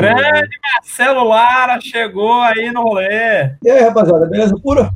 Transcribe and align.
Grande 0.00 0.58
Marcelo 0.62 1.24
Lara 1.24 1.78
chegou 1.78 2.40
aí 2.40 2.72
no 2.72 2.82
rolê. 2.84 3.50
E 3.62 3.70
aí, 3.70 3.82
rapaziada, 3.82 4.24
beleza 4.24 4.56
pura? 4.62 4.90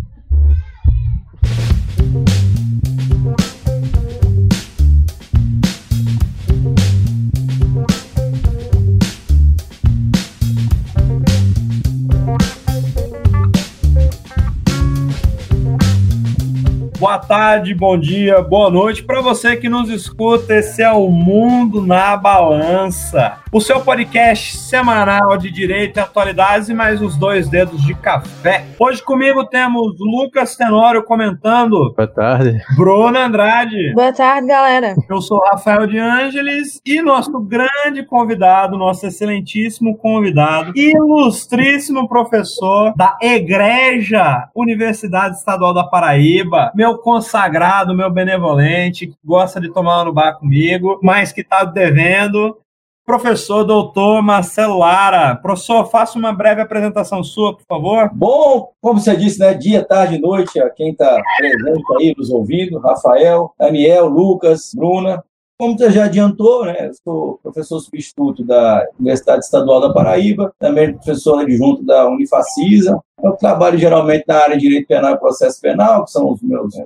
Boa 16.98 17.18
tarde, 17.18 17.75
bom 17.75 17.98
dia, 17.98 18.41
boa 18.41 18.71
noite 18.71 19.02
para 19.02 19.21
você 19.21 19.55
que 19.55 19.68
nos 19.68 19.91
escuta. 19.91 20.55
Esse 20.55 20.82
é 20.82 20.91
o 20.91 21.11
Mundo 21.11 21.84
na 21.84 22.16
Balança, 22.16 23.43
o 23.55 23.61
seu 23.61 23.80
podcast 23.80 24.57
semanal 24.57 25.36
de 25.36 25.50
direito 25.50 25.96
e 25.96 26.00
atualidades 26.00 26.68
e 26.68 26.75
mais 26.75 27.00
os 27.00 27.17
dois 27.17 27.49
dedos 27.49 27.82
de 27.82 27.94
café. 27.94 28.64
Hoje 28.79 29.03
comigo 29.03 29.44
temos 29.44 29.94
Lucas 29.99 30.57
Tenório 30.57 31.04
comentando. 31.04 31.94
Boa 31.94 32.08
tarde. 32.08 32.61
Bruna 32.77 33.27
Andrade. 33.27 33.92
Boa 33.94 34.12
tarde, 34.12 34.48
galera. 34.48 34.94
Eu 35.08 35.20
sou 35.20 35.41
Rafael 35.41 35.86
de 35.86 35.98
Ângeles 35.98 36.80
e 36.84 37.00
nosso 37.03 37.39
grande 37.41 38.05
convidado, 38.05 38.77
nosso 38.77 39.06
excelentíssimo 39.06 39.97
convidado, 39.97 40.72
ilustríssimo 40.75 42.08
professor 42.08 42.92
da 42.97 43.16
Egreja 43.22 44.48
Universidade 44.55 45.36
Estadual 45.36 45.72
da 45.72 45.84
Paraíba, 45.84 46.72
meu 46.75 46.84
meu 46.84 46.98
consagrado, 46.98 47.97
meu 47.97 48.11
benevolente, 48.11 49.06
que 49.06 49.16
gosta 49.25 49.61
de 49.61 49.72
tomar 49.72 50.05
no 50.05 50.12
bar 50.12 50.39
comigo, 50.39 50.98
mas 51.02 51.33
que 51.33 51.41
está 51.41 51.64
devendo. 51.64 52.58
Professor 53.05 53.64
doutor 53.64 54.22
Marcelo 54.22 54.78
Lara. 54.78 55.36
Professor, 55.36 55.84
faça 55.84 56.19
uma 56.19 56.33
breve 56.33 56.62
apresentação 56.62 57.22
sua, 57.22 57.55
por 57.55 57.64
favor. 57.67 58.08
Bom, 58.14 58.70
como 58.80 58.98
você 58.98 59.14
disse, 59.14 59.38
né? 59.38 59.52
Dia, 59.52 59.84
tarde 59.84 60.19
noite, 60.19 60.58
a 60.58 60.70
quem 60.70 60.92
está 60.92 61.20
presente 61.36 61.82
aí 61.98 62.14
nos 62.16 62.30
ouvindo, 62.30 62.78
Rafael, 62.78 63.52
Daniel, 63.58 64.06
Lucas, 64.06 64.72
Bruna. 64.75 65.22
Como 65.58 65.78
você 65.78 65.91
já 65.91 66.06
adiantou, 66.06 66.64
né, 66.64 66.91
sou 67.05 67.38
professor 67.41 67.78
substituto 67.78 68.42
da 68.42 68.84
Universidade 68.98 69.44
Estadual 69.44 69.80
da 69.80 69.92
Paraíba, 69.92 70.52
também 70.58 70.94
professor 70.94 71.42
adjunto 71.42 71.84
da 71.84 72.08
Unifacisa. 72.08 72.98
Eu 73.22 73.32
trabalho 73.32 73.78
geralmente 73.78 74.25
na 74.27 74.34
área 74.36 74.56
de 74.56 74.62
Direito 74.62 74.88
Penal 74.88 75.14
e 75.14 75.19
Processo 75.19 75.60
Penal, 75.60 76.05
que 76.05 76.10
são 76.10 76.32
as 76.32 76.41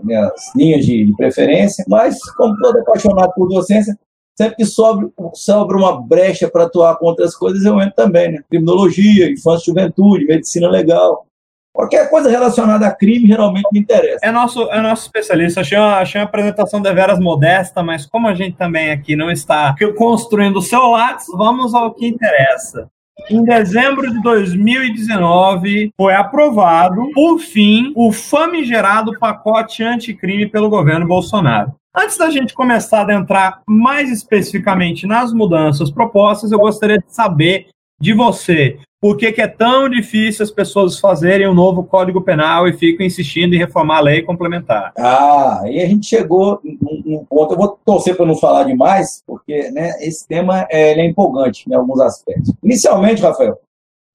minhas 0.05 0.33
linhas 0.55 0.85
de, 0.85 1.07
de 1.07 1.17
preferência, 1.17 1.83
mas 1.89 2.19
como 2.33 2.55
todo 2.59 2.79
apaixonado 2.81 3.33
por 3.35 3.49
docência, 3.49 3.99
sempre 4.39 4.55
que 4.55 4.65
sobra, 4.65 5.09
sobra 5.35 5.77
uma 5.77 6.01
brecha 6.01 6.49
para 6.49 6.63
atuar 6.63 6.97
com 6.97 7.07
outras 7.07 7.35
coisas, 7.35 7.65
eu 7.65 7.81
entro 7.81 7.97
também, 7.97 8.31
né? 8.31 8.41
Criminologia, 8.49 9.29
infância 9.29 9.65
e 9.65 9.75
juventude, 9.75 10.27
medicina 10.27 10.69
legal, 10.69 11.27
Qualquer 11.71 12.11
coisa 12.11 12.29
relacionada 12.29 12.89
a 12.89 12.91
crime 12.91 13.29
geralmente 13.29 13.69
me 13.71 13.79
interessa. 13.79 14.19
É 14.21 14.33
nosso, 14.33 14.63
é 14.73 14.81
nosso 14.81 15.07
especialista. 15.07 15.61
Achei 15.61 15.79
uma, 15.79 15.99
achei 15.99 16.21
uma 16.21 16.27
apresentação 16.27 16.83
de 16.83 16.93
veras 16.93 17.21
modesta, 17.21 17.85
mas 17.85 18.05
como 18.05 18.27
a 18.27 18.35
gente 18.35 18.57
também 18.57 18.91
aqui 18.91 19.15
não 19.15 19.31
está 19.31 19.77
construindo 19.97 20.57
o 20.57 20.63
seu 20.63 20.89
lápis, 20.89 21.27
vamos 21.37 21.75
ao 21.75 21.95
que 21.95 22.09
interessa. 22.09 22.89
Em 23.31 23.45
dezembro 23.45 24.11
de 24.11 24.21
2019, 24.21 25.93
foi 25.97 26.15
aprovado, 26.15 27.13
por 27.15 27.39
fim, 27.39 27.93
o 27.95 28.11
famigerado 28.11 29.17
pacote 29.17 29.85
anticrime 29.85 30.49
pelo 30.49 30.69
governo 30.69 31.07
Bolsonaro. 31.07 31.73
Antes 32.01 32.17
da 32.17 32.31
gente 32.31 32.55
começar 32.55 32.99
a 32.99 33.03
adentrar 33.03 33.61
mais 33.67 34.09
especificamente 34.09 35.05
nas 35.05 35.33
mudanças 35.33 35.91
propostas, 35.91 36.53
eu 36.53 36.59
gostaria 36.61 36.99
de 36.99 37.13
saber 37.13 37.71
de 38.01 38.15
você 38.15 38.79
por 39.01 39.17
que, 39.17 39.33
que, 39.33 39.43
é 39.43 39.49
tão 39.49 39.89
difícil 39.89 40.45
as 40.45 40.51
pessoas 40.51 41.01
fazerem 41.01 41.49
um 41.49 41.55
novo 41.55 41.83
Código 41.83 42.21
Penal 42.21 42.69
e 42.69 42.73
ficam 42.73 43.05
insistindo 43.05 43.55
em 43.55 43.59
reformar 43.59 43.99
a 43.99 44.03
lei 44.03 44.23
complementar? 44.23 44.93
Ah, 44.97 45.61
aí 45.63 45.81
a 45.81 45.87
gente 45.87 46.07
chegou 46.07 46.61
num, 46.63 47.25
ponto. 47.25 47.55
Eu 47.55 47.59
vou 47.59 47.79
torcer 47.85 48.17
para 48.17 48.27
não 48.27 48.37
falar 48.37 48.63
demais, 48.65 49.23
porque 49.27 49.69
né, 49.73 49.91
esse 50.01 50.27
tema 50.27 50.67
é, 50.71 51.01
é 51.01 51.05
empolgante 51.05 51.69
em 51.69 51.75
alguns 51.75 52.01
aspectos. 52.01 52.53
Inicialmente, 52.63 53.23
Rafael, 53.23 53.59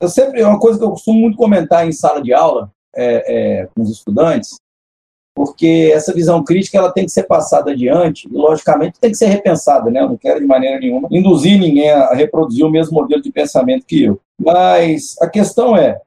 eu 0.02 0.08
sempre 0.08 0.40
é 0.40 0.48
uma 0.48 0.60
coisa 0.60 0.80
que 0.80 0.86
eu 0.86 0.92
costumo 0.92 1.20
muito 1.20 1.38
comentar 1.38 1.86
em 1.86 1.92
sala 1.92 2.22
de 2.22 2.34
aula 2.34 2.72
é, 2.96 3.62
é, 3.62 3.66
com 3.68 3.82
os 3.82 3.90
estudantes 3.90 4.58
porque 5.36 5.92
essa 5.94 6.14
visão 6.14 6.44
crítica 6.44 6.78
ela 6.78 6.92
tem 6.92 7.06
que 7.06 7.12
ser 7.12 7.24
passada 7.24 7.72
adiante 7.72 8.28
e, 8.32 8.34
logicamente, 8.34 9.00
tem 9.00 9.12
que 9.12 9.18
ser 9.18 9.28
repensada. 9.28 9.90
Né? 9.90 10.02
Eu 10.02 10.10
não 10.10 10.18
quero, 10.18 10.40
de 10.40 10.46
maneira 10.46 10.80
nenhuma, 10.80 11.08
induzir 11.12 11.60
ninguém 11.60 11.90
a 11.90 12.14
reproduzir 12.14 12.66
o 12.66 12.70
mesmo 12.70 12.94
modelo 12.94 13.22
de 13.22 13.32
pensamento 13.32 13.86
que 13.86 14.04
eu. 14.04 14.20
Mas 14.40 15.16
a 15.20 15.28
questão 15.28 15.76
é, 15.76 16.00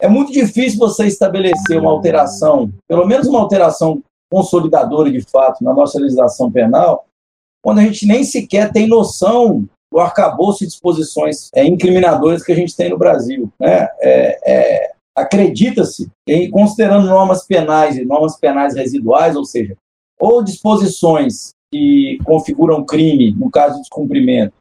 é 0.00 0.08
muito 0.08 0.32
difícil 0.32 0.78
você 0.78 1.06
estabelecer 1.06 1.78
uma 1.78 1.90
alteração, 1.90 2.72
pelo 2.88 3.06
menos 3.06 3.28
uma 3.28 3.40
alteração 3.40 4.02
consolidadora 4.30 5.10
de 5.10 5.20
fato 5.20 5.62
na 5.62 5.72
nossa 5.72 6.00
legislação 6.00 6.50
penal, 6.50 7.06
quando 7.62 7.78
a 7.78 7.82
gente 7.82 8.06
nem 8.06 8.24
sequer 8.24 8.72
tem 8.72 8.88
noção 8.88 9.64
do 9.92 10.00
arcabouço 10.00 10.60
de 10.60 10.66
disposições 10.66 11.50
é, 11.54 11.64
incriminadoras 11.64 12.42
que 12.42 12.50
a 12.50 12.56
gente 12.56 12.74
tem 12.74 12.88
no 12.88 12.98
Brasil. 12.98 13.52
Né? 13.60 13.88
É, 14.00 14.38
é, 14.44 14.91
acredita-se, 15.16 16.10
considerando 16.50 17.06
normas 17.06 17.46
penais 17.46 17.96
e 17.96 18.04
normas 18.04 18.36
penais 18.38 18.74
residuais, 18.74 19.36
ou 19.36 19.44
seja, 19.44 19.76
ou 20.18 20.42
disposições 20.42 21.52
que 21.72 22.18
configuram 22.24 22.84
crime 22.84 23.32
no 23.32 23.50
caso 23.50 23.76
de 23.76 23.80
descumprimento, 23.82 24.54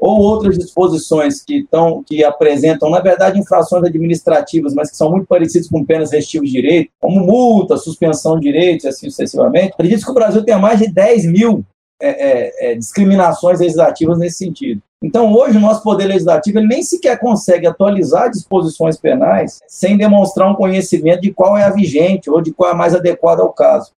ou 0.00 0.18
outras 0.18 0.58
disposições 0.58 1.42
que, 1.42 1.58
estão, 1.58 2.02
que 2.02 2.24
apresentam, 2.24 2.90
na 2.90 3.00
verdade, 3.00 3.38
infrações 3.38 3.84
administrativas, 3.84 4.74
mas 4.74 4.90
que 4.90 4.96
são 4.96 5.10
muito 5.10 5.26
parecidas 5.26 5.68
com 5.68 5.84
penas 5.84 6.10
restivas 6.10 6.48
de 6.48 6.60
direito, 6.60 6.90
como 7.00 7.24
multa, 7.24 7.76
suspensão 7.76 8.38
de 8.38 8.42
direitos 8.42 8.86
assim 8.86 9.08
sucessivamente. 9.08 9.72
Acredito 9.74 10.04
que 10.04 10.10
o 10.10 10.14
Brasil 10.14 10.44
tem 10.44 10.58
mais 10.58 10.80
de 10.80 10.92
10 10.92 11.26
mil 11.26 11.64
é, 12.02 12.08
é, 12.08 12.72
é, 12.72 12.74
discriminações 12.74 13.60
legislativas 13.60 14.18
nesse 14.18 14.38
sentido. 14.38 14.82
Então, 15.04 15.30
hoje, 15.34 15.58
o 15.58 15.60
nosso 15.60 15.82
Poder 15.82 16.06
Legislativo 16.06 16.58
ele 16.58 16.66
nem 16.66 16.82
sequer 16.82 17.20
consegue 17.20 17.66
atualizar 17.66 18.30
disposições 18.30 18.96
penais 18.96 19.60
sem 19.68 19.98
demonstrar 19.98 20.50
um 20.50 20.54
conhecimento 20.54 21.20
de 21.20 21.30
qual 21.30 21.58
é 21.58 21.64
a 21.64 21.70
vigente 21.70 22.30
ou 22.30 22.40
de 22.40 22.54
qual 22.54 22.70
é 22.70 22.72
a 22.72 22.76
mais 22.76 22.94
adequada 22.94 23.42
ao 23.42 23.52
caso. 23.52 23.90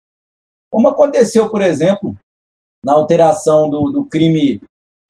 Como 0.73 0.89
aconteceu, 0.89 1.51
por 1.51 1.61
exemplo, 1.61 2.17
na 2.83 2.95
alteração 2.95 3.69
do, 3.69 3.91
do 3.91 4.07
crime 4.07 4.63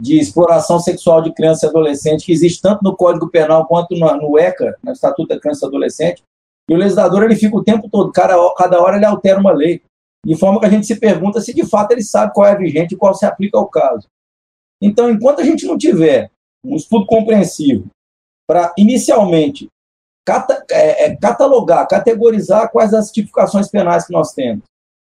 de 0.03 0.19
exploração 0.19 0.81
sexual 0.81 1.23
de 1.23 1.33
criança 1.33 1.67
e 1.67 1.69
adolescente, 1.69 2.27
que 2.27 2.33
existe 2.33 2.61
tanto 2.61 2.83
no 2.83 2.97
Código 2.97 3.31
Penal 3.31 3.65
quanto 3.65 3.95
no, 3.95 4.13
no 4.17 4.37
ECA, 4.37 4.77
no 4.83 4.91
Estatuto 4.91 5.29
da 5.29 5.39
Criança 5.39 5.65
e 5.65 5.69
Adolescente, 5.69 6.25
e 6.69 6.75
o 6.75 6.77
legislador 6.77 7.23
ele 7.23 7.37
fica 7.37 7.57
o 7.57 7.63
tempo 7.63 7.89
todo, 7.89 8.11
cada, 8.11 8.35
cada 8.57 8.83
hora 8.83 8.97
ele 8.97 9.07
altera 9.07 9.39
uma 9.39 9.53
lei 9.53 9.81
de 10.27 10.35
forma 10.35 10.59
que 10.59 10.67
a 10.67 10.71
gente 10.71 10.89
se 10.89 10.97
pergunta 10.97 11.41
se 11.41 11.55
de 11.55 11.65
fato 11.65 11.93
ele 11.93 12.03
sabe 12.03 12.33
qual 12.35 12.49
é 12.49 12.51
a 12.51 12.57
vigente 12.57 12.95
e 12.95 12.99
qual 12.99 13.15
se 13.15 13.25
aplica 13.25 13.57
ao 13.57 13.69
caso. 13.69 14.09
Então, 14.85 15.11
enquanto 15.11 15.41
a 15.41 15.45
gente 15.45 15.65
não 15.65 15.79
tiver 15.79 16.31
um 16.63 16.77
estudo 16.77 17.07
compreensivo 17.07 17.87
para, 18.47 18.71
inicialmente, 18.77 19.67
cata, 20.27 20.63
é, 20.71 21.07
é, 21.07 21.17
catalogar, 21.17 21.89
categorizar 21.89 22.71
quais 22.71 22.93
as 22.93 23.11
tipificações 23.11 23.67
penais 23.69 24.07
que 24.07 24.13
nós 24.13 24.35
temos, 24.35 24.63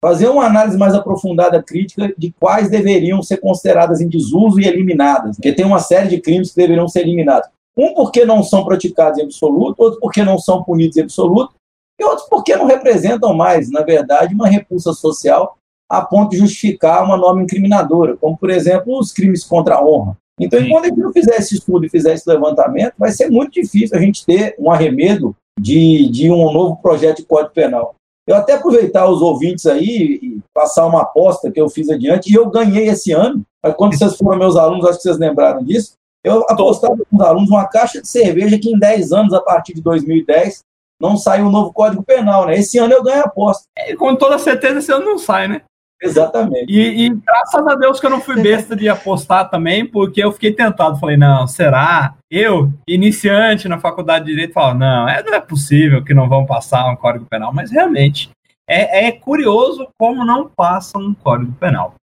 fazer 0.02 0.30
uma 0.30 0.46
análise 0.46 0.78
mais 0.78 0.94
aprofundada, 0.94 1.62
crítica, 1.62 2.14
de 2.18 2.34
quais 2.40 2.70
deveriam 2.70 3.22
ser 3.22 3.38
consideradas 3.38 4.00
em 4.00 4.08
desuso 4.08 4.58
e 4.58 4.66
eliminadas, 4.66 5.36
porque 5.36 5.52
tem 5.52 5.66
uma 5.66 5.80
série 5.80 6.08
de 6.08 6.22
crimes 6.22 6.52
que 6.52 6.62
deveriam 6.62 6.88
ser 6.88 7.02
eliminados. 7.02 7.50
Um 7.78 7.94
porque 7.94 8.24
não 8.24 8.44
são 8.44 8.64
praticados 8.64 9.20
em 9.20 9.24
absoluto, 9.24 9.82
outro 9.82 10.00
porque 10.00 10.24
não 10.24 10.40
são 10.40 10.64
punidos 10.64 10.96
em 10.96 11.02
absoluto, 11.02 11.56
e 12.00 12.06
outros 12.06 12.30
porque 12.30 12.56
não 12.56 12.68
representam 12.68 13.34
mais, 13.34 13.70
na 13.70 13.82
verdade, 13.82 14.34
uma 14.34 14.48
repulsa 14.48 14.94
social 14.94 15.58
a 15.90 16.02
ponto 16.02 16.32
de 16.32 16.38
justificar 16.38 17.04
uma 17.04 17.18
norma 17.18 17.42
incriminadora, 17.42 18.18
como, 18.18 18.38
por 18.38 18.50
exemplo, 18.50 18.98
os 18.98 19.12
crimes 19.12 19.44
contra 19.44 19.76
a 19.76 19.86
honra. 19.86 20.18
Então, 20.40 20.60
enquanto 20.60 20.86
a 20.86 20.88
gente 20.90 21.00
não 21.00 21.12
fizer 21.12 21.36
esse 21.38 21.56
estudo 21.56 21.86
e 21.86 21.90
fizer 21.90 22.14
esse 22.14 22.30
levantamento, 22.30 22.94
vai 22.98 23.12
ser 23.12 23.30
muito 23.30 23.54
difícil 23.54 23.98
a 23.98 24.02
gente 24.02 24.26
ter 24.26 24.56
um 24.60 24.70
arremedo 24.70 25.36
de, 25.60 26.10
de 26.10 26.30
um 26.30 26.52
novo 26.52 26.76
projeto 26.78 27.18
de 27.18 27.26
Código 27.26 27.54
Penal. 27.54 27.96
Eu 28.28 28.36
até 28.36 28.54
aproveitar 28.54 29.10
os 29.10 29.22
ouvintes 29.22 29.66
aí 29.66 30.20
e 30.22 30.40
passar 30.54 30.86
uma 30.86 31.02
aposta 31.02 31.50
que 31.50 31.60
eu 31.60 31.70
fiz 31.70 31.90
adiante, 31.90 32.30
e 32.30 32.36
eu 32.36 32.50
ganhei 32.50 32.88
esse 32.90 33.12
ano. 33.14 33.42
Quando 33.78 33.98
vocês 33.98 34.16
foram 34.18 34.38
meus 34.38 34.56
alunos, 34.56 34.86
acho 34.86 34.98
que 34.98 35.04
vocês 35.04 35.18
lembraram 35.18 35.64
disso. 35.64 35.94
Eu 36.24 36.44
apostava 36.50 36.98
com 36.98 37.16
os 37.16 37.22
alunos 37.22 37.50
uma 37.50 37.66
caixa 37.68 38.02
de 38.02 38.08
cerveja 38.08 38.60
que 38.60 38.70
em 38.70 38.78
10 38.78 39.14
anos, 39.14 39.34
a 39.34 39.42
partir 39.42 39.74
de 39.74 39.82
2010, 39.82 40.60
não 41.00 41.16
saiu 41.16 41.46
um 41.46 41.52
novo 41.52 41.72
Código 41.72 42.04
Penal, 42.04 42.48
né? 42.48 42.58
Esse 42.58 42.78
ano 42.78 42.94
eu 42.94 43.04
ganho 43.04 43.22
a 43.22 43.26
aposta. 43.26 43.64
É, 43.78 43.96
com 43.96 44.16
toda 44.16 44.38
certeza 44.38 44.80
esse 44.80 44.92
ano 44.92 45.06
não 45.06 45.18
sai, 45.18 45.48
né? 45.48 45.62
Exatamente. 46.02 46.72
E, 46.72 47.06
e, 47.06 47.10
graças 47.10 47.68
a 47.68 47.76
Deus 47.76 48.00
que 48.00 48.06
eu 48.06 48.10
não 48.10 48.22
fui 48.22 48.40
besta 48.42 48.76
de 48.76 48.88
apostar 48.88 49.50
também, 49.50 49.86
porque 49.86 50.24
eu 50.24 50.32
fiquei 50.32 50.54
tentado. 50.54 51.00
Falei, 51.00 51.18
não, 51.18 51.48
será? 51.48 52.14
Eu, 52.30 52.72
iniciante 52.88 53.68
na 53.68 53.80
faculdade 53.80 54.26
de 54.26 54.32
Direito, 54.32 54.54
falo, 54.54 54.78
não, 54.78 55.10
é, 55.10 55.24
não 55.24 55.34
é 55.34 55.40
possível 55.40 56.04
que 56.04 56.14
não 56.14 56.30
vão 56.30 56.46
passar 56.46 56.90
um 56.92 56.96
Código 56.96 57.26
Penal, 57.26 57.52
mas 57.54 57.72
realmente 57.72 58.30
é, 58.70 59.08
é 59.08 59.12
curioso 59.12 59.88
como 59.98 60.24
não 60.24 60.50
passa 60.50 61.00
um 61.00 61.14
Código 61.14 61.54
Penal. 61.54 61.96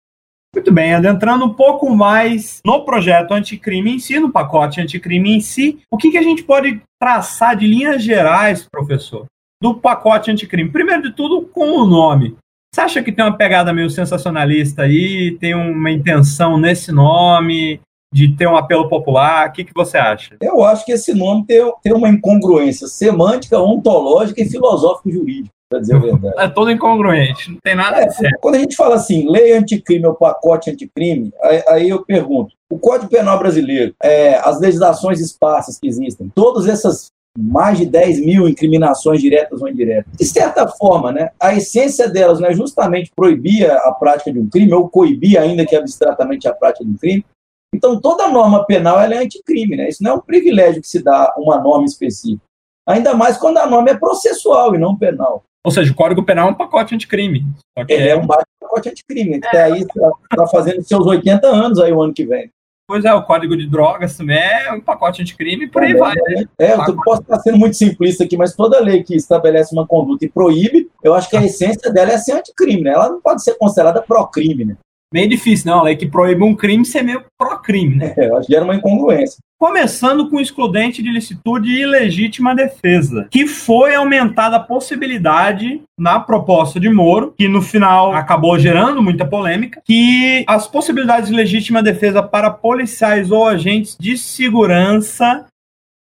Muito 0.55 0.71
bem, 0.71 0.93
adentrando 0.93 1.45
um 1.45 1.53
pouco 1.53 1.89
mais 1.89 2.61
no 2.63 2.85
projeto 2.85 3.31
anticrime 3.33 3.95
em 3.95 3.99
si, 3.99 4.19
no 4.19 4.31
pacote 4.31 4.79
anticrime 4.79 5.35
em 5.35 5.39
si, 5.39 5.79
o 5.91 5.97
que, 5.97 6.11
que 6.11 6.17
a 6.17 6.21
gente 6.21 6.43
pode 6.43 6.79
traçar 7.01 7.55
de 7.57 7.65
linhas 7.65 8.03
gerais, 8.03 8.67
professor, 8.71 9.25
do 9.61 9.73
pacote 9.73 10.29
anticrime? 10.29 10.69
Primeiro 10.69 11.01
de 11.01 11.11
tudo, 11.11 11.41
com 11.47 11.79
o 11.79 11.87
nome. 11.87 12.37
Você 12.73 12.81
acha 12.81 13.03
que 13.03 13.11
tem 13.11 13.23
uma 13.23 13.37
pegada 13.37 13.71
meio 13.71 13.87
sensacionalista 13.87 14.81
aí, 14.81 15.37
tem 15.39 15.53
uma 15.53 15.91
intenção 15.91 16.57
nesse 16.57 16.91
nome, 16.91 17.79
de 18.11 18.35
ter 18.35 18.47
um 18.47 18.57
apelo 18.57 18.89
popular? 18.89 19.47
O 19.47 19.51
que, 19.51 19.63
que 19.63 19.73
você 19.75 19.95
acha? 19.95 20.35
Eu 20.41 20.63
acho 20.63 20.83
que 20.83 20.91
esse 20.91 21.13
nome 21.13 21.45
tem, 21.45 21.71
tem 21.83 21.93
uma 21.93 22.09
incongruência 22.09 22.87
semântica, 22.87 23.59
ontológica 23.59 24.41
e 24.41 24.49
filosófico-jurídica 24.49 25.53
para 25.69 25.81
dizer 25.81 25.95
a 25.95 25.99
verdade. 25.99 26.33
É 26.35 26.47
todo 26.47 26.71
incongruente, 26.71 27.51
não 27.51 27.59
tem 27.63 27.75
nada 27.75 27.97
é, 27.97 28.09
certo. 28.09 28.39
Quando 28.41 28.55
a 28.55 28.59
gente 28.59 28.75
fala 28.75 28.95
assim, 28.95 29.29
lei 29.29 29.53
anticrime 29.53 30.07
ou 30.07 30.15
pacote 30.15 30.71
anticrime, 30.71 31.31
aí, 31.43 31.63
aí 31.67 31.89
eu 31.89 32.03
pergunto, 32.03 32.55
o 32.71 32.79
Código 32.79 33.09
Penal 33.09 33.37
brasileiro, 33.37 33.93
é, 34.01 34.35
as 34.35 34.59
legislações 34.59 35.19
esparsas 35.19 35.77
que 35.79 35.87
existem, 35.87 36.31
todas 36.33 36.67
essas 36.67 37.11
mais 37.37 37.79
de 37.79 37.85
10 37.85 38.19
mil 38.25 38.47
incriminações 38.47 39.19
diretas 39.19 39.61
ou 39.61 39.67
indiretas. 39.67 40.11
De 40.15 40.25
certa 40.25 40.67
forma, 40.67 41.11
né, 41.11 41.31
a 41.39 41.55
essência 41.55 42.07
delas 42.07 42.39
não 42.39 42.47
é 42.47 42.53
justamente 42.53 43.11
proibir 43.15 43.69
a 43.69 43.91
prática 43.91 44.31
de 44.31 44.39
um 44.39 44.49
crime, 44.49 44.73
ou 44.73 44.87
coibir 44.87 45.39
ainda 45.39 45.65
que 45.65 45.75
abstratamente 45.75 46.47
a 46.47 46.53
prática 46.53 46.85
de 46.85 46.91
um 46.91 46.97
crime. 46.97 47.25
Então, 47.73 47.99
toda 47.99 48.27
norma 48.27 48.65
penal 48.65 48.99
é 49.01 49.17
anticrime. 49.17 49.75
Né? 49.75 49.89
Isso 49.89 50.03
não 50.03 50.11
é 50.11 50.13
um 50.13 50.21
privilégio 50.21 50.81
que 50.81 50.87
se 50.87 51.03
dá 51.03 51.33
a 51.35 51.39
uma 51.39 51.59
norma 51.59 51.85
específica. 51.85 52.43
Ainda 52.87 53.15
mais 53.15 53.37
quando 53.37 53.57
a 53.57 53.65
norma 53.65 53.89
é 53.89 53.97
processual 53.97 54.75
e 54.75 54.77
não 54.77 54.95
penal. 54.95 55.43
Ou 55.65 55.71
seja, 55.71 55.91
o 55.91 55.95
Código 55.95 56.23
Penal 56.23 56.49
é 56.49 56.51
um 56.51 56.55
pacote 56.55 56.93
anticrime. 56.93 57.45
Ele 57.87 58.09
é 58.09 58.15
um 58.15 58.27
pacote 58.27 58.89
anticrime. 58.89 59.37
Até 59.37 59.57
é. 59.57 59.63
aí 59.63 59.81
está 59.81 60.11
tá 60.35 60.47
fazendo 60.47 60.83
seus 60.83 61.05
80 61.05 61.47
anos 61.47 61.79
aí 61.79 61.91
o 61.93 62.01
ano 62.01 62.13
que 62.13 62.25
vem. 62.25 62.51
Pois 62.85 63.05
é, 63.05 63.13
o 63.13 63.23
Código 63.23 63.55
de 63.55 63.65
Drogas 63.65 64.17
também 64.17 64.37
é 64.37 64.71
um 64.73 64.81
pacote 64.81 65.21
anticrime 65.21 65.65
e 65.65 65.69
por 65.69 65.83
aí 65.83 65.93
vai. 65.93 66.15
Né? 66.15 66.45
É, 66.59 66.73
eu 66.73 66.97
posso 67.03 67.21
estar 67.21 67.39
sendo 67.39 67.57
muito 67.57 67.77
simplista 67.77 68.25
aqui, 68.25 68.35
mas 68.35 68.55
toda 68.55 68.81
lei 68.81 69.03
que 69.03 69.15
estabelece 69.15 69.73
uma 69.73 69.87
conduta 69.87 70.25
e 70.25 70.29
proíbe, 70.29 70.89
eu 71.01 71.13
acho 71.13 71.29
que 71.29 71.37
a 71.37 71.43
essência 71.43 71.91
dela 71.91 72.11
é 72.11 72.17
ser 72.17 72.33
anticrime, 72.33 72.81
né? 72.81 72.91
Ela 72.91 73.09
não 73.09 73.21
pode 73.21 73.41
ser 73.41 73.57
considerada 73.57 74.01
pró-crime, 74.01 74.65
né? 74.65 74.77
Meio 75.13 75.29
difícil, 75.29 75.71
não. 75.71 75.79
A 75.79 75.83
lei 75.83 75.95
que 75.95 76.07
proíbe 76.07 76.43
um 76.43 76.55
crime 76.55 76.83
ser 76.83 77.03
meio 77.03 77.23
pró-crime, 77.37 77.95
né? 77.95 78.13
É, 78.17 78.27
eu 78.27 78.37
acho 78.37 78.47
que 78.47 78.55
era 78.55 78.65
uma 78.65 78.75
incongruência. 78.75 79.37
Começando 79.59 80.29
com 80.29 80.37
o 80.37 80.41
excludente 80.41 81.01
de 81.01 81.09
licitude 81.09 81.69
e 81.69 81.83
ilegítima 81.83 82.53
defesa, 82.53 83.27
que 83.31 83.47
foi 83.47 83.95
aumentada 83.95 84.57
a 84.57 84.59
possibilidade 84.59 85.81
na 85.97 86.19
proposta 86.19 86.79
de 86.79 86.89
Moro, 86.89 87.33
que 87.37 87.47
no 87.47 87.61
final 87.61 88.13
acabou 88.13 88.59
gerando 88.59 89.01
muita 89.01 89.25
polêmica, 89.25 89.81
que 89.85 90.43
as 90.47 90.67
possibilidades 90.67 91.29
de 91.29 91.35
legítima 91.35 91.81
defesa 91.81 92.21
para 92.21 92.49
policiais 92.49 93.31
ou 93.31 93.47
agentes 93.47 93.95
de 93.97 94.17
segurança 94.17 95.45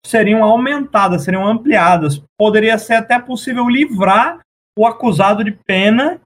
seriam 0.05 0.43
aumentadas, 0.43 1.23
seriam 1.23 1.47
ampliadas. 1.47 2.21
Poderia 2.37 2.77
ser 2.77 2.95
até 2.95 3.17
possível 3.17 3.67
livrar 3.67 4.39
o 4.77 4.85
acusado 4.85 5.43
de 5.43 5.51
pena 5.51 6.21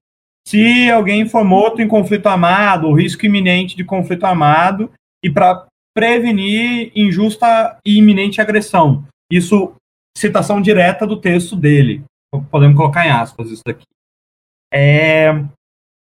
se 0.48 0.90
alguém 0.90 1.28
for 1.28 1.44
morto 1.44 1.82
em 1.82 1.88
conflito 1.88 2.28
armado, 2.28 2.88
ou 2.88 2.94
risco 2.94 3.26
iminente 3.26 3.76
de 3.76 3.84
conflito 3.84 4.26
armado, 4.26 4.92
e 5.24 5.30
para 5.30 5.68
prevenir 5.94 6.92
injusta 6.96 7.78
e 7.86 7.98
iminente 7.98 8.42
agressão. 8.42 9.06
Isso, 9.32 9.74
citação 10.18 10.62
direta 10.62 11.06
do 11.06 11.18
texto 11.18 11.56
dele. 11.56 12.04
Podemos 12.50 12.78
colocar 12.78 13.06
em 13.06 13.12
aspas 13.12 13.50
isso 13.50 13.62
daqui. 13.66 13.86
É, 14.74 15.32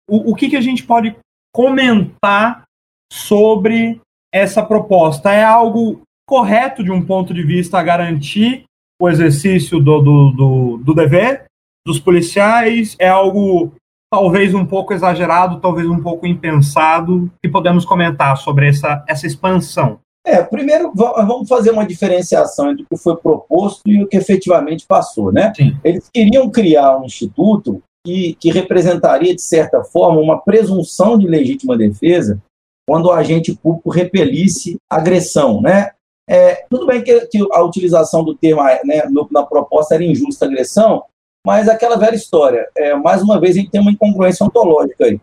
o, 0.09 0.33
o 0.33 0.35
que, 0.35 0.51
que 0.51 0.57
a 0.57 0.61
gente 0.61 0.85
pode 0.85 1.17
comentar 1.53 2.63
sobre 3.11 4.01
essa 4.33 4.63
proposta? 4.63 5.33
É 5.33 5.43
algo 5.43 6.03
correto 6.29 6.85
de 6.85 6.91
um 6.91 7.05
ponto 7.05 7.33
de 7.33 7.43
vista 7.43 7.79
a 7.79 7.83
garantir 7.83 8.65
o 9.01 9.09
exercício 9.09 9.81
do, 9.81 10.01
do, 10.01 10.31
do, 10.31 10.77
do 10.79 10.95
dever 10.95 11.47
dos 11.87 11.99
policiais? 11.99 12.97
É 12.99 13.09
algo 13.09 13.73
talvez 14.11 14.55
um 14.55 14.67
pouco 14.67 14.93
exagerado, 14.93 15.61
talvez 15.61 15.89
um 15.89 16.01
pouco 16.01 16.27
impensado, 16.27 17.31
que 17.43 17.49
podemos 17.49 17.85
comentar 17.85 18.37
sobre 18.37 18.69
essa, 18.69 19.05
essa 19.09 19.27
expansão? 19.27 20.01
É, 20.27 20.43
primeiro 20.43 20.93
vamos 20.95 21.49
fazer 21.49 21.71
uma 21.71 21.87
diferenciação 21.87 22.71
entre 22.71 22.83
o 22.83 22.87
que 22.87 23.03
foi 23.03 23.17
proposto 23.17 23.83
e 23.87 24.03
o 24.03 24.07
que 24.07 24.17
efetivamente 24.17 24.85
passou, 24.87 25.33
né? 25.33 25.53
Sim. 25.57 25.75
Eles 25.83 26.11
queriam 26.13 26.51
criar 26.51 26.99
um 26.99 27.05
instituto 27.05 27.83
que, 28.05 28.35
que 28.35 28.51
representaria, 28.51 29.35
de 29.35 29.43
certa 29.43 29.83
forma, 29.83 30.21
uma 30.21 30.39
presunção 30.39 31.19
de 31.19 31.27
legítima 31.27 31.77
defesa 31.77 32.41
quando 32.87 33.07
o 33.07 33.13
agente 33.13 33.55
público 33.55 33.89
repelisse 33.89 34.77
agressão, 34.91 35.63
né? 35.63 35.91
É, 36.29 36.67
tudo 36.71 36.87
bem 36.87 37.03
que, 37.03 37.27
que, 37.27 37.39
a 37.53 37.63
utilização 37.63 38.23
do 38.23 38.37
termo 38.37 38.63
né, 38.85 39.05
no, 39.11 39.27
na 39.33 39.43
proposta 39.43 39.95
era 39.95 40.05
injusta 40.05 40.45
agressão, 40.45 41.03
mas 41.47 41.69
aquela 41.69 41.97
velha 41.97 42.15
história, 42.15 42.69
é, 42.77 42.95
mais 42.95 43.23
uma 43.23 43.41
vez 43.41 43.57
a 43.57 43.61
gente 43.61 43.71
tem 43.71 43.81
uma 43.81 43.91
incongruência 43.91 44.45
ontológica 44.45 45.05
aí. 45.07 45.21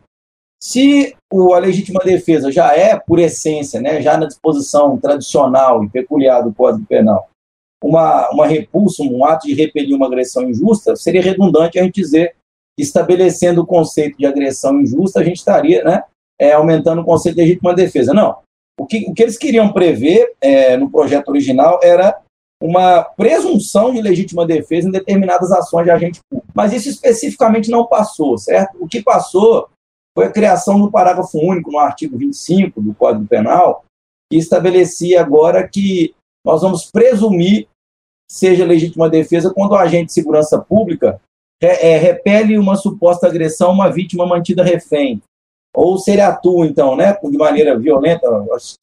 Se 0.59 1.15
o, 1.31 1.53
a 1.53 1.59
legítima 1.59 1.99
defesa 2.03 2.51
já 2.51 2.75
é, 2.75 2.97
por 2.97 3.19
essência, 3.19 3.79
né, 3.79 4.01
já 4.01 4.17
na 4.17 4.25
disposição 4.25 4.97
tradicional 4.97 5.83
e 5.83 5.89
peculiar 5.89 6.41
do 6.41 6.53
Código 6.53 6.85
Penal, 6.87 7.29
uma, 7.83 8.29
uma 8.31 8.47
repulsa, 8.47 9.03
um 9.03 9.23
ato 9.23 9.45
de 9.45 9.53
repelir 9.53 9.95
uma 9.95 10.07
agressão 10.07 10.49
injusta, 10.49 10.95
seria 10.95 11.21
redundante 11.21 11.77
a 11.77 11.83
gente 11.83 12.01
dizer 12.01 12.35
que 12.75 12.83
estabelecendo 12.83 13.61
o 13.61 13.67
conceito 13.67 14.17
de 14.17 14.25
agressão 14.25 14.81
injusta, 14.81 15.19
a 15.19 15.23
gente 15.23 15.37
estaria 15.37 15.83
né, 15.83 16.03
é, 16.39 16.53
aumentando 16.53 17.01
o 17.01 17.05
conceito 17.05 17.35
de 17.35 17.41
legítima 17.41 17.75
defesa. 17.75 18.13
Não. 18.13 18.37
O 18.79 18.85
que, 18.85 19.05
o 19.09 19.13
que 19.13 19.23
eles 19.23 19.37
queriam 19.37 19.71
prever 19.71 20.33
é, 20.41 20.77
no 20.77 20.89
projeto 20.89 21.29
original 21.29 21.79
era 21.83 22.19
uma 22.61 23.03
presunção 23.03 23.93
de 23.93 24.01
legítima 24.01 24.45
defesa 24.45 24.87
em 24.87 24.91
determinadas 24.91 25.51
ações 25.51 25.85
de 25.85 25.91
agente 25.91 26.19
público. 26.29 26.51
Mas 26.55 26.73
isso 26.73 26.89
especificamente 26.89 27.69
não 27.69 27.85
passou, 27.85 28.37
certo? 28.37 28.77
O 28.79 28.87
que 28.87 29.01
passou 29.01 29.69
foi 30.17 30.25
a 30.25 30.31
criação 30.31 30.79
do 30.79 30.91
parágrafo 30.91 31.37
único 31.37 31.71
no 31.71 31.77
artigo 31.77 32.17
25 32.17 32.81
do 32.81 32.93
Código 32.95 33.27
Penal, 33.27 33.85
que 34.31 34.37
estabelecia 34.37 35.21
agora 35.21 35.67
que 35.67 36.15
nós 36.45 36.61
vamos 36.61 36.89
presumir 36.89 37.67
seja 38.29 38.65
legítima 38.65 39.09
defesa 39.09 39.53
quando 39.53 39.71
o 39.71 39.77
agente 39.77 40.07
de 40.07 40.13
segurança 40.13 40.59
pública 40.59 41.21
é, 41.61 41.91
é, 41.91 41.97
repele 41.97 42.57
uma 42.57 42.75
suposta 42.75 43.27
agressão 43.27 43.69
a 43.69 43.73
uma 43.73 43.91
vítima 43.91 44.25
mantida 44.25 44.63
refém. 44.63 45.21
Ou 45.75 45.97
se 45.97 46.11
ele 46.11 46.21
atua, 46.21 46.65
então, 46.65 46.95
né, 46.95 47.13
de 47.13 47.37
maneira 47.37 47.77
violenta, 47.77 48.27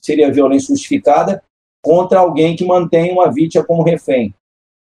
seria 0.01 0.33
violência 0.33 0.75
justificada, 0.75 1.43
contra 1.85 2.19
alguém 2.19 2.57
que 2.57 2.65
mantém 2.65 3.13
uma 3.13 3.31
vítima 3.31 3.63
como 3.63 3.83
refém 3.83 4.35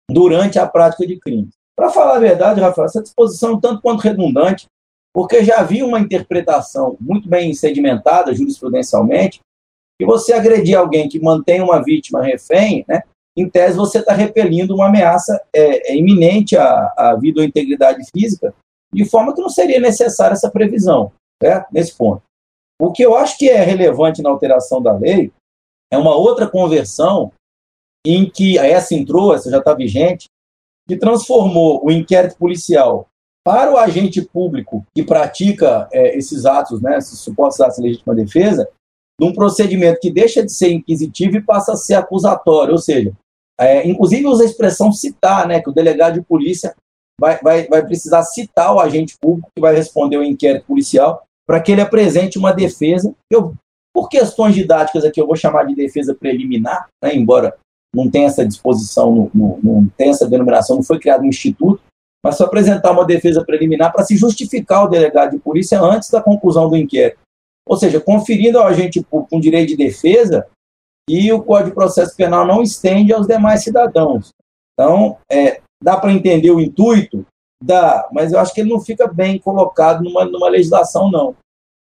durante 0.09 0.57
a 0.57 0.65
prática 0.65 1.05
de 1.05 1.19
crime. 1.19 1.49
Para 1.75 1.89
falar 1.89 2.15
a 2.15 2.19
verdade, 2.19 2.61
Rafael, 2.61 2.85
essa 2.85 3.01
disposição 3.01 3.57
é 3.57 3.61
tanto 3.61 3.81
quanto 3.81 4.01
redundante, 4.01 4.67
porque 5.13 5.43
já 5.43 5.59
havia 5.59 5.85
uma 5.85 5.99
interpretação 5.99 6.95
muito 6.99 7.27
bem 7.27 7.53
sedimentada 7.53 8.33
jurisprudencialmente, 8.33 9.39
que 9.99 10.05
você 10.05 10.33
agredir 10.33 10.77
alguém 10.77 11.09
que 11.09 11.19
mantém 11.19 11.61
uma 11.61 11.83
vítima 11.83 12.21
refém, 12.21 12.85
né, 12.87 13.03
em 13.35 13.49
tese 13.49 13.77
você 13.77 13.99
está 13.99 14.13
repelindo 14.13 14.75
uma 14.75 14.87
ameaça 14.87 15.41
é, 15.53 15.91
é 15.91 15.97
iminente 15.97 16.55
à, 16.55 16.93
à, 16.95 17.15
vida 17.15 17.41
ou 17.41 17.45
integridade 17.45 18.03
física, 18.15 18.53
de 18.93 19.05
forma 19.05 19.33
que 19.33 19.41
não 19.41 19.49
seria 19.49 19.79
necessária 19.79 20.33
essa 20.33 20.51
previsão, 20.51 21.11
certo? 21.41 21.67
nesse 21.71 21.95
ponto. 21.95 22.21
O 22.79 22.91
que 22.91 23.03
eu 23.03 23.15
acho 23.15 23.37
que 23.37 23.49
é 23.49 23.63
relevante 23.63 24.21
na 24.21 24.29
alteração 24.29 24.81
da 24.81 24.93
lei 24.93 25.31
é 25.91 25.97
uma 25.97 26.15
outra 26.15 26.47
conversão 26.47 27.31
em 28.05 28.29
que 28.29 28.57
essa 28.57 28.93
entrou, 28.93 29.33
essa 29.33 29.49
já 29.49 29.59
está 29.59 29.73
vigente, 29.73 30.27
que 30.87 30.97
transformou 30.97 31.85
o 31.85 31.91
inquérito 31.91 32.37
policial 32.37 33.07
para 33.45 33.71
o 33.71 33.77
agente 33.77 34.21
público 34.21 34.85
que 34.93 35.03
pratica 35.03 35.87
é, 35.91 36.17
esses 36.17 36.45
atos, 36.45 36.81
né, 36.81 36.97
esses 36.97 37.19
supostos 37.19 37.61
atos 37.61 37.77
de 37.77 37.83
legítima 37.83 38.15
defesa, 38.15 38.67
num 39.19 39.33
procedimento 39.33 39.99
que 39.99 40.11
deixa 40.11 40.43
de 40.43 40.51
ser 40.51 40.71
inquisitivo 40.71 41.37
e 41.37 41.41
passa 41.43 41.73
a 41.73 41.77
ser 41.77 41.95
acusatório, 41.95 42.73
ou 42.73 42.79
seja, 42.79 43.13
é, 43.59 43.87
inclusive 43.87 44.25
usa 44.25 44.43
a 44.43 44.45
expressão 44.45 44.91
citar, 44.91 45.47
né, 45.47 45.61
que 45.61 45.69
o 45.69 45.73
delegado 45.73 46.15
de 46.15 46.21
polícia 46.21 46.75
vai, 47.19 47.39
vai, 47.41 47.67
vai 47.67 47.85
precisar 47.85 48.23
citar 48.23 48.73
o 48.73 48.79
agente 48.79 49.15
público 49.19 49.49
que 49.55 49.61
vai 49.61 49.75
responder 49.75 50.17
o 50.17 50.23
inquérito 50.23 50.65
policial 50.65 51.23
para 51.45 51.61
que 51.61 51.71
ele 51.71 51.81
apresente 51.81 52.39
uma 52.39 52.53
defesa. 52.53 53.13
Eu 53.29 53.53
por 53.93 54.09
questões 54.09 54.55
didáticas 54.55 55.05
aqui, 55.05 55.21
eu 55.21 55.27
vou 55.27 55.35
chamar 55.35 55.65
de 55.65 55.75
defesa 55.75 56.15
preliminar, 56.15 56.87
né, 57.01 57.15
embora 57.15 57.55
não 57.95 58.09
tenha 58.09 58.27
essa 58.27 58.45
disposição, 58.45 59.29
não, 59.33 59.59
não, 59.61 59.87
tenha 59.95 60.09
essa 60.09 60.27
denominação, 60.27 60.77
não 60.77 60.83
foi 60.83 60.99
criado 60.99 61.21
um 61.21 61.27
instituto, 61.27 61.79
mas 62.25 62.37
só 62.37 62.45
apresentar 62.45 62.91
uma 62.91 63.05
defesa 63.05 63.45
preliminar 63.45 63.91
para 63.91 64.03
se 64.03 64.17
justificar 64.17 64.85
o 64.85 64.87
delegado 64.87 65.31
de 65.31 65.39
polícia 65.39 65.79
antes 65.79 66.09
da 66.09 66.21
conclusão 66.21 66.69
do 66.69 66.75
inquérito. 66.75 67.19
Ou 67.67 67.77
seja, 67.77 68.01
conferindo 68.01 68.57
ao 68.57 68.65
agente 68.65 69.03
público 69.03 69.35
um 69.35 69.39
direito 69.39 69.69
de 69.69 69.77
defesa 69.77 70.47
e 71.07 71.31
o 71.31 71.43
Código 71.43 71.69
de 71.69 71.75
Processo 71.75 72.15
Penal 72.15 72.47
não 72.47 72.63
estende 72.63 73.13
aos 73.13 73.27
demais 73.27 73.63
cidadãos. 73.63 74.29
Então, 74.73 75.17
é, 75.31 75.61
dá 75.81 75.97
para 75.97 76.13
entender 76.13 76.49
o 76.51 76.59
intuito? 76.59 77.25
Dá, 77.61 78.07
mas 78.11 78.31
eu 78.31 78.39
acho 78.39 78.53
que 78.53 78.61
ele 78.61 78.69
não 78.69 78.81
fica 78.81 79.07
bem 79.07 79.37
colocado 79.37 80.03
numa, 80.03 80.25
numa 80.25 80.49
legislação, 80.49 81.11
não. 81.11 81.35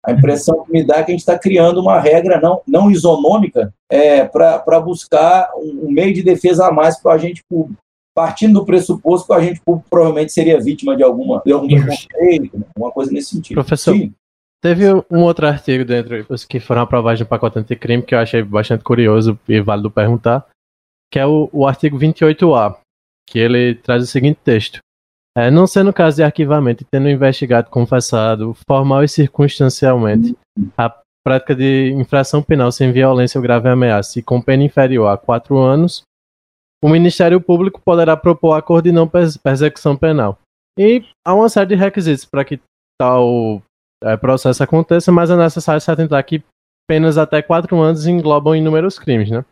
A 0.05 0.13
impressão 0.13 0.63
que 0.63 0.71
me 0.71 0.83
dá 0.83 0.97
é 0.97 1.03
que 1.03 1.11
a 1.11 1.13
gente 1.13 1.19
está 1.19 1.37
criando 1.37 1.81
uma 1.81 1.99
regra 1.99 2.39
não, 2.39 2.61
não 2.65 2.89
isonômica 2.89 3.73
é, 3.89 4.23
para 4.23 4.79
buscar 4.79 5.51
um, 5.55 5.87
um, 5.87 5.91
meio 5.91 6.13
de 6.13 6.23
defesa 6.23 6.67
a 6.67 6.71
mais 6.71 6.97
para 6.99 7.11
o 7.11 7.15
agente 7.15 7.43
público. 7.49 7.81
Partindo 8.15 8.59
do 8.59 8.65
pressuposto 8.65 9.27
que 9.27 9.33
o 9.33 9.35
agente 9.35 9.61
público 9.61 9.87
provavelmente 9.89 10.31
seria 10.31 10.59
vítima 10.59 10.95
de, 10.95 11.03
alguma, 11.03 11.41
de 11.45 11.51
algum 11.51 11.67
preconceito, 11.67 12.57
né? 12.57 12.65
alguma 12.75 12.91
coisa 12.91 13.11
nesse 13.11 13.35
sentido. 13.35 13.55
Professor, 13.55 13.93
Sim. 13.93 14.13
teve 14.61 14.85
um 15.09 15.23
outro 15.23 15.47
artigo 15.47 15.85
dentro 15.85 16.25
que 16.47 16.59
foram 16.59 16.81
aprovados 16.81 17.19
no 17.19 17.25
pacote 17.25 17.59
anticrime 17.59 18.03
que 18.03 18.15
eu 18.15 18.19
achei 18.19 18.41
bastante 18.41 18.83
curioso 18.83 19.37
e 19.47 19.61
válido 19.61 19.91
perguntar, 19.91 20.47
que 21.11 21.19
é 21.19 21.25
o, 21.25 21.49
o 21.51 21.67
artigo 21.67 21.97
28A, 21.97 22.77
que 23.27 23.37
ele 23.37 23.75
traz 23.75 24.03
o 24.03 24.07
seguinte 24.07 24.39
texto. 24.43 24.79
É, 25.39 25.49
não 25.49 25.65
sendo 25.65 25.93
caso 25.93 26.17
de 26.17 26.23
arquivamento 26.23 26.83
e 26.83 26.85
tendo 26.85 27.07
investigado, 27.07 27.69
confessado, 27.69 28.53
formal 28.67 29.05
e 29.05 29.07
circunstancialmente, 29.07 30.35
a 30.77 30.93
prática 31.23 31.55
de 31.55 31.93
infração 31.93 32.43
penal 32.43 32.73
sem 32.73 32.91
violência 32.91 33.37
ou 33.37 33.41
grave 33.41 33.69
ameaça 33.69 34.19
e 34.19 34.21
com 34.21 34.41
pena 34.41 34.63
inferior 34.63 35.07
a 35.07 35.17
quatro 35.17 35.57
anos, 35.57 36.01
o 36.83 36.89
Ministério 36.89 37.39
Público 37.39 37.79
poderá 37.79 38.17
propor 38.17 38.55
acordo 38.55 38.85
de 38.85 38.91
não 38.91 39.07
persecução 39.07 39.95
penal. 39.95 40.37
E 40.77 41.05
há 41.25 41.33
uma 41.33 41.47
série 41.47 41.67
de 41.67 41.75
requisitos 41.75 42.25
para 42.25 42.43
que 42.43 42.59
tal 42.99 43.61
é, 44.03 44.17
processo 44.17 44.61
aconteça, 44.61 45.09
mas 45.09 45.29
é 45.29 45.37
necessário 45.37 45.79
se 45.79 45.89
atentar 45.89 46.21
que 46.25 46.43
penas 46.85 47.17
até 47.17 47.41
quatro 47.41 47.79
anos 47.79 48.05
englobam 48.07 48.57
inúmeros 48.57 48.99
crimes, 48.99 49.31
né? 49.31 49.45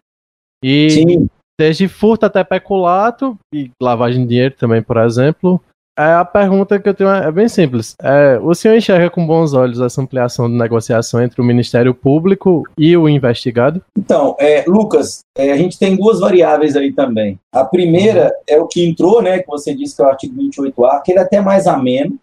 E 0.62 0.89
Sim. 0.89 1.29
desde 1.58 1.88
furto 1.88 2.25
até 2.25 2.44
peculato 2.44 3.38
e 3.53 3.72
lavagem 3.82 4.24
de 4.24 4.29
dinheiro 4.29 4.56
também, 4.56 4.84
por 4.84 4.98
exemplo, 4.98 5.62
a 5.98 6.24
pergunta 6.24 6.80
que 6.80 6.88
eu 6.88 6.94
tenho 6.94 7.10
é 7.10 7.32
bem 7.32 7.50
simples. 7.50 7.96
É, 8.01 8.38
o 8.42 8.54
senhor 8.54 8.75
enxerga 8.75 9.10
com 9.10 9.25
bons 9.25 9.54
olhos 9.54 9.82
essa 9.82 10.01
ampliação 10.01 10.50
de 10.50 10.56
negociação 10.56 11.22
entre 11.22 11.42
o 11.42 11.44
Ministério 11.44 11.94
Público 11.94 12.63
e 12.77 12.96
o 12.96 13.10
investigado? 13.10 13.82
Então, 13.98 14.36
é, 14.39 14.63
Lucas, 14.68 15.20
é, 15.38 15.51
a 15.51 15.58
gente 15.58 15.80
tem 15.80 15.96
duas 15.96 16.20
variáveis 16.20 16.75
aí 16.75 16.94
também. 16.94 17.39
A 17.51 17.66
primeira 17.66 18.32
é 18.48 18.60
o 18.60 18.68
que 18.68 18.88
entrou, 18.88 19.22
né, 19.22 19.39
que 19.39 19.48
você 19.48 19.74
disse 19.74 19.96
que 19.96 20.01
é 20.01 20.06
o 20.06 20.10
artigo 20.10 20.36
28A, 20.39 21.01
que 21.04 21.12
ele 21.12 21.20
é 21.20 21.24
até 21.24 21.42
mais 21.42 21.66
ameno, 21.66 22.18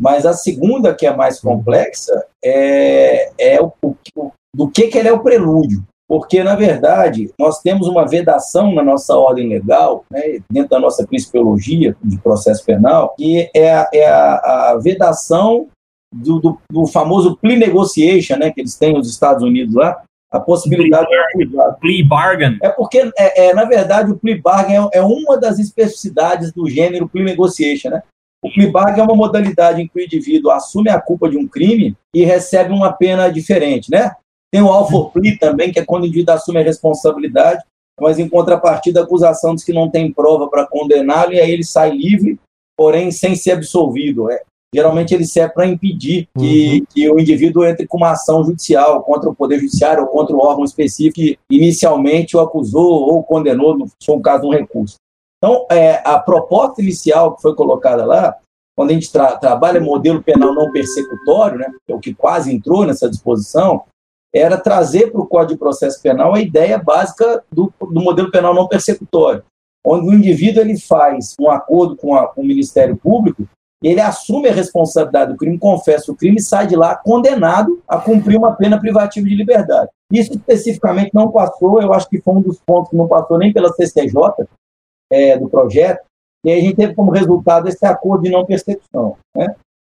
mas 0.00 0.26
a 0.26 0.32
segunda, 0.32 0.94
que 0.94 1.06
é 1.06 1.14
mais 1.14 1.40
complexa, 1.40 2.26
é, 2.44 3.30
é 3.38 3.62
o, 3.62 3.72
o, 3.82 4.32
do 4.54 4.68
que, 4.68 4.88
que 4.88 4.98
ele 4.98 5.08
é 5.08 5.12
o 5.12 5.22
prelúdio 5.22 5.82
porque, 6.12 6.44
na 6.44 6.54
verdade, 6.54 7.32
nós 7.40 7.62
temos 7.62 7.88
uma 7.88 8.06
vedação 8.06 8.74
na 8.74 8.82
nossa 8.82 9.16
ordem 9.16 9.48
legal, 9.48 10.04
né, 10.10 10.40
dentro 10.50 10.68
da 10.68 10.78
nossa 10.78 11.06
principiologia 11.06 11.96
de 12.04 12.18
processo 12.18 12.62
penal, 12.66 13.14
que 13.16 13.48
é 13.54 13.72
a, 13.72 13.88
é 13.94 14.06
a, 14.06 14.34
a 14.72 14.78
vedação 14.78 15.68
do, 16.14 16.38
do, 16.38 16.58
do, 16.70 16.86
famoso 16.86 17.34
plea 17.38 17.56
negotiation, 17.56 18.36
né, 18.36 18.50
que 18.50 18.60
eles 18.60 18.76
têm 18.76 18.92
nos 18.92 19.08
Estados 19.08 19.42
Unidos 19.42 19.74
lá, 19.74 20.02
a 20.30 20.38
possibilidade 20.38 21.06
plea 21.06 21.48
bargain. 21.50 21.80
Plea 21.80 22.06
bargain. 22.06 22.58
É 22.62 22.68
porque, 22.68 23.10
é, 23.16 23.46
é, 23.46 23.54
na 23.54 23.64
verdade, 23.64 24.12
o 24.12 24.18
plea 24.18 24.38
bargain 24.38 24.86
é, 24.92 24.98
é 24.98 25.02
uma 25.02 25.38
das 25.38 25.58
especificidades 25.58 26.52
do 26.52 26.68
gênero 26.68 27.08
plea 27.08 27.24
negotiation, 27.24 27.88
né? 27.88 28.02
O 28.42 28.52
plea 28.52 28.70
bargain 28.70 29.00
é 29.00 29.04
uma 29.04 29.16
modalidade 29.16 29.80
em 29.80 29.88
que 29.88 29.98
o 29.98 30.04
indivíduo 30.04 30.50
assume 30.50 30.90
a 30.90 31.00
culpa 31.00 31.30
de 31.30 31.38
um 31.38 31.48
crime 31.48 31.96
e 32.12 32.22
recebe 32.22 32.70
uma 32.70 32.92
pena 32.92 33.30
diferente, 33.30 33.90
né? 33.90 34.12
Tem 34.52 34.60
o 34.60 35.10
plea 35.10 35.38
também, 35.40 35.72
que 35.72 35.80
é 35.80 35.84
quando 35.84 36.02
o 36.02 36.06
indivíduo 36.06 36.34
assume 36.34 36.58
a 36.58 36.62
responsabilidade, 36.62 37.64
mas 37.98 38.18
em 38.18 38.28
contrapartida 38.28 39.00
a 39.00 39.04
acusação 39.04 39.54
diz 39.54 39.64
que 39.64 39.72
não 39.72 39.90
tem 39.90 40.12
prova 40.12 40.48
para 40.48 40.66
condená-lo 40.66 41.32
e 41.32 41.40
aí 41.40 41.50
ele 41.50 41.64
sai 41.64 41.90
livre, 41.90 42.38
porém 42.76 43.10
sem 43.10 43.34
ser 43.34 43.52
absolvido. 43.52 44.30
É, 44.30 44.42
geralmente 44.74 45.14
ele 45.14 45.24
serve 45.24 45.54
para 45.54 45.66
impedir 45.66 46.28
que, 46.38 46.80
uhum. 46.80 46.86
que 46.90 47.10
o 47.10 47.18
indivíduo 47.18 47.64
entre 47.64 47.86
com 47.86 47.96
uma 47.96 48.12
ação 48.12 48.44
judicial 48.44 49.02
contra 49.02 49.30
o 49.30 49.34
Poder 49.34 49.58
Judiciário 49.58 50.02
ou 50.02 50.08
contra 50.08 50.36
o 50.36 50.40
órgão 50.40 50.64
específico 50.64 51.14
que 51.14 51.38
inicialmente 51.50 52.36
o 52.36 52.40
acusou 52.40 53.08
ou 53.08 53.22
condenou, 53.22 53.76
no 53.76 53.86
for 54.04 54.16
o 54.16 54.20
caso 54.20 54.42
de 54.42 54.48
um 54.48 54.52
recurso. 54.52 54.96
Então, 55.38 55.66
é, 55.70 56.00
a 56.04 56.18
proposta 56.18 56.80
inicial 56.80 57.34
que 57.34 57.42
foi 57.42 57.54
colocada 57.54 58.04
lá, 58.04 58.36
quando 58.76 58.90
a 58.90 58.94
gente 58.94 59.10
tra 59.10 59.36
trabalha 59.36 59.80
modelo 59.80 60.22
penal 60.22 60.54
não 60.54 60.70
persecutório, 60.70 61.58
né, 61.58 61.72
que 61.86 61.92
é 61.92 61.96
o 61.96 62.00
que 62.00 62.14
quase 62.14 62.54
entrou 62.54 62.86
nessa 62.86 63.10
disposição, 63.10 63.84
era 64.34 64.56
trazer 64.56 65.10
para 65.10 65.20
o 65.20 65.26
Código 65.26 65.52
de 65.52 65.58
Processo 65.58 66.00
Penal 66.00 66.34
a 66.34 66.40
ideia 66.40 66.78
básica 66.78 67.44
do, 67.50 67.72
do 67.80 68.00
modelo 68.00 68.30
penal 68.30 68.54
não 68.54 68.68
persecutório, 68.68 69.44
onde 69.84 70.08
o 70.08 70.14
indivíduo 70.14 70.62
ele 70.62 70.78
faz 70.78 71.34
um 71.38 71.50
acordo 71.50 71.96
com, 71.96 72.14
a, 72.14 72.28
com 72.28 72.40
o 72.40 72.46
Ministério 72.46 72.96
Público, 72.96 73.46
ele 73.82 74.00
assume 74.00 74.48
a 74.48 74.54
responsabilidade 74.54 75.32
do 75.32 75.36
crime, 75.36 75.58
confessa 75.58 76.12
o 76.12 76.16
crime 76.16 76.36
e 76.36 76.42
sai 76.42 76.68
de 76.68 76.76
lá 76.76 76.94
condenado 76.94 77.82
a 77.86 77.98
cumprir 77.98 78.38
uma 78.38 78.54
pena 78.54 78.78
privativa 78.78 79.28
de 79.28 79.34
liberdade. 79.34 79.90
Isso 80.10 80.32
especificamente 80.32 81.10
não 81.12 81.32
passou, 81.32 81.82
eu 81.82 81.92
acho 81.92 82.08
que 82.08 82.20
foi 82.20 82.34
um 82.34 82.40
dos 82.40 82.60
pontos 82.60 82.90
que 82.90 82.96
não 82.96 83.08
passou 83.08 83.38
nem 83.38 83.52
pela 83.52 83.72
CCJ 83.72 84.46
é, 85.10 85.36
do 85.36 85.48
projeto, 85.48 86.04
e 86.44 86.52
a 86.52 86.60
gente 86.60 86.76
teve 86.76 86.94
como 86.94 87.10
resultado 87.10 87.68
esse 87.68 87.84
acordo 87.84 88.22
de 88.22 88.30
não 88.30 88.44
persecução. 88.44 89.16
Né? 89.36 89.54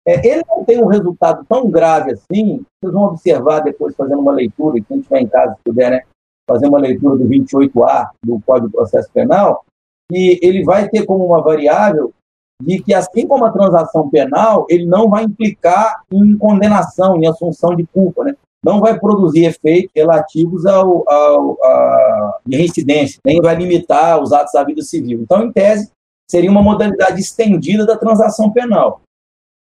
É, 0.06 0.28
ele 0.28 0.44
não 0.48 0.66
tem 0.66 0.84
um 0.84 0.88
resultado 0.88 1.46
tão 1.48 1.70
grave 1.70 2.12
assim, 2.12 2.66
vocês 2.82 2.94
vão 2.94 3.06
observar 3.06 3.62
depois 3.62 3.96
fazendo 3.96 4.20
uma 4.20 4.34
leitura, 4.34 4.82
quem 4.88 4.98
estiver 4.98 5.22
em 5.22 5.28
casa, 5.28 5.56
se 5.56 5.62
puder, 5.64 5.92
né, 5.92 6.02
fazer 6.50 6.68
uma 6.68 6.80
leitura 6.80 7.18
do 7.18 7.26
28A 7.26 8.10
do 8.26 8.42
Código 8.46 8.68
de 8.68 8.76
Processo 8.76 9.10
Penal, 9.14 9.64
que 10.12 10.40
ele 10.42 10.64
vai 10.64 10.90
ter 10.90 11.06
como 11.06 11.26
uma 11.26 11.42
variável 11.42 12.14
de 12.62 12.82
que, 12.82 12.94
assim 12.94 13.28
como 13.28 13.46
a 13.46 13.52
transação 13.52 14.10
penal, 14.10 14.66
ele 14.70 14.86
não 14.86 15.10
vai 15.10 15.24
implicar 15.24 16.04
em 16.12 16.38
condenação, 16.38 17.18
em 17.18 17.28
assunção 17.28 17.76
de 17.76 17.86
culpa, 17.88 18.24
né? 18.24 18.36
não 18.64 18.80
vai 18.80 18.98
produzir 18.98 19.46
efeitos 19.46 19.92
relativos 19.94 20.66
ao, 20.66 21.04
ao, 21.10 21.58
à 21.64 22.40
reincidência, 22.50 23.20
nem 23.26 23.42
vai 23.42 23.56
limitar 23.56 24.22
os 24.22 24.32
atos 24.32 24.54
da 24.54 24.64
vida 24.64 24.82
civil. 24.82 25.20
Então, 25.22 25.44
em 25.44 25.52
tese, 25.52 25.92
seria 26.32 26.50
uma 26.50 26.64
modalidade 26.64 27.20
estendida 27.20 27.86
da 27.86 27.98
transação 27.98 28.50
penal. 28.52 29.02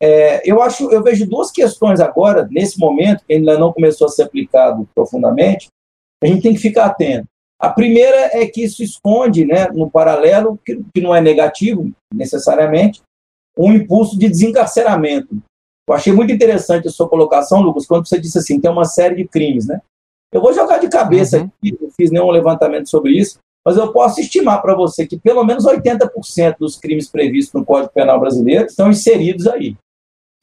É, 0.03 0.43
eu 0.45 0.61
acho, 0.61 0.91
eu 0.91 1.01
vejo 1.01 1.25
duas 1.25 1.53
questões 1.53 2.01
agora, 2.01 2.49
nesse 2.51 2.77
momento, 2.77 3.25
que 3.25 3.35
ainda 3.35 3.57
não 3.57 3.73
começou 3.73 4.09
a 4.09 4.11
ser 4.11 4.25
aplicado 4.25 4.89
profundamente, 4.93 5.69
a 6.21 6.27
gente 6.27 6.43
tem 6.43 6.55
que 6.55 6.61
ficar 6.61 6.87
atento. 6.87 7.29
A 7.61 7.69
primeira 7.69 8.31
é 8.37 8.45
que 8.47 8.65
isso 8.65 8.83
esconde, 8.83 9.45
né, 9.45 9.69
no 9.69 9.89
paralelo, 9.89 10.59
que, 10.65 10.83
que 10.93 11.01
não 11.01 11.15
é 11.15 11.21
negativo 11.21 11.89
necessariamente, 12.13 13.01
um 13.57 13.73
impulso 13.73 14.19
de 14.19 14.29
desencarceramento. 14.29 15.37
Eu 15.89 15.95
achei 15.95 16.13
muito 16.13 16.33
interessante 16.33 16.89
a 16.89 16.91
sua 16.91 17.09
colocação, 17.09 17.61
Lucas, 17.61 17.87
quando 17.87 18.09
você 18.09 18.19
disse 18.19 18.39
assim, 18.39 18.61
tem 18.61 18.71
uma 18.71 18.85
série 18.85 19.15
de 19.15 19.29
crimes, 19.29 19.69
né? 19.69 19.81
Eu 20.33 20.41
vou 20.41 20.53
jogar 20.53 20.79
de 20.79 20.89
cabeça 20.89 21.39
uhum. 21.39 21.45
aqui, 21.45 21.79
não 21.81 21.91
fiz 21.97 22.11
nenhum 22.11 22.31
levantamento 22.31 22.91
sobre 22.91 23.13
isso, 23.13 23.39
mas 23.65 23.77
eu 23.77 23.93
posso 23.93 24.21
estimar 24.21 24.61
para 24.61 24.75
você 24.75 25.07
que 25.07 25.17
pelo 25.17 25.45
menos 25.45 25.65
80% 25.65 26.57
dos 26.59 26.77
crimes 26.77 27.09
previstos 27.09 27.55
no 27.55 27.65
Código 27.65 27.93
Penal 27.93 28.19
brasileiro 28.19 28.67
estão 28.67 28.91
inseridos 28.91 29.47
aí. 29.47 29.77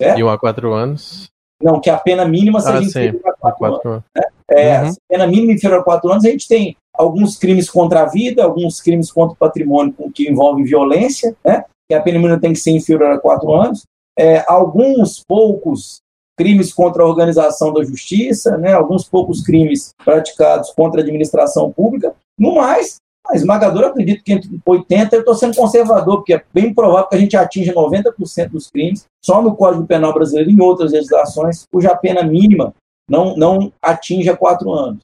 Certo? 0.01 0.19
E 0.19 0.23
um 0.23 0.29
a 0.29 0.37
quatro 0.37 0.73
anos? 0.73 1.29
Não, 1.61 1.79
que 1.79 1.89
a 1.89 1.97
pena 1.97 2.25
mínima 2.25 2.61
seja 2.61 2.79
ah, 2.79 2.83
inferior 2.83 3.21
a 3.25 3.33
quatro, 3.33 3.59
quatro 3.59 3.89
anos. 3.91 4.03
Né? 4.15 4.23
É, 4.51 4.81
uhum. 4.81 4.93
pena 5.09 5.27
mínima 5.27 5.51
inferior 5.51 5.81
a 5.81 5.83
quatro 5.83 6.09
anos, 6.09 6.25
a 6.25 6.29
gente 6.29 6.47
tem 6.47 6.75
alguns 6.93 7.37
crimes 7.37 7.69
contra 7.69 8.01
a 8.01 8.05
vida, 8.05 8.43
alguns 8.43 8.81
crimes 8.81 9.11
contra 9.11 9.33
o 9.33 9.37
patrimônio 9.37 9.93
que 10.13 10.29
envolvem 10.29 10.63
violência, 10.63 11.35
né? 11.45 11.65
que 11.87 11.95
a 11.95 12.01
pena 12.01 12.19
mínima 12.19 12.39
tem 12.39 12.53
que 12.53 12.59
ser 12.59 12.71
inferior 12.71 13.11
a 13.11 13.19
quatro 13.19 13.53
anos. 13.53 13.83
É, 14.17 14.43
alguns 14.47 15.23
poucos 15.25 15.99
crimes 16.37 16.73
contra 16.73 17.03
a 17.03 17.05
organização 17.05 17.73
da 17.73 17.83
justiça, 17.83 18.57
né? 18.57 18.73
alguns 18.73 19.03
poucos 19.03 19.43
crimes 19.43 19.93
praticados 20.03 20.71
contra 20.71 21.01
a 21.01 21.03
administração 21.03 21.71
pública. 21.71 22.13
No 22.37 22.55
mais, 22.55 22.97
a 23.29 23.35
esmagadora, 23.35 23.87
acredito 23.87 24.23
que 24.23 24.33
entre 24.33 24.49
80%, 24.67 25.13
eu 25.13 25.19
estou 25.19 25.35
sendo 25.35 25.55
conservador, 25.55 26.17
porque 26.17 26.33
é 26.33 26.43
bem 26.53 26.73
provável 26.73 27.07
que 27.07 27.15
a 27.15 27.19
gente 27.19 27.37
atinja 27.37 27.73
90% 27.73 28.49
dos 28.49 28.69
crimes 28.69 29.05
só 29.23 29.41
no 29.41 29.55
Código 29.55 29.85
Penal 29.85 30.13
Brasileiro 30.13 30.49
e 30.49 30.53
em 30.53 30.61
outras 30.61 30.91
legislações, 30.91 31.65
cuja 31.71 31.95
pena 31.95 32.23
mínima 32.23 32.73
não, 33.09 33.35
não 33.35 33.71
atinja 33.81 34.35
quatro 34.35 34.71
anos. 34.71 34.99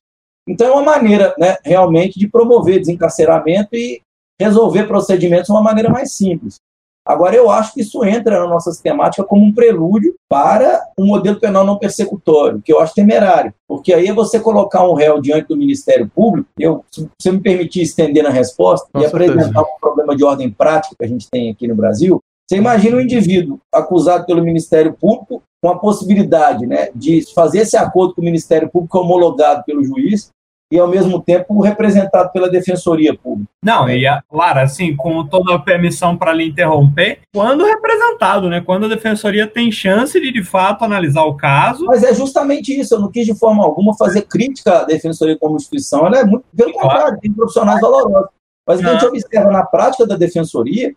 Então, 0.48 0.67
é 0.67 0.72
uma 0.72 0.84
maneira 0.84 1.34
né, 1.39 1.58
realmente 1.63 2.20
de 2.20 2.27
promover 2.27 2.79
desencarceramento 2.79 3.70
e 3.74 4.01
resolver 4.39 4.86
procedimentos 4.86 5.48
de 5.48 5.51
uma 5.51 5.62
maneira 5.62 5.89
mais 5.89 6.12
simples. 6.12 6.58
Agora, 7.05 7.35
eu 7.35 7.51
acho 7.51 7.74
que 7.74 7.81
isso 7.81 8.03
entra 8.03 8.39
na 8.39 8.47
nossa 8.47 8.71
sistemática 8.71 9.24
como 9.24 9.45
um 9.45 9.53
prelúdio 9.53 10.15
para 10.27 10.83
um 10.97 11.05
modelo 11.05 11.39
penal 11.39 11.63
não 11.63 11.77
persecutório, 11.77 12.62
que 12.63 12.74
eu 12.74 12.79
acho 12.79 12.95
temerário. 12.95 13.53
Porque 13.67 13.93
aí 13.93 14.07
é 14.07 14.13
você 14.13 14.39
colocar 14.39 14.88
um 14.88 14.93
réu 14.93 15.21
diante 15.21 15.47
do 15.47 15.57
Ministério 15.57 16.09
Público, 16.13 16.50
eu, 16.57 16.83
se 16.91 17.07
você 17.19 17.31
me 17.31 17.39
permitir 17.39 17.83
estender 17.83 18.24
na 18.24 18.31
resposta 18.31 18.88
e 19.00 19.05
apresentar 19.05 19.62
um 19.62 19.79
problema 19.79 20.15
de 20.15 20.24
ordem 20.24 20.50
prática 20.50 20.95
que 20.97 21.05
a 21.05 21.07
gente 21.07 21.29
tem 21.29 21.51
aqui 21.51 21.67
no 21.67 21.75
Brasil, 21.75 22.19
você 22.47 22.57
imagina 22.57 22.97
um 22.97 23.01
indivíduo 23.01 23.59
acusado 23.74 24.25
pelo 24.25 24.43
Ministério 24.43 24.93
Público 24.93 25.41
com 25.62 25.69
a 25.69 25.79
possibilidade 25.79 26.67
né, 26.67 26.89
de 26.93 27.24
fazer 27.33 27.59
esse 27.59 27.75
acordo 27.75 28.13
com 28.13 28.21
o 28.21 28.25
Ministério 28.25 28.69
Público 28.69 29.00
homologado 29.00 29.63
pelo 29.63 29.83
juiz 29.83 30.29
e, 30.72 30.79
ao 30.79 30.88
mesmo 30.88 31.22
tempo, 31.22 31.62
representado 31.62 32.31
pela 32.31 32.50
Defensoria 32.50 33.15
Pública. 33.15 33.50
Não, 33.63 33.89
e, 33.89 34.07
a, 34.07 34.24
Lara, 34.31 34.63
assim, 34.63 34.95
com 34.95 35.25
toda 35.25 35.55
a 35.55 35.60
permissão 35.60 36.17
para 36.17 36.34
lhe 36.34 36.48
interromper, 36.48 37.19
quando 37.34 37.65
representado, 37.65 38.50
né? 38.50 38.62
Quando 38.62 38.86
a 38.86 38.89
Defensoria 38.89 39.48
tem 39.48 39.72
chance 39.72 40.19
de, 40.19 40.31
de 40.31 40.43
fato, 40.43 40.84
analisar 40.84 41.24
o 41.24 41.36
caso. 41.36 41.86
Mas 41.86 42.03
é 42.03 42.13
justamente 42.13 42.77
isso, 42.77 42.95
eu 42.95 43.00
não 43.00 43.12
quis 43.12 43.25
de 43.25 43.38
forma 43.38 43.63
alguma 43.63 43.95
fazer 43.95 44.24
crítica 44.24 44.79
à 44.79 44.84
Defensoria 44.84 45.38
como 45.38 45.55
instituição, 45.55 46.07
ela 46.07 46.19
é 46.19 46.24
muito, 46.24 46.45
pelo 46.55 46.74
claro. 46.74 46.89
contrário, 46.89 47.19
tem 47.19 47.31
profissionais 47.31 47.79
valorosos. 47.79 48.29
Mas 48.67 48.79
o 48.79 48.81
que 48.81 48.89
a 48.89 48.93
gente 48.93 49.05
observa 49.05 49.51
na 49.51 49.63
prática 49.63 50.07
da 50.07 50.17
Defensoria 50.17 50.95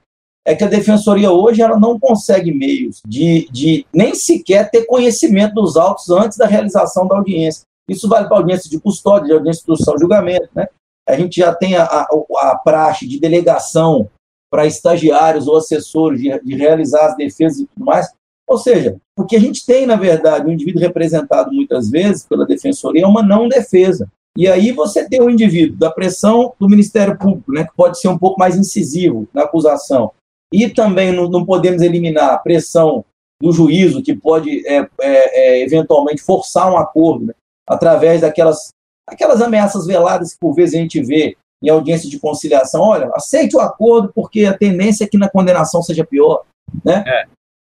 é 0.48 0.54
que 0.54 0.64
a 0.64 0.68
defensoria 0.68 1.30
hoje 1.30 1.60
ela 1.60 1.78
não 1.78 2.00
consegue 2.00 2.52
meios 2.52 3.02
de, 3.06 3.46
de 3.52 3.84
nem 3.92 4.14
sequer 4.14 4.70
ter 4.70 4.86
conhecimento 4.86 5.52
dos 5.52 5.76
autos 5.76 6.08
antes 6.08 6.38
da 6.38 6.46
realização 6.46 7.06
da 7.06 7.16
audiência. 7.16 7.66
Isso 7.88 8.08
vale 8.08 8.28
para 8.28 8.36
audiência 8.36 8.68
de 8.68 8.78
custódia, 8.78 9.26
de 9.26 9.32
audiência 9.32 9.64
de 9.64 9.72
instrução, 9.72 9.98
julgamento. 9.98 10.48
Né? 10.54 10.68
A 11.08 11.16
gente 11.16 11.36
já 11.36 11.54
tem 11.54 11.76
a, 11.76 11.84
a, 11.84 12.08
a 12.42 12.56
praxe 12.56 13.06
de 13.06 13.18
delegação 13.18 14.10
para 14.50 14.66
estagiários 14.66 15.46
ou 15.46 15.56
assessores 15.56 16.20
de, 16.20 16.38
de, 16.40 16.54
realizar 16.54 17.06
as 17.06 17.16
defesas 17.16 17.60
e 17.60 17.66
tudo 17.66 17.84
mais. 17.84 18.06
Ou 18.46 18.56
seja, 18.56 18.96
o 19.16 19.24
que 19.24 19.36
a 19.36 19.40
gente 19.40 19.64
tem, 19.64 19.86
na 19.86 19.96
verdade, 19.96 20.46
o 20.46 20.48
um 20.48 20.52
indivíduo 20.52 20.80
representado 20.80 21.52
muitas 21.52 21.90
vezes 21.90 22.24
pela 22.26 22.46
defensoria 22.46 23.04
é 23.04 23.06
uma 23.06 23.22
não 23.22 23.48
defesa. 23.48 24.10
E 24.36 24.46
aí 24.46 24.72
você 24.72 25.06
tem 25.08 25.20
o 25.20 25.28
indivíduo 25.28 25.76
da 25.76 25.90
pressão 25.90 26.54
do 26.58 26.68
Ministério 26.68 27.18
Público, 27.18 27.52
né, 27.52 27.64
que 27.64 27.74
pode 27.76 28.00
ser 28.00 28.08
um 28.08 28.16
pouco 28.16 28.38
mais 28.38 28.56
incisivo 28.56 29.28
na 29.34 29.42
acusação, 29.42 30.12
e 30.52 30.68
também 30.68 31.12
não, 31.12 31.28
não 31.28 31.44
podemos 31.44 31.82
eliminar 31.82 32.34
a 32.34 32.38
pressão 32.38 33.04
do 33.42 33.52
juízo, 33.52 34.02
que 34.02 34.14
pode 34.14 34.66
é, 34.66 34.88
é, 35.00 35.60
é, 35.60 35.62
eventualmente 35.62 36.22
forçar 36.22 36.72
um 36.72 36.78
acordo, 36.78 37.26
né, 37.26 37.34
através 37.68 38.20
daquelas 38.20 38.68
aquelas 39.06 39.40
ameaças 39.40 39.86
veladas 39.86 40.32
que 40.32 40.38
por 40.38 40.54
vezes 40.54 40.74
a 40.74 40.78
gente 40.78 41.02
vê 41.02 41.36
em 41.62 41.68
audiência 41.70 42.08
de 42.08 42.20
conciliação. 42.20 42.82
Olha, 42.82 43.10
aceite 43.14 43.56
o 43.56 43.60
acordo 43.60 44.12
porque 44.14 44.44
a 44.44 44.56
tendência 44.56 45.04
é 45.04 45.08
que 45.08 45.18
na 45.18 45.30
condenação 45.30 45.82
seja 45.82 46.04
pior. 46.04 46.44
Né? 46.84 47.02
É. 47.06 47.24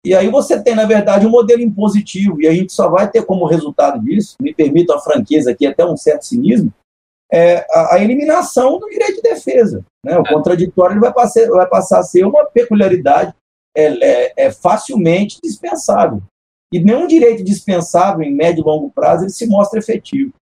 E 0.05 0.13
aí 0.13 0.29
você 0.29 0.61
tem, 0.61 0.75
na 0.75 0.85
verdade, 0.85 1.25
um 1.25 1.29
modelo 1.29 1.61
impositivo, 1.61 2.41
e 2.41 2.47
a 2.47 2.53
gente 2.53 2.73
só 2.73 2.89
vai 2.89 3.09
ter 3.09 3.25
como 3.25 3.45
resultado 3.45 4.01
disso, 4.01 4.35
me 4.41 4.53
permito 4.53 4.91
a 4.91 4.99
franqueza 4.99 5.51
aqui, 5.51 5.65
até 5.65 5.85
um 5.85 5.95
certo 5.95 6.25
cinismo, 6.25 6.73
é, 7.31 7.65
a, 7.71 7.95
a, 7.95 8.03
eliminação 8.03 8.77
do 8.77 8.89
direito 8.89 9.15
de 9.15 9.21
defesa. 9.21 9.83
Né? 10.05 10.17
O 10.17 10.21
é. 10.21 10.29
contraditório 10.29 10.99
vai, 10.99 11.13
passar, 11.13 11.47
vai 11.47 11.67
passar 11.67 11.99
a 11.99 12.03
ser 12.03 12.25
uma 12.25 12.45
peculiaridade 12.45 13.33
é, 13.75 13.85
é, 13.85 14.33
é, 14.37 14.51
facilmente 14.51 15.39
dispensável. 15.41 16.21
E 16.73 16.79
nenhum 16.79 17.05
direito 17.05 17.43
dispensável 17.43 18.23
em 18.23 18.33
médio 18.33 18.61
e 18.61 18.65
longo 18.65 18.89
prazo 18.89 19.25
ele 19.25 19.29
se 19.29 19.45
mostra 19.45 19.77
efetivo. 19.77 20.33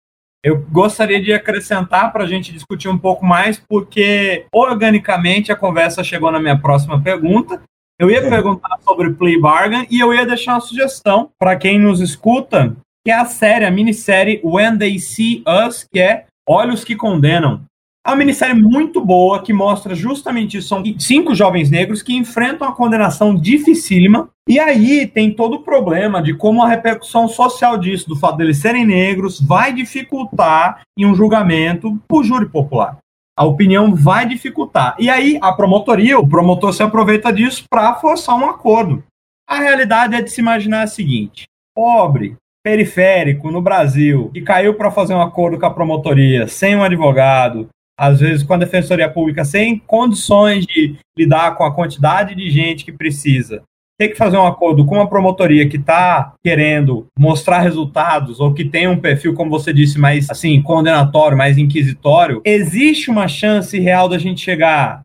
Eu 0.42 0.66
gostaria 0.72 1.22
de 1.22 1.34
acrescentar 1.34 2.14
para 2.14 2.24
a 2.24 2.28
gente 2.28 2.54
discutir 2.54 2.88
um 2.88 2.98
pouco 2.98 3.26
mais, 3.26 3.60
porque 3.60 4.46
organicamente 4.50 5.52
a 5.52 5.58
conversa 5.58 6.06
chegou 6.06 6.32
na 6.32 6.40
minha 6.40 6.58
próxima 6.58 7.02
pergunta. 7.02 7.62
Eu 8.00 8.10
ia 8.10 8.20
é. 8.20 8.30
perguntar 8.30 8.80
sobre 8.80 9.12
plea 9.12 9.42
bargain 9.42 9.86
e 9.92 10.00
eu 10.00 10.14
ia 10.14 10.26
deixar 10.26 10.54
uma 10.54 10.62
sugestão 10.62 11.30
para 11.38 11.58
quem 11.58 11.78
nos 11.78 12.00
escuta, 12.00 12.78
que 13.06 13.12
é 13.12 13.16
a 13.16 13.26
série, 13.26 13.66
a 13.66 13.70
minissérie 13.70 14.40
When 14.42 14.78
They 14.78 15.00
See 15.00 15.44
Us, 15.68 15.84
que 15.84 16.00
é 16.00 16.28
Olhos 16.48 16.86
que 16.86 16.96
Condenam. 16.96 17.66
É 18.06 18.10
uma 18.10 18.16
minissérie 18.16 18.56
muito 18.56 19.00
boa 19.00 19.44
que 19.44 19.54
mostra 19.54 19.94
justamente 19.94 20.58
isso. 20.58 20.70
São 20.70 20.84
cinco 20.98 21.36
jovens 21.36 21.70
negros 21.70 22.02
que 22.02 22.16
enfrentam 22.16 22.68
a 22.68 22.72
condenação 22.72 23.36
dificílima. 23.36 24.30
E 24.50 24.60
aí 24.60 25.06
tem 25.06 25.32
todo 25.32 25.58
o 25.58 25.64
problema 25.64 26.22
de 26.22 26.34
como 26.34 26.64
a 26.64 26.68
repercussão 26.68 27.28
social 27.28 27.78
disso, 27.78 28.10
do 28.10 28.16
fato 28.16 28.38
deles 28.38 28.58
serem 28.58 28.88
negros, 28.88 29.40
vai 29.40 29.72
dificultar 29.72 30.82
em 30.98 31.06
um 31.06 31.14
julgamento 31.14 32.02
por 32.08 32.24
júri 32.24 32.50
popular. 32.50 32.98
A 33.38 33.46
opinião 33.46 33.94
vai 33.94 34.26
dificultar. 34.26 34.96
E 34.98 35.08
aí 35.08 35.38
a 35.40 35.54
promotoria, 35.54 36.18
o 36.20 36.28
promotor 36.28 36.74
se 36.74 36.82
aproveita 36.82 37.32
disso 37.32 37.66
para 37.70 37.94
forçar 37.96 38.36
um 38.36 38.50
acordo. 38.50 39.04
A 39.48 39.60
realidade 39.60 40.16
é 40.16 40.22
de 40.22 40.32
se 40.32 40.42
imaginar 40.42 40.82
a 40.82 40.88
seguinte: 40.88 41.46
pobre, 41.76 42.36
periférico 42.64 43.52
no 43.52 43.62
Brasil 43.62 44.32
que 44.34 44.42
caiu 44.42 44.74
para 44.74 44.92
fazer 44.92 45.14
um 45.14 45.22
acordo 45.22 45.60
com 45.60 45.66
a 45.66 45.74
promotoria 45.74 46.48
sem 46.48 46.76
um 46.76 46.84
advogado, 46.84 47.70
às 47.98 48.20
vezes 48.20 48.44
com 48.44 48.54
a 48.54 48.58
defensoria 48.58 49.10
pública 49.10 49.46
sem 49.46 49.78
condições 49.80 50.66
de 50.66 50.96
lidar 51.18 51.56
com 51.56 51.64
a 51.64 51.74
quantidade 51.74 52.36
de 52.36 52.50
gente 52.50 52.86
que 52.86 52.92
precisa, 52.92 53.64
ter 54.02 54.10
que 54.10 54.16
fazer 54.16 54.38
um 54.38 54.48
acordo 54.48 54.84
com 54.84 54.96
uma 54.96 55.08
promotoria 55.08 55.70
que 55.70 55.78
está 55.78 56.34
querendo 56.44 57.06
mostrar 57.18 57.60
resultados 57.60 58.40
ou 58.40 58.52
que 58.52 58.66
tem 58.66 58.88
um 58.88 59.00
perfil, 59.00 59.36
como 59.36 59.52
você 59.52 59.72
disse, 59.72 60.00
mais 60.00 60.28
assim 60.30 60.60
condenatório, 60.62 61.38
mais 61.38 61.58
inquisitório, 61.58 62.42
existe 62.44 63.12
uma 63.12 63.28
chance 63.28 63.80
real 63.80 64.10
da 64.10 64.18
gente 64.18 64.42
chegar 64.42 65.02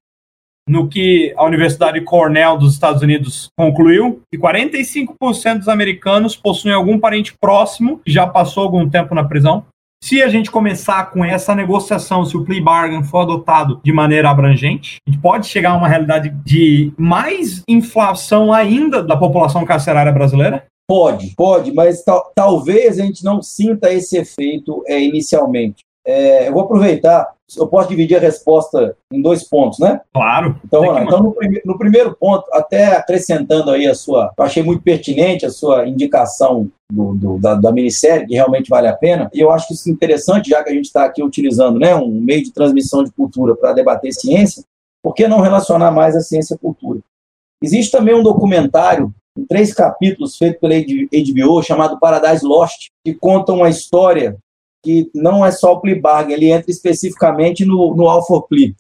no 0.69 0.89
que 0.89 1.33
a 1.37 1.45
Universidade 1.45 2.01
Cornell 2.01 2.57
dos 2.57 2.73
Estados 2.73 3.03
Unidos 3.03 3.49
concluiu, 3.57 4.21
que 4.33 4.39
45% 4.39 5.59
dos 5.59 5.69
americanos 5.69 6.35
possuem 6.35 6.75
algum 6.75 6.99
parente 6.99 7.35
próximo 7.41 8.01
que 8.05 8.11
já 8.11 8.27
passou 8.27 8.65
algum 8.65 8.89
tempo 8.89 9.15
na 9.15 9.25
prisão. 9.25 9.65
Se 10.03 10.23
a 10.23 10.29
gente 10.29 10.51
começar 10.51 11.11
com 11.11 11.25
essa 11.25 11.55
negociação, 11.55 12.25
se 12.25 12.37
o 12.37 12.45
plea 12.45 12.63
bargain 12.63 13.03
for 13.03 13.21
adotado 13.21 13.81
de 13.83 13.93
maneira 13.93 14.31
abrangente, 14.31 14.99
pode 15.21 15.47
chegar 15.47 15.71
a 15.71 15.77
uma 15.77 15.89
realidade 15.89 16.31
de 16.45 16.93
mais 16.97 17.63
inflação 17.69 18.53
ainda 18.53 19.03
da 19.03 19.17
população 19.17 19.65
carcerária 19.65 20.13
brasileira? 20.13 20.67
Pode, 20.89 21.35
pode, 21.35 21.73
mas 21.73 22.05
tal, 22.05 22.31
talvez 22.35 23.01
a 23.01 23.05
gente 23.05 23.25
não 23.25 23.43
sinta 23.43 23.93
esse 23.93 24.17
efeito 24.17 24.85
é, 24.87 25.03
inicialmente. 25.03 25.85
É, 26.07 26.49
eu 26.49 26.53
vou 26.53 26.63
aproveitar, 26.63 27.33
eu 27.57 27.67
posso 27.67 27.89
dividir 27.89 28.17
a 28.17 28.21
resposta 28.21 28.97
em 29.13 29.21
dois 29.21 29.43
pontos, 29.43 29.81
né? 29.81 30.01
Claro. 30.15 30.57
Então, 30.65 31.03
então 31.03 31.23
no, 31.23 31.33
prime 31.33 31.61
no, 31.65 31.77
primeiro 31.77 32.15
ponto, 32.15 32.45
até 32.53 32.97
acrescentando 32.97 33.73
aí 33.73 33.89
a 33.89 33.95
sua, 33.95 34.33
eu 34.39 34.45
achei 34.45 34.63
muito 34.63 34.83
pertinente 34.83 35.45
a 35.45 35.51
sua 35.51 35.89
indicação 35.89 36.71
do, 36.91 37.15
do, 37.15 37.39
da, 37.39 37.55
da 37.55 37.73
minissérie, 37.73 38.27
que 38.27 38.35
realmente 38.35 38.71
vale 38.71 38.87
a 38.87 38.97
pena, 38.97 39.29
e 39.35 39.41
eu 39.41 39.51
acho 39.51 39.67
que 39.67 39.75
isso 39.75 39.89
é 39.89 39.93
interessante, 39.93 40.51
já 40.51 40.63
que 40.63 40.71
a 40.71 40.73
gente 40.73 40.85
está 40.85 41.05
aqui 41.05 41.25
utilizando 41.25 41.81
né, 41.81 41.95
um 41.97 42.09
meio 42.09 42.45
de 42.45 42.53
transmissão 42.53 43.03
de 43.03 43.11
cultura 43.11 43.57
para 43.57 43.73
debater 43.73 44.13
ciência, 44.13 44.63
por 45.03 45.13
que 45.13 45.27
não 45.27 45.41
relacionar 45.41 45.91
mais 45.91 46.15
a 46.15 46.21
ciência 46.21 46.55
à 46.55 46.59
cultura? 46.59 47.01
Existe 47.61 47.91
também 47.91 48.15
um 48.15 48.23
documentário 48.23 49.13
em 49.37 49.45
três 49.45 49.75
capítulos 49.75 50.37
feito 50.37 50.61
pela 50.61 50.75
HBO 50.75 51.63
chamado 51.63 51.99
Paradise 51.99 52.45
Lost, 52.45 52.89
que 53.05 53.15
conta 53.15 53.53
uma 53.53 53.69
história 53.69 54.37
que 54.83 55.11
não 55.15 55.45
é 55.45 55.51
só 55.51 55.73
o 55.73 55.81
plea 55.81 56.01
bargain, 56.01 56.35
ele 56.35 56.51
entra 56.51 56.71
especificamente 56.71 57.65
no, 57.65 57.95
no 57.95 58.09
alpha 58.09 58.41
plea, 58.43 58.75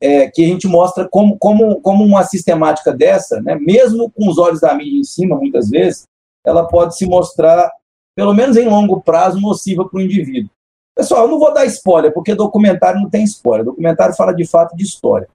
é, 0.00 0.30
que 0.30 0.44
a 0.44 0.48
gente 0.48 0.66
mostra 0.66 1.08
como, 1.08 1.38
como, 1.38 1.80
como 1.80 2.04
uma 2.04 2.24
sistemática 2.24 2.92
dessa, 2.92 3.40
né, 3.40 3.54
mesmo 3.56 4.10
com 4.10 4.28
os 4.28 4.38
olhos 4.38 4.60
da 4.60 4.74
mídia 4.74 4.98
em 4.98 5.04
cima, 5.04 5.36
muitas 5.36 5.70
vezes, 5.70 6.04
ela 6.44 6.66
pode 6.66 6.96
se 6.96 7.06
mostrar, 7.06 7.70
pelo 8.16 8.34
menos 8.34 8.56
em 8.56 8.68
longo 8.68 9.00
prazo, 9.00 9.40
nociva 9.40 9.88
para 9.88 9.98
o 9.98 10.02
indivíduo. 10.02 10.50
Pessoal, 10.96 11.22
eu 11.22 11.28
não 11.28 11.38
vou 11.38 11.54
dar 11.54 11.64
spoiler, 11.66 12.12
porque 12.12 12.34
documentário 12.34 13.00
não 13.00 13.08
tem 13.08 13.22
spoiler. 13.22 13.64
Documentário 13.64 14.16
fala 14.16 14.32
de 14.32 14.44
fato 14.44 14.74
de 14.76 14.82
história. 14.82 15.28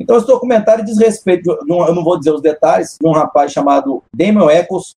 Então, 0.00 0.16
esse 0.16 0.26
documentário 0.26 0.84
diz 0.84 0.98
respeito, 0.98 1.48
eu 1.50 1.94
não 1.94 2.02
vou 2.02 2.18
dizer 2.18 2.32
os 2.32 2.42
detalhes, 2.42 2.96
de 3.00 3.06
um 3.06 3.12
rapaz 3.12 3.52
chamado 3.52 4.02
Damon 4.14 4.50
Eccles, 4.50 4.94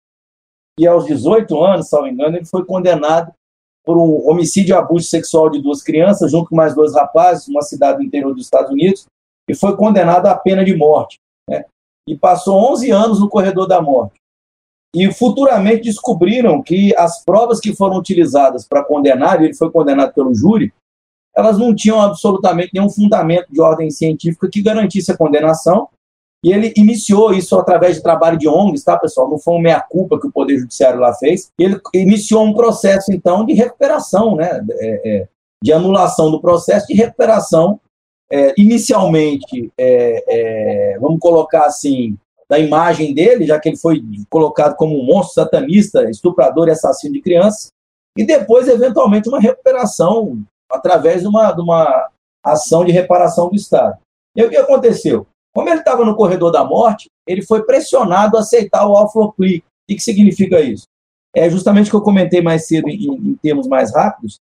que 0.79 0.87
aos 0.87 1.07
18 1.07 1.59
anos, 1.61 1.88
se 1.88 1.96
não 1.96 2.05
me 2.05 2.11
engano, 2.11 2.37
ele 2.37 2.46
foi 2.46 2.64
condenado 2.64 3.33
por 3.87 3.96
um 3.96 4.29
homicídio 4.29 4.75
e 4.75 4.77
abuso 4.77 5.07
sexual 5.07 5.49
de 5.49 5.62
duas 5.62 5.81
crianças, 5.81 6.33
junto 6.33 6.51
com 6.51 6.57
mais 6.57 6.75
dois 6.75 6.92
rapazes, 6.92 7.46
numa 7.46 7.62
cidade 7.62 7.99
do 7.99 8.05
interior 8.05 8.35
dos 8.35 8.44
Estados 8.44 8.72
Unidos, 8.72 9.07
e 9.49 9.55
foi 9.55 9.77
condenado 9.77 10.27
à 10.27 10.35
pena 10.35 10.64
de 10.64 10.75
morte. 10.75 11.20
Né? 11.49 11.64
E 12.09 12.18
passou 12.18 12.72
11 12.72 12.90
anos 12.90 13.20
no 13.20 13.29
corredor 13.29 13.68
da 13.68 13.81
morte. 13.81 14.16
E 14.92 15.12
futuramente 15.12 15.85
descobriram 15.85 16.61
que 16.61 16.96
as 16.96 17.25
provas 17.25 17.61
que 17.61 17.77
foram 17.77 17.96
utilizadas 17.96 18.66
para 18.66 18.83
condenar, 18.83 19.40
ele 19.40 19.55
foi 19.55 19.70
condenado 19.70 20.12
pelo 20.12 20.35
júri, 20.35 20.72
elas 21.37 21.57
não 21.57 21.75
tinham 21.75 22.01
absolutamente 22.01 22.70
nenhum 22.75 22.90
fundamento 22.90 23.53
de 23.53 23.61
ordem 23.61 23.90
científica 23.90 24.49
que 24.51 24.62
garantisse 24.62 25.12
a 25.12 25.16
condenação, 25.16 25.88
e 26.44 26.53
ele 26.53 26.72
iniciou 26.77 27.33
isso 27.33 27.59
através 27.59 27.96
de 27.96 28.03
trabalho 28.03 28.38
de 28.38 28.49
ONGs, 28.49 28.85
tá, 28.85 28.96
pessoal? 28.96 29.29
Não 29.29 29.38
foi 29.38 29.55
uma 29.55 29.62
meia-culpa 29.62 30.20
que 30.20 30.27
o 30.27 30.33
Poder 30.33 30.59
Judiciário 30.59 31.01
lá 31.01 31.12
fez. 31.14 31.51
Ele 31.59 31.81
iniciou 31.94 32.44
um 32.44 32.55
processo, 32.55 33.12
então, 33.12 33.44
de 33.44 33.53
recuperação, 33.53 34.37
né? 34.37 34.64
É, 34.70 35.01
é, 35.05 35.29
de 35.62 35.72
anulação 35.72 36.31
do 36.31 36.40
processo 36.40 36.87
de 36.87 36.94
recuperação, 36.94 37.81
é, 38.31 38.55
inicialmente, 38.59 39.72
é, 39.79 40.25
é, 40.94 40.99
vamos 40.99 41.18
colocar 41.18 41.64
assim, 41.64 42.16
da 42.49 42.59
imagem 42.59 43.14
dele, 43.14 43.46
já 43.46 43.59
que 43.59 43.70
ele 43.70 43.77
foi 43.77 44.03
colocado 44.29 44.77
como 44.77 45.01
um 45.01 45.05
monstro 45.05 45.42
satanista, 45.42 46.09
estuprador 46.09 46.68
e 46.68 46.72
assassino 46.72 47.14
de 47.14 47.20
crianças, 47.20 47.72
e 48.16 48.25
depois, 48.25 48.68
eventualmente, 48.68 49.29
uma 49.29 49.40
recuperação 49.40 50.42
através 50.70 51.22
de 51.22 51.29
uma, 51.29 51.53
de 51.53 51.61
uma 51.61 52.09
ação 52.44 52.85
de 52.85 52.92
reparação 52.92 53.49
do 53.49 53.57
Estado. 53.57 53.99
E 54.35 54.42
o 54.42 54.51
que 54.51 54.57
aconteceu? 54.57 55.27
Como 55.57 55.71
ele 55.71 55.79
estava 55.79 56.05
no 56.05 56.14
corredor 56.14 56.53
da 56.53 56.62
morte, 56.62 57.09
ele 57.27 57.40
foi 57.40 57.62
pressionado 57.62 58.37
a 58.37 58.40
aceitar 58.40 58.87
o 58.87 58.95
alflopli. 58.95 59.64
O 59.90 59.95
que 59.95 59.99
significa 59.99 60.61
isso? 60.61 60.85
É 61.35 61.49
justamente 61.49 61.87
o 61.87 61.90
que 61.92 61.97
eu 61.97 62.03
comentei 62.03 62.42
mais 62.42 62.66
cedo 62.66 62.90
em, 62.90 63.07
em 63.07 63.35
termos 63.37 63.66
mais 63.66 63.90
rápidos, 63.90 64.38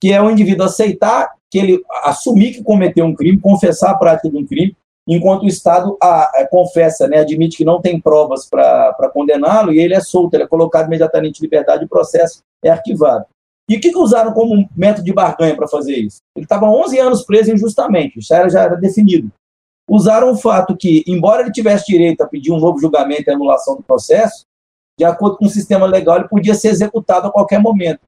que 0.00 0.12
é 0.12 0.22
o 0.22 0.30
indivíduo 0.30 0.64
aceitar 0.64 1.32
que 1.50 1.58
ele 1.58 1.82
assumir 2.04 2.52
que 2.52 2.62
cometeu 2.62 3.04
um 3.04 3.12
crime, 3.12 3.40
confessar 3.40 3.90
a 3.90 3.96
prática 3.96 4.30
de 4.30 4.36
um 4.36 4.46
crime, 4.46 4.76
enquanto 5.04 5.42
o 5.42 5.48
Estado 5.48 5.96
a, 6.00 6.22
a, 6.22 6.48
confessa, 6.48 7.08
né, 7.08 7.18
admite 7.18 7.56
que 7.56 7.64
não 7.64 7.80
tem 7.80 8.00
provas 8.00 8.48
para 8.48 9.10
condená-lo 9.12 9.72
e 9.72 9.80
ele 9.80 9.94
é 9.94 10.00
solto, 10.00 10.34
ele 10.34 10.44
é 10.44 10.46
colocado 10.46 10.86
imediatamente 10.86 11.40
em 11.40 11.42
liberdade 11.42 11.82
e 11.82 11.86
o 11.86 11.88
processo 11.88 12.40
é 12.64 12.70
arquivado. 12.70 13.26
E 13.68 13.76
o 13.76 13.80
que, 13.80 13.90
que 13.90 13.98
usaram 13.98 14.32
como 14.32 14.68
método 14.76 15.04
de 15.04 15.12
barganha 15.12 15.56
para 15.56 15.66
fazer 15.66 15.96
isso? 15.96 16.18
Ele 16.36 16.44
estava 16.44 16.70
11 16.70 16.98
anos 17.00 17.22
preso 17.24 17.50
injustamente, 17.50 18.20
isso 18.20 18.28
já 18.28 18.62
era 18.62 18.76
definido. 18.76 19.28
Usaram 19.88 20.32
o 20.32 20.36
fato 20.36 20.76
que, 20.76 21.02
embora 21.06 21.42
ele 21.42 21.52
tivesse 21.52 21.86
direito 21.86 22.22
a 22.22 22.26
pedir 22.26 22.52
um 22.52 22.58
novo 22.58 22.78
julgamento 22.78 23.28
e 23.28 23.32
anulação 23.32 23.76
do 23.76 23.82
processo, 23.82 24.44
de 24.98 25.04
acordo 25.04 25.38
com 25.38 25.46
o 25.46 25.50
sistema 25.50 25.86
legal, 25.86 26.16
ele 26.16 26.28
podia 26.28 26.54
ser 26.54 26.68
executado 26.68 27.26
a 27.26 27.32
qualquer 27.32 27.60
momento. 27.60 28.00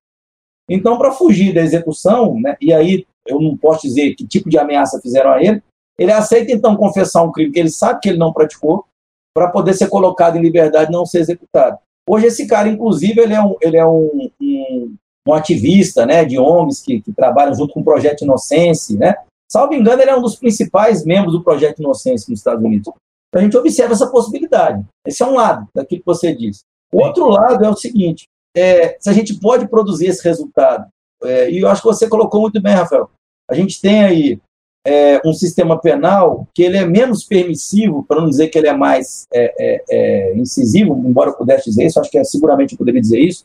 Então, 0.69 0.97
para 0.97 1.13
fugir 1.13 1.53
da 1.53 1.61
execução, 1.61 2.41
né, 2.41 2.57
e 2.61 2.73
aí 2.73 3.07
eu 3.27 3.41
não 3.41 3.57
posso 3.57 3.83
dizer 3.83 4.15
que 4.15 4.27
tipo 4.27 4.49
de 4.49 4.59
ameaça 4.59 5.01
fizeram 5.01 5.33
a 5.33 5.43
ele, 5.43 5.63
ele 5.99 6.13
aceita 6.13 6.53
então 6.53 6.77
confessar 6.77 7.23
um 7.23 7.33
crime 7.33 7.53
que 7.53 7.61
ele 7.61 7.71
sabe 7.71 8.01
que 8.01 8.09
ele 8.09 8.19
não 8.19 8.33
praticou, 8.33 8.87
para 9.35 9.51
poder 9.51 9.75
ser 9.75 9.89
colocado 9.89 10.37
em 10.37 10.41
liberdade 10.41 10.91
e 10.91 10.93
não 10.93 11.05
ser 11.05 11.19
executado. 11.19 11.79
Hoje 12.09 12.27
esse 12.27 12.47
cara, 12.47 12.69
inclusive, 12.69 13.21
ele 13.21 13.35
é 13.35 13.43
um, 13.43 13.57
ele 13.61 13.77
é 13.77 13.85
um, 13.85 14.31
um, 14.41 14.97
um 15.27 15.35
ativista 15.35 16.07
né, 16.07 16.25
de 16.25 16.39
ONGs 16.39 16.81
que, 16.81 17.01
que 17.01 17.13
trabalham 17.13 17.55
junto 17.55 17.75
com 17.75 17.81
o 17.81 17.85
Projeto 17.85 18.23
Inocência, 18.23 18.97
né? 18.97 19.17
Salvo 19.55 19.73
engano, 19.73 20.03
ele 20.03 20.11
é 20.11 20.17
um 20.17 20.21
dos 20.21 20.35
principais 20.35 21.05
membros 21.05 21.33
do 21.33 21.45
Projeto 21.45 21.79
Inocência 21.79 22.29
nos 22.29 22.41
Estados 22.41 22.65
Unidos. 22.65 22.93
A 23.33 23.39
gente 23.39 23.57
observa 23.57 23.93
essa 23.93 24.11
possibilidade. 24.11 24.85
Esse 25.07 25.23
é 25.23 25.27
um 25.27 25.35
lado 25.35 25.69
daquilo 25.73 26.01
que 26.01 26.07
você 26.07 26.35
disse. 26.35 26.63
O 26.93 27.01
outro 27.01 27.29
lado 27.29 27.65
é 27.65 27.71
o 27.71 27.77
seguinte: 27.77 28.25
é, 28.57 28.97
se 28.99 29.09
a 29.09 29.13
gente 29.13 29.39
pode 29.39 29.69
produzir 29.69 30.07
esse 30.07 30.25
resultado, 30.25 30.89
é, 31.23 31.53
e 31.53 31.61
eu 31.61 31.69
acho 31.69 31.83
que 31.83 31.87
você 31.87 32.09
colocou 32.09 32.41
muito 32.41 32.61
bem, 32.61 32.75
Rafael, 32.75 33.09
a 33.49 33.55
gente 33.55 33.81
tem 33.81 34.03
aí 34.03 34.41
é, 34.85 35.21
um 35.25 35.33
sistema 35.33 35.81
penal 35.81 36.49
que 36.53 36.65
ele 36.65 36.77
é 36.77 36.85
menos 36.85 37.23
permissivo, 37.23 38.03
para 38.03 38.21
não 38.21 38.29
dizer 38.29 38.49
que 38.49 38.59
ele 38.59 38.67
é 38.67 38.77
mais 38.77 39.25
é, 39.33 39.55
é, 39.57 39.85
é, 39.89 40.37
incisivo, 40.37 41.01
embora 41.07 41.31
eu 41.31 41.37
pudesse 41.37 41.71
dizer 41.71 41.87
isso, 41.87 42.01
acho 42.01 42.11
que 42.11 42.25
seguramente 42.25 42.73
eu 42.73 42.79
poderia 42.79 43.01
dizer 43.01 43.21
isso, 43.21 43.45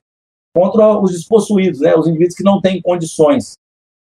contra 0.56 1.00
os 1.00 1.12
despossuídos, 1.12 1.82
né, 1.82 1.96
os 1.96 2.08
indivíduos 2.08 2.36
que 2.36 2.44
não 2.44 2.60
têm 2.60 2.82
condições 2.82 3.54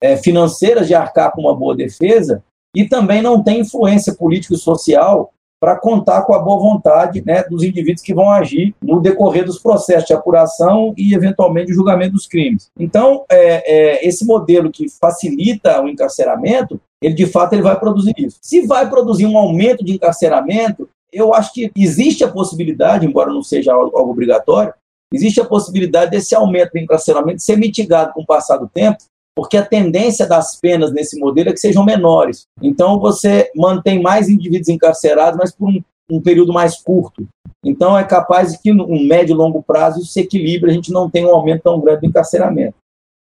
é, 0.00 0.16
financeiras 0.16 0.86
de 0.86 0.94
arcar 0.94 1.32
com 1.32 1.42
uma 1.42 1.54
boa 1.54 1.74
defesa 1.74 2.42
e 2.74 2.84
também 2.84 3.22
não 3.22 3.42
têm 3.42 3.60
influência 3.60 4.14
política 4.14 4.54
e 4.54 4.58
social 4.58 5.32
para 5.60 5.76
contar 5.76 6.22
com 6.22 6.34
a 6.34 6.38
boa 6.38 6.58
vontade 6.58 7.22
né, 7.26 7.42
dos 7.42 7.64
indivíduos 7.64 8.02
que 8.02 8.14
vão 8.14 8.30
agir 8.30 8.74
no 8.80 9.00
decorrer 9.00 9.44
dos 9.44 9.58
processos 9.58 10.06
de 10.06 10.12
apuração 10.12 10.94
e, 10.96 11.14
eventualmente, 11.14 11.72
o 11.72 11.74
julgamento 11.74 12.12
dos 12.12 12.28
crimes. 12.28 12.70
Então, 12.78 13.24
é, 13.28 13.96
é, 13.98 14.06
esse 14.06 14.24
modelo 14.24 14.70
que 14.70 14.88
facilita 14.88 15.82
o 15.82 15.88
encarceramento, 15.88 16.80
ele 17.02 17.14
de 17.14 17.26
fato 17.26 17.54
ele 17.54 17.62
vai 17.62 17.78
produzir 17.78 18.14
isso. 18.18 18.38
Se 18.40 18.66
vai 18.66 18.88
produzir 18.88 19.26
um 19.26 19.36
aumento 19.36 19.84
de 19.84 19.92
encarceramento, 19.92 20.88
eu 21.12 21.34
acho 21.34 21.52
que 21.52 21.72
existe 21.76 22.22
a 22.22 22.28
possibilidade, 22.28 23.06
embora 23.06 23.32
não 23.32 23.42
seja 23.42 23.72
algo 23.72 23.98
obrigatório, 23.98 24.72
existe 25.12 25.40
a 25.40 25.44
possibilidade 25.44 26.10
desse 26.12 26.34
aumento 26.36 26.72
do 26.72 26.78
encarceramento 26.78 27.42
ser 27.42 27.56
mitigado 27.56 28.12
com 28.12 28.22
o 28.22 28.26
passar 28.26 28.58
do 28.58 28.68
tempo 28.68 28.98
porque 29.38 29.56
a 29.56 29.64
tendência 29.64 30.26
das 30.26 30.56
penas 30.56 30.92
nesse 30.92 31.16
modelo 31.16 31.50
é 31.50 31.52
que 31.52 31.60
sejam 31.60 31.84
menores. 31.84 32.48
Então, 32.60 32.98
você 32.98 33.48
mantém 33.54 34.02
mais 34.02 34.28
indivíduos 34.28 34.68
encarcerados, 34.68 35.38
mas 35.38 35.52
por 35.54 35.68
um, 35.68 35.80
um 36.10 36.20
período 36.20 36.52
mais 36.52 36.76
curto. 36.76 37.24
Então, 37.64 37.96
é 37.96 38.02
capaz 38.02 38.50
de 38.50 38.58
que, 38.58 38.72
no 38.72 38.88
médio 39.06 39.34
e 39.34 39.36
longo 39.36 39.62
prazo, 39.62 40.00
isso 40.00 40.10
se 40.10 40.22
equilibre, 40.22 40.68
a 40.68 40.74
gente 40.74 40.90
não 40.90 41.08
tem 41.08 41.24
um 41.24 41.32
aumento 41.32 41.62
tão 41.62 41.80
grande 41.80 42.00
do 42.00 42.06
encarceramento. 42.06 42.74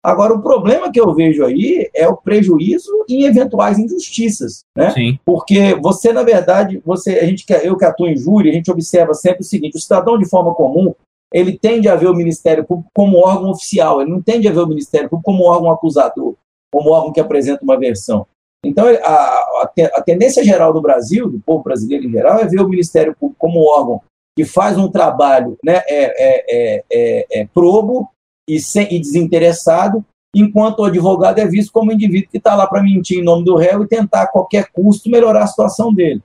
Agora, 0.04 0.34
o 0.34 0.40
problema 0.40 0.92
que 0.92 1.00
eu 1.00 1.12
vejo 1.12 1.44
aí 1.44 1.90
é 1.92 2.06
o 2.06 2.16
prejuízo 2.16 2.92
em 3.08 3.24
eventuais 3.24 3.76
injustiças, 3.76 4.62
né? 4.76 4.92
Sim. 4.92 5.18
Porque 5.24 5.74
você, 5.82 6.12
na 6.12 6.22
verdade, 6.22 6.80
você, 6.86 7.18
a 7.18 7.26
gente, 7.26 7.44
eu 7.64 7.76
que 7.76 7.84
atuo 7.84 8.06
em 8.06 8.16
júri, 8.16 8.50
a 8.50 8.52
gente 8.52 8.70
observa 8.70 9.14
sempre 9.14 9.40
o 9.40 9.44
seguinte: 9.44 9.76
o 9.76 9.80
cidadão 9.80 10.16
de 10.16 10.28
forma 10.28 10.54
comum, 10.54 10.94
ele 11.34 11.58
tende 11.58 11.88
a 11.88 11.96
ver 11.96 12.06
o 12.06 12.14
Ministério 12.14 12.64
Público 12.64 12.88
como 12.94 13.18
órgão 13.18 13.50
oficial, 13.50 14.00
ele 14.00 14.10
não 14.10 14.22
tende 14.22 14.46
a 14.46 14.52
ver 14.52 14.60
o 14.60 14.68
Ministério 14.68 15.10
Público 15.10 15.32
como 15.32 15.44
órgão 15.44 15.68
acusador, 15.72 16.36
como 16.72 16.90
órgão 16.90 17.12
que 17.12 17.20
apresenta 17.20 17.64
uma 17.64 17.76
versão. 17.76 18.24
Então, 18.64 18.86
a, 18.86 19.70
a, 19.94 20.02
tendência 20.02 20.44
geral 20.44 20.72
do 20.72 20.80
Brasil, 20.80 21.28
do 21.28 21.40
povo 21.40 21.64
brasileiro 21.64 22.06
em 22.06 22.10
geral, 22.10 22.38
é 22.38 22.46
ver 22.46 22.60
o 22.60 22.68
Ministério 22.68 23.14
Público 23.18 23.36
como 23.38 23.68
órgão 23.68 24.00
que 24.36 24.44
faz 24.44 24.78
um 24.78 24.88
trabalho 24.88 25.58
né, 25.62 25.82
é, 25.88 26.04
é, 26.04 26.44
é, 26.48 26.84
é, 26.92 27.26
é 27.40 27.46
probo 27.52 28.08
e, 28.48 28.60
sem, 28.60 28.92
e 28.92 28.98
desinteressado, 28.98 30.04
enquanto 30.34 30.80
o 30.80 30.84
advogado 30.84 31.38
é 31.38 31.46
visto 31.46 31.72
como 31.72 31.90
um 31.90 31.94
indivíduo 31.94 32.30
que 32.30 32.38
está 32.38 32.54
lá 32.54 32.66
para 32.66 32.82
mentir 32.82 33.18
em 33.18 33.24
nome 33.24 33.44
do 33.44 33.56
réu 33.56 33.82
e 33.82 33.88
tentar 33.88 34.22
a 34.22 34.26
qualquer 34.26 34.70
custo 34.72 35.10
melhorar 35.10 35.44
a 35.44 35.46
situação 35.46 35.92
dele. 35.92 36.22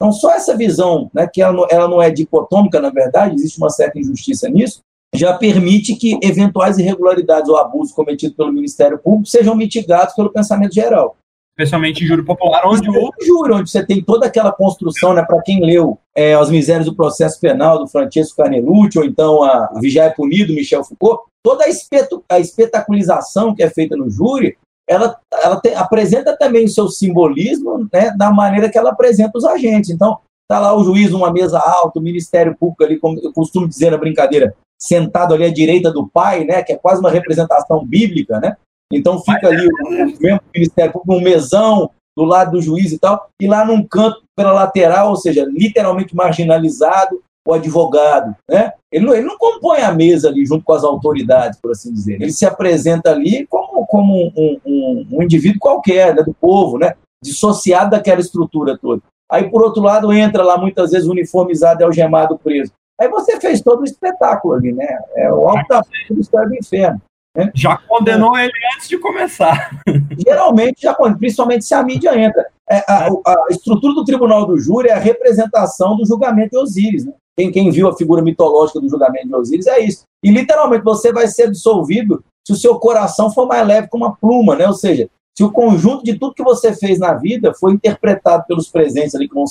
Então, 0.00 0.12
só 0.12 0.32
essa 0.32 0.56
visão, 0.56 1.10
né, 1.12 1.28
que 1.30 1.42
ela 1.42 1.52
não, 1.52 1.66
ela 1.70 1.86
não 1.86 2.00
é 2.00 2.10
dicotômica, 2.10 2.80
na 2.80 2.88
verdade, 2.88 3.34
existe 3.34 3.58
uma 3.58 3.68
certa 3.68 3.98
injustiça 3.98 4.48
nisso, 4.48 4.80
já 5.14 5.34
permite 5.34 5.94
que 5.94 6.18
eventuais 6.22 6.78
irregularidades 6.78 7.50
ou 7.50 7.58
abusos 7.58 7.92
cometidos 7.92 8.34
pelo 8.34 8.50
Ministério 8.50 8.98
Público 8.98 9.28
sejam 9.28 9.54
mitigados 9.54 10.14
pelo 10.14 10.32
pensamento 10.32 10.74
geral. 10.74 11.18
Especialmente 11.50 12.02
em 12.02 12.06
júri 12.06 12.24
popular, 12.24 12.62
onde 12.64 12.88
o. 12.88 13.10
Júri, 13.20 13.52
onde 13.52 13.70
você 13.70 13.84
tem 13.84 14.02
toda 14.02 14.24
aquela 14.24 14.50
construção, 14.50 15.12
né, 15.12 15.22
para 15.22 15.42
quem 15.42 15.62
leu 15.62 15.98
é, 16.16 16.32
As 16.32 16.48
Misérias 16.48 16.86
do 16.86 16.94
Processo 16.94 17.38
Penal, 17.38 17.78
do 17.78 17.86
Francesco 17.86 18.42
Carnelucci, 18.42 18.98
ou 18.98 19.04
então 19.04 19.42
a 19.42 19.70
Vigiar 19.82 20.06
é 20.06 20.10
Punido, 20.10 20.54
Michel 20.54 20.82
Foucault, 20.82 21.24
toda 21.44 21.64
a, 21.64 21.68
espeto, 21.68 22.24
a 22.26 22.38
espetaculização 22.38 23.54
que 23.54 23.62
é 23.62 23.68
feita 23.68 23.94
no 23.94 24.08
júri 24.08 24.56
ela, 24.90 25.16
ela 25.32 25.60
apresenta 25.76 26.36
também 26.36 26.64
o 26.64 26.68
seu 26.68 26.88
simbolismo 26.88 27.88
né, 27.92 28.10
da 28.16 28.32
maneira 28.32 28.68
que 28.68 28.76
ela 28.76 28.90
apresenta 28.90 29.38
os 29.38 29.44
agentes. 29.44 29.90
Então, 29.90 30.18
está 30.42 30.58
lá 30.58 30.76
o 30.76 30.82
juiz 30.82 31.12
numa 31.12 31.32
mesa 31.32 31.60
alta, 31.60 32.00
o 32.00 32.02
Ministério 32.02 32.56
Público 32.58 32.82
ali, 32.82 32.98
como 32.98 33.20
eu 33.20 33.32
costumo 33.32 33.68
dizer 33.68 33.90
na 33.90 33.96
brincadeira, 33.96 34.52
sentado 34.76 35.32
ali 35.32 35.44
à 35.44 35.52
direita 35.52 35.92
do 35.92 36.08
pai, 36.08 36.44
né, 36.44 36.60
que 36.64 36.72
é 36.72 36.76
quase 36.76 37.00
uma 37.00 37.10
representação 37.10 37.86
bíblica, 37.86 38.40
né? 38.40 38.56
Então 38.92 39.20
fica 39.20 39.46
ali 39.46 39.68
o, 39.68 40.20
mesmo 40.20 40.40
Ministério 40.52 40.92
Público, 40.92 41.14
um 41.14 41.20
mesão 41.20 41.90
do 42.18 42.24
lado 42.24 42.52
do 42.52 42.62
juiz 42.62 42.90
e 42.90 42.98
tal, 42.98 43.28
e 43.40 43.46
lá 43.46 43.64
num 43.64 43.86
canto 43.86 44.24
pela 44.36 44.50
lateral, 44.50 45.10
ou 45.10 45.16
seja, 45.16 45.46
literalmente 45.48 46.16
marginalizado, 46.16 47.22
o 47.50 47.54
advogado, 47.54 48.34
né? 48.48 48.72
Ele 48.92 49.06
não, 49.06 49.14
ele 49.14 49.26
não 49.26 49.38
compõe 49.38 49.80
a 49.80 49.92
mesa 49.92 50.28
ali 50.28 50.44
junto 50.44 50.64
com 50.64 50.72
as 50.72 50.84
autoridades, 50.84 51.58
por 51.60 51.72
assim 51.72 51.92
dizer. 51.92 52.14
Ele 52.14 52.32
se 52.32 52.44
apresenta 52.44 53.10
ali 53.10 53.46
como, 53.46 53.86
como 53.86 54.32
um, 54.36 54.60
um, 54.66 55.06
um 55.12 55.22
indivíduo 55.22 55.60
qualquer, 55.60 56.14
né, 56.14 56.22
do 56.22 56.34
povo, 56.34 56.78
né? 56.78 56.94
Dissociado 57.22 57.90
daquela 57.90 58.20
estrutura 58.20 58.76
toda. 58.78 59.02
Aí, 59.30 59.48
por 59.48 59.62
outro 59.62 59.82
lado, 59.82 60.12
entra 60.12 60.42
lá 60.42 60.58
muitas 60.58 60.90
vezes 60.90 61.08
uniformizado 61.08 61.80
e 61.80 61.84
algemado 61.84 62.38
preso. 62.38 62.72
Aí 63.00 63.08
você 63.08 63.40
fez 63.40 63.62
todo 63.62 63.80
o 63.80 63.84
espetáculo 63.84 64.54
ali, 64.54 64.72
né? 64.72 64.98
É 65.16 65.32
o 65.32 65.48
alto 65.48 65.66
da 65.68 65.82
do 66.10 66.20
história 66.20 66.48
do 66.48 66.56
inferno. 66.56 67.00
Né? 67.36 67.50
Já 67.54 67.76
condenou 67.76 68.36
é. 68.36 68.44
ele 68.44 68.52
antes 68.74 68.88
de 68.88 68.98
começar. 68.98 69.70
Geralmente, 70.18 70.82
já, 70.82 70.94
principalmente 70.94 71.64
se 71.64 71.74
a 71.74 71.82
mídia 71.82 72.18
entra. 72.18 72.46
É, 72.68 72.84
a, 72.88 73.06
a, 73.08 73.46
estrutura 73.50 73.94
do 73.94 74.04
tribunal 74.04 74.46
do 74.46 74.58
júri 74.58 74.88
é 74.88 74.92
a 74.92 74.98
representação 74.98 75.96
do 75.96 76.06
julgamento 76.06 76.50
de 76.50 76.58
Osíris. 76.58 77.06
Né? 77.06 77.12
Quem, 77.40 77.50
quem 77.50 77.70
viu 77.70 77.88
a 77.88 77.96
figura 77.96 78.20
mitológica 78.20 78.78
do 78.78 78.88
julgamento 78.88 79.28
de 79.28 79.34
Osíris 79.34 79.66
é 79.66 79.80
isso. 79.80 80.02
E 80.22 80.30
literalmente 80.30 80.84
você 80.84 81.10
vai 81.10 81.26
ser 81.26 81.44
absolvido 81.44 82.22
se 82.46 82.52
o 82.52 82.56
seu 82.56 82.78
coração 82.78 83.30
for 83.30 83.46
mais 83.46 83.66
leve 83.66 83.88
que 83.88 83.96
uma 83.96 84.14
pluma, 84.14 84.54
né? 84.54 84.66
Ou 84.66 84.74
seja, 84.74 85.08
se 85.34 85.42
o 85.42 85.50
conjunto 85.50 86.04
de 86.04 86.18
tudo 86.18 86.34
que 86.34 86.42
você 86.42 86.74
fez 86.74 86.98
na 86.98 87.14
vida 87.14 87.54
foi 87.58 87.72
interpretado 87.72 88.44
pelos 88.46 88.68
presentes 88.68 89.14
ali 89.14 89.26
que 89.26 89.34
vão, 89.34 89.46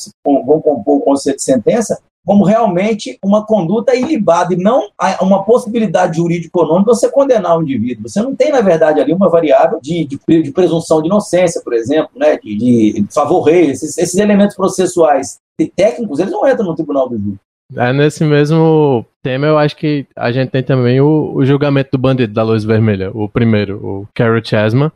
vão 0.45 0.62
compor 0.62 0.97
o 0.97 1.02
conceito 1.02 1.38
de 1.38 1.43
sentença 1.43 1.99
como 2.23 2.43
realmente 2.43 3.17
uma 3.23 3.43
conduta 3.43 3.95
ilibada 3.95 4.54
e 4.54 4.58
não 4.58 4.89
uma 5.19 5.43
possibilidade 5.43 6.17
jurídico-econômica 6.17 6.93
você 6.93 7.10
condenar 7.10 7.58
o 7.58 7.63
indivíduo. 7.63 8.08
Você 8.08 8.21
não 8.21 8.36
tem, 8.36 8.52
na 8.52 8.62
verdade, 8.62 8.99
ali 8.99 9.12
uma 9.12 9.30
variável 9.30 9.80
de, 9.82 10.06
de, 10.06 10.43
de 10.43 10.52
presunção 10.52 11.02
de 11.02 11.08
inocência, 11.08 11.60
por 11.63 11.73
exemplo, 11.73 12.12
né? 12.15 12.38
de, 12.38 12.56
de 13.02 13.08
favor 13.12 13.41
rei, 13.41 13.71
esses, 13.71 13.97
esses 13.97 14.19
elementos 14.19 14.56
processuais 14.56 15.39
e 15.60 15.65
técnicos, 15.67 16.19
eles 16.19 16.32
não 16.32 16.47
entram 16.47 16.67
no 16.67 16.75
tribunal 16.75 17.10
do 17.10 17.17
júri. 17.17 17.39
É, 17.75 17.93
nesse 17.93 18.23
mesmo 18.23 19.05
tema, 19.21 19.45
eu 19.45 19.58
acho 19.58 19.75
que 19.75 20.08
a 20.15 20.32
gente 20.32 20.49
tem 20.49 20.63
também 20.63 20.99
o, 20.99 21.34
o 21.36 21.45
julgamento 21.45 21.91
do 21.91 21.97
bandido 21.97 22.34
da 22.34 22.41
luz 22.41 22.63
vermelha, 22.63 23.12
o 23.13 23.29
primeiro, 23.29 23.77
o 23.77 24.08
Carol 24.13 24.43
Chasman, 24.43 24.91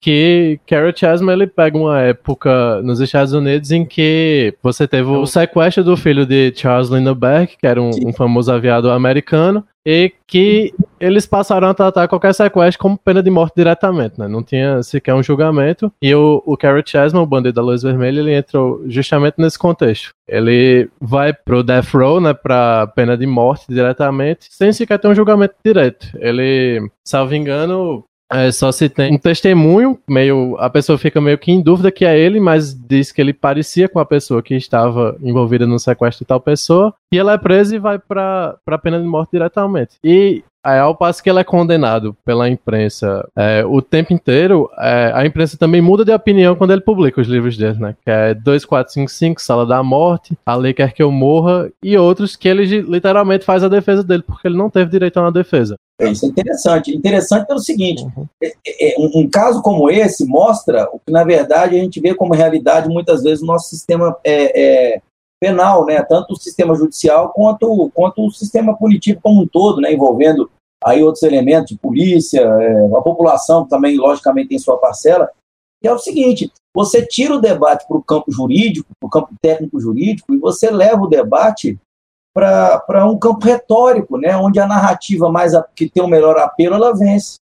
que 0.00 0.60
Carol 0.66 0.92
Chasman 0.94 1.32
ele 1.32 1.46
pega 1.46 1.76
uma 1.76 2.00
época 2.00 2.80
nos 2.82 3.00
Estados 3.00 3.32
Unidos 3.32 3.70
em 3.72 3.84
que 3.84 4.54
você 4.62 4.86
teve 4.86 5.08
o 5.08 5.26
sequestro 5.26 5.82
do 5.82 5.96
filho 5.96 6.24
de 6.24 6.52
Charles 6.54 6.88
Lindbergh, 6.88 7.56
que 7.58 7.66
era 7.66 7.82
um, 7.82 7.90
um, 8.06 8.12
famoso 8.12 8.52
aviador 8.52 8.92
americano, 8.92 9.64
e 9.84 10.12
que 10.26 10.72
eles 11.00 11.26
passaram 11.26 11.68
a 11.68 11.74
tratar 11.74 12.06
qualquer 12.06 12.34
sequestro 12.34 12.80
como 12.80 12.98
pena 12.98 13.22
de 13.22 13.30
morte 13.30 13.54
diretamente, 13.56 14.18
né? 14.18 14.28
Não 14.28 14.42
tinha 14.42 14.82
sequer 14.82 15.14
um 15.14 15.22
julgamento. 15.22 15.90
E 16.00 16.14
o, 16.14 16.42
o 16.44 16.56
Carol 16.56 16.82
Chasman, 16.84 17.22
o 17.22 17.26
bandido 17.26 17.54
da 17.54 17.62
luz 17.62 17.82
vermelha, 17.82 18.20
ele 18.20 18.34
entrou 18.34 18.82
justamente 18.86 19.36
nesse 19.38 19.58
contexto. 19.58 20.10
Ele 20.28 20.88
vai 21.00 21.32
pro 21.32 21.62
death 21.62 21.94
row, 21.94 22.20
né, 22.20 22.34
pra 22.34 22.86
pena 22.88 23.16
de 23.16 23.26
morte 23.26 23.64
diretamente, 23.68 24.46
sem 24.50 24.72
sequer 24.72 24.98
ter 24.98 25.08
um 25.08 25.14
julgamento 25.14 25.54
direto. 25.64 26.06
Ele, 26.18 26.86
salvo 27.02 27.34
engano, 27.34 28.04
É, 28.30 28.52
só 28.52 28.70
se 28.70 28.88
tem 28.88 29.14
um 29.14 29.18
testemunho, 29.18 29.98
meio. 30.08 30.56
A 30.58 30.68
pessoa 30.68 30.98
fica 30.98 31.20
meio 31.20 31.38
que 31.38 31.50
em 31.50 31.62
dúvida 31.62 31.90
que 31.90 32.04
é 32.04 32.18
ele, 32.18 32.38
mas 32.38 32.74
diz 32.74 33.10
que 33.10 33.20
ele 33.20 33.32
parecia 33.32 33.88
com 33.88 33.98
a 33.98 34.04
pessoa 34.04 34.42
que 34.42 34.54
estava 34.54 35.16
envolvida 35.22 35.66
no 35.66 35.78
sequestro 35.78 36.24
de 36.24 36.28
tal 36.28 36.40
pessoa. 36.40 36.94
E 37.10 37.18
ela 37.18 37.32
é 37.32 37.38
presa 37.38 37.74
e 37.74 37.78
vai 37.78 37.98
pra, 37.98 38.56
pra 38.64 38.76
pena 38.78 39.00
de 39.00 39.06
morte 39.06 39.30
diretamente. 39.32 39.96
E 40.04 40.44
é, 40.66 40.80
ao 40.80 40.94
passo 40.94 41.22
que 41.22 41.30
ele 41.30 41.38
é 41.38 41.44
condenado 41.44 42.14
pela 42.24 42.48
imprensa 42.48 43.26
é, 43.34 43.64
o 43.64 43.80
tempo 43.80 44.12
inteiro, 44.12 44.68
é, 44.78 45.12
a 45.14 45.24
imprensa 45.24 45.56
também 45.56 45.80
muda 45.80 46.04
de 46.04 46.12
opinião 46.12 46.54
quando 46.54 46.72
ele 46.72 46.82
publica 46.82 47.20
os 47.20 47.28
livros 47.28 47.56
dele, 47.56 47.78
né? 47.78 47.96
Que 48.04 48.10
é 48.10 48.34
2455, 48.34 49.40
Sala 49.40 49.64
da 49.64 49.82
Morte, 49.82 50.36
A 50.44 50.54
Lei 50.54 50.74
Quer 50.74 50.92
Que 50.92 51.02
Eu 51.02 51.10
Morra, 51.10 51.70
e 51.82 51.96
outros 51.96 52.36
que 52.36 52.48
ele 52.48 52.64
literalmente 52.82 53.44
faz 53.44 53.64
a 53.64 53.68
defesa 53.68 54.04
dele, 54.04 54.22
porque 54.22 54.46
ele 54.46 54.58
não 54.58 54.68
teve 54.68 54.90
direito 54.90 55.16
a 55.18 55.22
uma 55.22 55.32
defesa. 55.32 55.76
É, 56.00 56.10
isso 56.10 56.24
é 56.24 56.28
interessante. 56.28 56.94
Interessante 56.94 57.46
pelo 57.46 57.58
seguinte: 57.58 58.04
uhum. 58.04 58.26
é, 58.42 58.54
é, 58.66 58.94
um, 58.98 59.20
um, 59.20 59.30
caso 59.30 59.60
como 59.62 59.90
esse 59.90 60.24
mostra 60.24 60.88
o 60.92 61.00
que, 61.00 61.10
na 61.10 61.24
verdade, 61.24 61.76
a 61.76 61.80
gente 61.80 62.00
vê 62.00 62.14
como 62.14 62.34
realidade 62.34 62.88
muitas 62.88 63.22
vezes 63.22 63.42
o 63.42 63.46
nosso 63.46 63.68
sistema 63.68 64.16
é, 64.24 64.94
é, 64.94 65.02
penal, 65.40 65.84
né? 65.84 66.02
tanto 66.02 66.32
o 66.32 66.36
sistema 66.36 66.74
judicial 66.74 67.30
quanto, 67.30 67.90
quanto 67.94 68.24
o 68.24 68.30
sistema 68.30 68.76
punitivo 68.76 69.20
como 69.22 69.42
um 69.42 69.46
todo, 69.46 69.80
né? 69.80 69.92
envolvendo 69.92 70.50
aí 70.84 71.02
outros 71.02 71.22
elementos 71.24 71.76
polícia, 71.78 72.40
é, 72.40 72.86
a 72.86 73.00
população 73.00 73.66
também, 73.66 73.96
logicamente, 73.96 74.50
tem 74.50 74.58
sua 74.58 74.78
parcela, 74.78 75.28
que 75.80 75.88
é 75.88 75.92
o 75.92 75.98
seguinte, 75.98 76.52
você 76.74 77.04
tira 77.04 77.34
o 77.34 77.40
debate 77.40 77.86
para 77.86 77.96
o 77.96 78.02
campo 78.02 78.30
jurídico, 78.30 78.88
para 79.00 79.06
o 79.06 79.10
campo 79.10 79.34
técnico-jurídico, 79.40 80.34
e 80.34 80.38
você 80.38 80.70
leva 80.70 81.02
o 81.02 81.08
debate 81.08 81.78
para 82.38 83.04
um 83.06 83.18
campo 83.18 83.44
retórico, 83.44 84.16
né, 84.16 84.36
onde 84.36 84.60
a 84.60 84.66
narrativa 84.66 85.30
mais 85.30 85.52
que 85.74 85.88
tem 85.88 86.02
o 86.02 86.08
melhor 86.08 86.38
apelo, 86.38 86.76
ela 86.76 86.94
vence. 86.94 87.36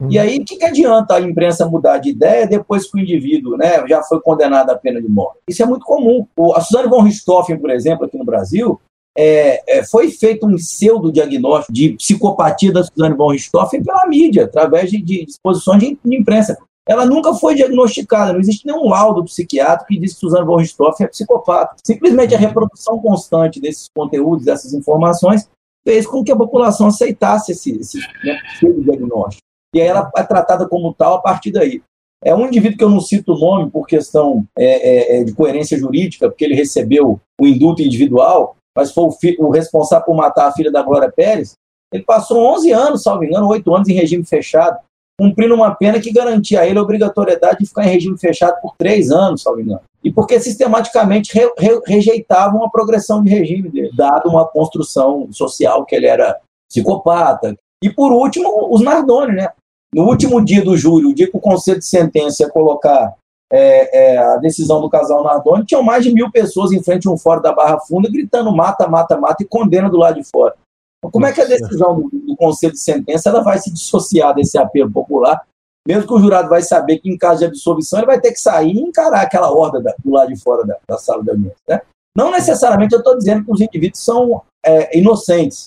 Uhum. 0.00 0.08
E 0.10 0.18
aí, 0.18 0.38
o 0.38 0.44
que, 0.44 0.56
que 0.56 0.64
adianta 0.64 1.14
a 1.14 1.20
imprensa 1.20 1.66
mudar 1.66 1.98
de 1.98 2.10
ideia 2.10 2.46
depois 2.46 2.88
que 2.88 2.96
o 2.96 3.00
indivíduo 3.00 3.56
né, 3.56 3.86
já 3.88 4.02
foi 4.02 4.20
condenado 4.20 4.70
à 4.70 4.76
pena 4.76 5.00
de 5.00 5.08
morte? 5.08 5.38
Isso 5.48 5.62
é 5.62 5.66
muito 5.66 5.84
comum. 5.84 6.26
O, 6.36 6.54
a 6.54 6.60
Suzane 6.60 6.88
von 6.88 7.02
Richthofen, 7.02 7.58
por 7.58 7.70
exemplo, 7.70 8.04
aqui 8.04 8.16
no 8.16 8.24
Brasil, 8.24 8.80
é, 9.16 9.78
é, 9.78 9.84
foi 9.84 10.10
feito 10.10 10.46
um 10.46 10.54
pseudo-diagnóstico 10.56 11.72
de 11.72 11.94
psicopatia 11.94 12.72
da 12.72 12.84
Suzane 12.84 13.16
von 13.16 13.30
Richthofen 13.30 13.82
pela 13.82 14.06
mídia, 14.06 14.44
através 14.44 14.90
de, 14.90 15.02
de 15.02 15.24
exposições 15.24 15.80
de, 15.80 15.98
de 16.04 16.16
imprensa. 16.16 16.58
Ela 16.88 17.04
nunca 17.04 17.34
foi 17.34 17.56
diagnosticada, 17.56 18.32
não 18.32 18.38
existe 18.38 18.64
nenhum 18.64 18.88
laudo 18.88 19.24
psiquiátrico 19.24 19.88
que 19.88 19.98
diz 19.98 20.14
que 20.14 20.20
Suzana 20.20 20.44
von 20.44 20.56
Richthofen 20.56 21.04
é 21.04 21.08
psicopata. 21.08 21.74
Simplesmente 21.84 22.34
a 22.34 22.38
reprodução 22.38 23.00
constante 23.00 23.60
desses 23.60 23.88
conteúdos, 23.92 24.44
dessas 24.44 24.72
informações, 24.72 25.48
fez 25.84 26.06
com 26.06 26.22
que 26.22 26.30
a 26.30 26.36
população 26.36 26.86
aceitasse 26.86 27.52
esse, 27.52 27.78
esse 27.78 27.98
né, 28.24 28.38
diagnóstico. 28.82 29.42
E 29.74 29.80
aí 29.80 29.88
ela 29.88 30.10
é 30.16 30.22
tratada 30.22 30.68
como 30.68 30.94
tal 30.94 31.14
a 31.14 31.20
partir 31.20 31.50
daí. 31.50 31.82
É 32.24 32.34
um 32.34 32.46
indivíduo 32.46 32.78
que 32.78 32.84
eu 32.84 32.90
não 32.90 33.00
cito 33.00 33.34
o 33.34 33.38
nome 33.38 33.70
por 33.70 33.86
questão 33.86 34.44
é, 34.56 34.64
é, 34.64 35.20
é 35.20 35.24
de 35.24 35.34
coerência 35.34 35.76
jurídica, 35.76 36.28
porque 36.28 36.44
ele 36.44 36.54
recebeu 36.54 37.20
o 37.40 37.46
indulto 37.46 37.82
individual, 37.82 38.56
mas 38.76 38.92
foi 38.92 39.04
o, 39.04 39.46
o, 39.46 39.50
responsável 39.50 40.06
por 40.06 40.16
matar 40.16 40.48
a 40.48 40.52
filha 40.52 40.70
da 40.70 40.82
Glória 40.82 41.10
Pérez. 41.10 41.54
Ele 41.92 42.04
passou 42.04 42.38
11 42.54 42.72
anos, 42.72 43.02
salvo 43.02 43.24
engano, 43.24 43.48
8 43.48 43.74
anos 43.74 43.88
em 43.88 43.94
regime 43.94 44.24
fechado 44.24 44.78
cumprindo 45.18 45.54
uma 45.54 45.74
pena 45.74 45.98
que 45.98 46.12
garantia 46.12 46.60
a 46.60 46.66
ele 46.66 46.78
a 46.78 46.82
obrigatoriedade 46.82 47.60
de 47.60 47.66
ficar 47.66 47.86
em 47.86 47.90
regime 47.90 48.18
fechado 48.18 48.60
por 48.60 48.74
três 48.76 49.10
anos, 49.10 49.42
salvo 49.42 49.60
engano. 49.60 49.80
E 50.04 50.12
porque 50.12 50.38
sistematicamente 50.38 51.34
re, 51.34 51.50
re, 51.58 51.80
rejeitavam 51.86 52.64
a 52.64 52.70
progressão 52.70 53.22
de 53.22 53.30
regime 53.30 53.68
dele, 53.68 53.90
dado 53.96 54.28
uma 54.28 54.46
construção 54.46 55.28
social 55.32 55.84
que 55.84 55.96
ele 55.96 56.06
era 56.06 56.38
psicopata. 56.68 57.56
E 57.82 57.90
por 57.90 58.12
último, 58.12 58.72
os 58.72 58.82
Nardoni, 58.82 59.36
né? 59.36 59.48
No 59.94 60.04
último 60.04 60.44
dia 60.44 60.62
do 60.62 60.76
júri, 60.76 61.06
o 61.06 61.14
dia 61.14 61.30
que 61.30 61.36
o 61.36 61.40
conselho 61.40 61.78
de 61.78 61.86
sentença 61.86 62.42
ia 62.42 62.50
colocar 62.50 63.14
é, 63.50 64.14
é, 64.14 64.18
a 64.18 64.36
decisão 64.36 64.80
do 64.80 64.90
casal 64.90 65.22
Nardoni, 65.22 65.64
tinham 65.64 65.82
mais 65.82 66.04
de 66.04 66.12
mil 66.12 66.30
pessoas 66.30 66.72
em 66.72 66.82
frente 66.82 67.08
a 67.08 67.10
um 67.10 67.16
fórum 67.16 67.40
da 67.40 67.52
Barra 67.52 67.78
Funda 67.80 68.10
gritando 68.10 68.54
mata, 68.54 68.88
mata, 68.88 69.16
mata 69.16 69.42
e 69.42 69.46
condena 69.46 69.88
do 69.88 69.96
lado 69.96 70.20
de 70.20 70.24
fora. 70.24 70.54
Como 71.00 71.26
é 71.26 71.32
que 71.32 71.40
a 71.40 71.44
decisão 71.44 72.00
do, 72.00 72.08
do, 72.10 72.36
Conselho 72.36 72.72
de 72.72 72.80
Sentença 72.80 73.28
ela 73.28 73.42
vai 73.42 73.58
se 73.58 73.72
dissociar 73.72 74.34
desse 74.34 74.58
apelo 74.58 74.90
popular, 74.90 75.42
mesmo 75.86 76.06
que 76.06 76.14
o 76.14 76.18
jurado 76.18 76.48
vai 76.48 76.62
saber 76.62 76.98
que 76.98 77.08
em 77.08 77.16
caso 77.16 77.40
de 77.40 77.46
absolvição 77.46 77.98
ele 77.98 78.06
vai 78.06 78.20
ter 78.20 78.32
que 78.32 78.40
sair 78.40 78.72
e 78.72 78.80
encarar 78.80 79.20
aquela 79.20 79.50
horda 79.50 79.80
da, 79.80 79.94
do 80.02 80.10
lado 80.10 80.32
de 80.32 80.40
fora 80.40 80.64
da, 80.64 80.76
da 80.88 80.98
sala 80.98 81.22
de 81.22 81.30
audiência. 81.30 81.56
Né? 81.68 81.80
Não 82.16 82.30
necessariamente 82.30 82.94
eu 82.94 82.98
estou 82.98 83.16
dizendo 83.16 83.44
que 83.44 83.52
os 83.52 83.60
indivíduos 83.60 84.02
são 84.02 84.42
é, 84.64 84.98
inocentes, 84.98 85.66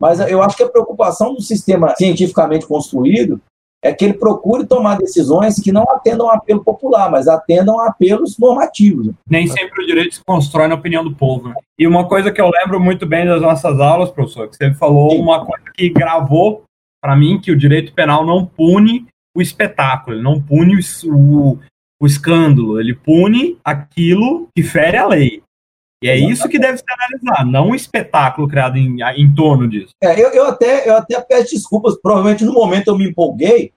mas 0.00 0.20
eu 0.20 0.42
acho 0.42 0.56
que 0.56 0.62
a 0.62 0.68
preocupação 0.68 1.34
do 1.34 1.40
sistema 1.40 1.94
cientificamente 1.96 2.66
construído 2.66 3.40
é 3.82 3.92
que 3.92 4.04
ele 4.04 4.14
procure 4.14 4.66
tomar 4.66 4.98
decisões 4.98 5.60
que 5.60 5.70
não 5.70 5.84
atendam 5.84 6.28
a 6.28 6.34
apelo 6.34 6.64
popular, 6.64 7.10
mas 7.10 7.28
atendam 7.28 7.78
a 7.78 7.88
apelos 7.88 8.38
normativos. 8.38 9.10
Nem 9.28 9.46
sempre 9.46 9.84
o 9.84 9.86
direito 9.86 10.16
se 10.16 10.24
constrói 10.24 10.66
na 10.66 10.74
opinião 10.74 11.04
do 11.04 11.14
povo. 11.14 11.48
Né? 11.48 11.54
E 11.78 11.86
uma 11.86 12.08
coisa 12.08 12.32
que 12.32 12.40
eu 12.40 12.50
lembro 12.50 12.80
muito 12.80 13.06
bem 13.06 13.26
das 13.26 13.40
nossas 13.40 13.78
aulas, 13.78 14.10
professor, 14.10 14.48
que 14.48 14.56
você 14.56 14.74
falou 14.74 15.10
Sim. 15.10 15.20
uma 15.20 15.44
coisa 15.44 15.64
que 15.74 15.88
gravou 15.88 16.64
para 17.00 17.14
mim, 17.14 17.40
que 17.40 17.52
o 17.52 17.56
direito 17.56 17.92
penal 17.92 18.26
não 18.26 18.44
pune 18.44 19.06
o 19.36 19.40
espetáculo, 19.40 20.16
ele 20.16 20.22
não 20.22 20.40
pune 20.40 20.74
o, 21.04 21.58
o 22.00 22.06
escândalo, 22.06 22.80
ele 22.80 22.94
pune 22.94 23.58
aquilo 23.62 24.48
que 24.56 24.62
fere 24.62 24.96
a 24.96 25.06
lei. 25.06 25.42
E 26.06 26.08
é 26.08 26.16
isso 26.16 26.48
que 26.48 26.56
deve 26.56 26.78
ser 26.78 26.84
analisado, 26.88 27.50
não 27.50 27.70
um 27.70 27.74
espetáculo 27.74 28.46
criado 28.46 28.76
em, 28.76 28.98
em 29.16 29.34
torno 29.34 29.68
disso. 29.68 29.90
É, 30.00 30.14
eu, 30.14 30.30
eu, 30.30 30.46
até, 30.46 30.88
eu 30.88 30.96
até 30.96 31.20
peço 31.20 31.52
desculpas, 31.52 32.00
provavelmente 32.00 32.44
no 32.44 32.52
momento 32.52 32.88
eu 32.88 32.96
me 32.96 33.08
empolguei, 33.08 33.72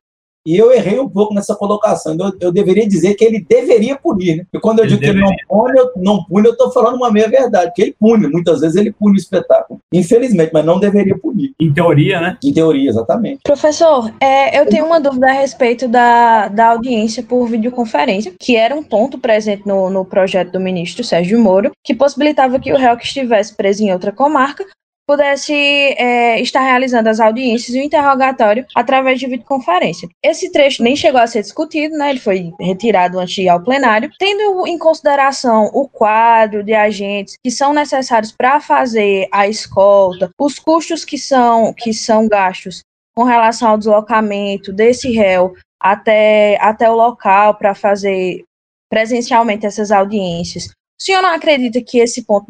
e 0.50 0.58
eu 0.58 0.72
errei 0.72 1.00
um 1.00 1.08
pouco 1.08 1.32
nessa 1.32 1.56
colocação. 1.56 2.18
Eu, 2.20 2.34
eu 2.42 2.52
deveria 2.52 2.88
dizer 2.88 3.14
que 3.14 3.24
ele 3.24 3.46
deveria 3.48 3.96
punir. 3.96 4.38
Né? 4.38 4.46
E 4.52 4.60
quando 4.60 4.80
eu 4.80 4.86
ele 4.86 4.96
digo 4.96 5.02
deveria. 5.02 5.28
que 5.28 5.34
ele 5.34 5.46
não 5.48 5.60
pune, 5.60 5.80
eu, 5.80 5.92
não 5.98 6.24
pune, 6.24 6.48
eu 6.48 6.54
estou 6.54 6.72
falando 6.72 6.96
uma 6.96 7.12
meia 7.12 7.30
verdade, 7.30 7.72
que 7.76 7.84
ele 7.84 7.96
pune. 8.00 8.28
Muitas 8.28 8.62
vezes 8.62 8.76
ele 8.76 8.92
pune 8.92 9.16
o 9.16 9.20
espetáculo. 9.22 9.80
Infelizmente, 9.94 10.50
mas 10.52 10.66
não 10.66 10.80
deveria 10.80 11.16
punir. 11.16 11.54
Em 11.60 11.72
teoria, 11.72 12.20
né? 12.20 12.38
Em 12.44 12.52
teoria, 12.52 12.90
exatamente. 12.90 13.42
Professor, 13.44 14.12
é, 14.20 14.60
eu 14.60 14.66
tenho 14.66 14.88
uma 14.88 15.00
dúvida 15.00 15.28
a 15.28 15.34
respeito 15.34 15.88
da, 15.88 16.48
da 16.48 16.70
audiência 16.70 17.22
por 17.22 17.46
videoconferência, 17.46 18.34
que 18.40 18.56
era 18.56 18.74
um 18.74 18.82
ponto 18.82 19.20
presente 19.20 19.68
no, 19.68 19.88
no 19.92 20.04
projeto 20.04 20.54
do 20.54 20.60
ministro 20.60 21.04
Sérgio 21.04 21.40
Moro, 21.40 21.72
que 21.84 21.94
possibilitava 21.94 22.60
que 22.60 22.74
o 22.74 22.78
réu 22.78 22.98
que 22.98 23.06
estivesse 23.06 23.56
preso 23.56 23.84
em 23.84 23.94
outra 23.94 24.12
comarca 24.12 24.66
pudesse 25.10 25.52
é, 25.54 26.40
estar 26.40 26.60
realizando 26.60 27.10
as 27.10 27.20
audiências 27.20 27.76
e 27.76 27.80
o 27.80 27.84
interrogatório 27.84 28.64
através 28.76 29.20
de 29.20 29.26
videoconferência. 29.26 30.08
Esse 30.24 30.52
trecho 30.52 30.84
nem 30.84 30.96
chegou 30.96 31.20
a 31.20 31.26
ser 31.26 31.42
discutido, 31.42 31.98
né? 31.98 32.12
Ele 32.12 32.20
foi 32.20 32.54
retirado 32.60 33.18
antes 33.18 33.48
ao 33.48 33.60
plenário, 33.60 34.12
tendo 34.20 34.68
em 34.68 34.78
consideração 34.78 35.72
o 35.74 35.90
quadro 35.90 36.64
de 36.64 36.76
agentes 36.76 37.38
que 37.44 37.50
são 37.50 37.74
necessários 37.74 38.32
para 38.32 38.62
fazer 38.62 39.28
a 39.32 39.48
escolta, 39.48 40.30
os 40.40 40.60
custos 40.60 41.04
que 41.04 41.18
são 41.18 41.74
que 41.74 41.92
são 41.92 42.28
gastos 42.28 42.84
com 43.16 43.24
relação 43.24 43.72
ao 43.72 43.80
deslocamento 43.80 44.72
desse 44.72 45.12
réu 45.12 45.56
até, 45.82 46.56
até 46.62 46.88
o 46.88 46.96
local 46.96 47.56
para 47.56 47.74
fazer 47.74 48.44
presencialmente 48.88 49.66
essas 49.66 49.92
audiências. 49.92 50.66
O 50.68 51.04
senhor 51.04 51.24
não 51.24 51.34
acredita 51.34 51.82
que 51.82 51.98
esse 51.98 52.24
ponto 52.24 52.46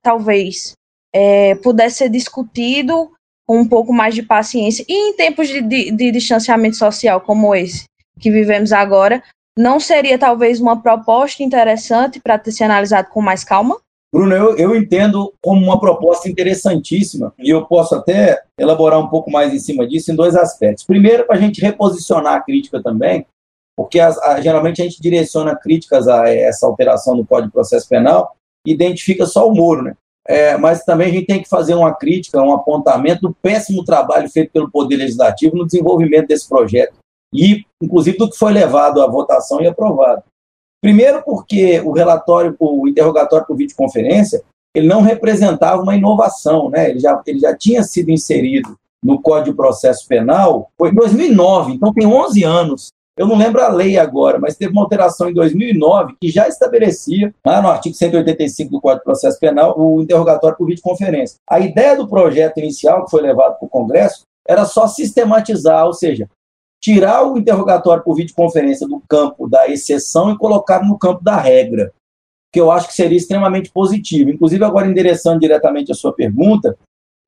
talvez 0.00 0.74
é, 1.14 1.54
pudesse 1.54 1.98
ser 1.98 2.08
discutido 2.08 3.12
com 3.46 3.60
um 3.60 3.68
pouco 3.68 3.92
mais 3.92 4.14
de 4.14 4.22
paciência. 4.22 4.84
E 4.88 5.10
em 5.10 5.14
tempos 5.14 5.48
de, 5.48 5.60
de, 5.62 5.90
de 5.92 6.10
distanciamento 6.10 6.76
social 6.76 7.20
como 7.20 7.54
esse 7.54 7.84
que 8.18 8.30
vivemos 8.30 8.72
agora, 8.72 9.22
não 9.56 9.78
seria 9.78 10.18
talvez 10.18 10.60
uma 10.60 10.80
proposta 10.80 11.42
interessante 11.42 12.20
para 12.20 12.38
ter 12.38 12.52
se 12.52 12.64
analisado 12.64 13.08
com 13.10 13.20
mais 13.20 13.44
calma? 13.44 13.78
Bruno, 14.12 14.34
eu, 14.34 14.56
eu 14.56 14.76
entendo 14.76 15.32
como 15.42 15.60
uma 15.60 15.78
proposta 15.78 16.28
interessantíssima 16.28 17.34
e 17.38 17.50
eu 17.50 17.66
posso 17.66 17.96
até 17.96 18.42
elaborar 18.58 19.00
um 19.00 19.08
pouco 19.08 19.30
mais 19.30 19.52
em 19.52 19.58
cima 19.58 19.86
disso 19.86 20.12
em 20.12 20.16
dois 20.16 20.36
aspectos. 20.36 20.84
Primeiro, 20.84 21.26
para 21.26 21.36
a 21.36 21.40
gente 21.40 21.60
reposicionar 21.60 22.34
a 22.34 22.40
crítica 22.40 22.80
também, 22.80 23.26
porque 23.76 23.98
as, 23.98 24.16
a, 24.18 24.40
geralmente 24.40 24.80
a 24.80 24.84
gente 24.84 25.02
direciona 25.02 25.56
críticas 25.56 26.06
a 26.06 26.28
essa 26.28 26.64
alteração 26.64 27.16
do 27.16 27.26
Código 27.26 27.48
de 27.48 27.54
Processo 27.54 27.88
Penal 27.88 28.36
e 28.64 28.72
identifica 28.72 29.26
só 29.26 29.48
o 29.48 29.54
Moro, 29.54 29.82
né? 29.82 29.96
É, 30.26 30.56
mas 30.56 30.84
também 30.84 31.08
a 31.08 31.12
gente 31.12 31.26
tem 31.26 31.42
que 31.42 31.48
fazer 31.48 31.74
uma 31.74 31.94
crítica, 31.94 32.42
um 32.42 32.52
apontamento 32.52 33.22
do 33.22 33.34
péssimo 33.34 33.84
trabalho 33.84 34.28
feito 34.30 34.50
pelo 34.52 34.70
Poder 34.70 34.96
Legislativo 34.96 35.56
no 35.56 35.66
desenvolvimento 35.66 36.28
desse 36.28 36.48
projeto 36.48 36.94
e, 37.32 37.64
inclusive, 37.82 38.16
do 38.16 38.30
que 38.30 38.38
foi 38.38 38.52
levado 38.52 39.02
à 39.02 39.06
votação 39.06 39.60
e 39.60 39.66
aprovado. 39.66 40.22
Primeiro, 40.80 41.22
porque 41.22 41.80
o 41.80 41.92
relatório, 41.92 42.54
o 42.58 42.88
interrogatório 42.88 43.46
por 43.46 43.56
videoconferência, 43.56 44.42
ele 44.74 44.86
não 44.86 45.02
representava 45.02 45.82
uma 45.82 45.94
inovação, 45.96 46.68
né? 46.70 46.90
ele, 46.90 46.98
já, 46.98 47.22
ele 47.26 47.38
já 47.38 47.56
tinha 47.56 47.82
sido 47.82 48.10
inserido 48.10 48.76
no 49.02 49.20
Código 49.20 49.50
de 49.50 49.56
Processo 49.56 50.06
Penal, 50.06 50.70
foi 50.78 50.90
em 50.90 50.94
2009, 50.94 51.72
então 51.72 51.92
tem 51.92 52.06
11 52.06 52.42
anos 52.42 52.88
eu 53.16 53.26
não 53.28 53.36
lembro 53.36 53.62
a 53.62 53.68
lei 53.68 53.96
agora, 53.96 54.38
mas 54.40 54.56
teve 54.56 54.72
uma 54.72 54.82
alteração 54.82 55.30
em 55.30 55.34
2009 55.34 56.16
que 56.20 56.30
já 56.30 56.48
estabelecia, 56.48 57.32
lá 57.46 57.62
no 57.62 57.68
artigo 57.68 57.94
185 57.94 58.70
do 58.72 58.80
Código 58.80 59.00
de 59.00 59.04
Processo 59.04 59.38
Penal, 59.38 59.78
o 59.78 60.02
interrogatório 60.02 60.56
por 60.56 60.66
videoconferência. 60.66 61.38
A 61.48 61.60
ideia 61.60 61.96
do 61.96 62.08
projeto 62.08 62.58
inicial 62.58 63.04
que 63.04 63.10
foi 63.10 63.22
levado 63.22 63.56
para 63.58 63.66
o 63.66 63.68
Congresso 63.68 64.22
era 64.46 64.64
só 64.64 64.88
sistematizar, 64.88 65.86
ou 65.86 65.92
seja, 65.92 66.28
tirar 66.82 67.24
o 67.24 67.38
interrogatório 67.38 68.02
por 68.02 68.16
videoconferência 68.16 68.86
do 68.86 69.00
campo 69.08 69.48
da 69.48 69.68
exceção 69.68 70.32
e 70.32 70.38
colocar 70.38 70.84
no 70.84 70.98
campo 70.98 71.22
da 71.22 71.36
regra, 71.36 71.92
que 72.52 72.60
eu 72.60 72.70
acho 72.70 72.88
que 72.88 72.94
seria 72.94 73.16
extremamente 73.16 73.70
positivo. 73.70 74.30
Inclusive, 74.30 74.64
agora 74.64 74.88
endereçando 74.88 75.38
diretamente 75.38 75.92
a 75.92 75.94
sua 75.94 76.12
pergunta, 76.12 76.76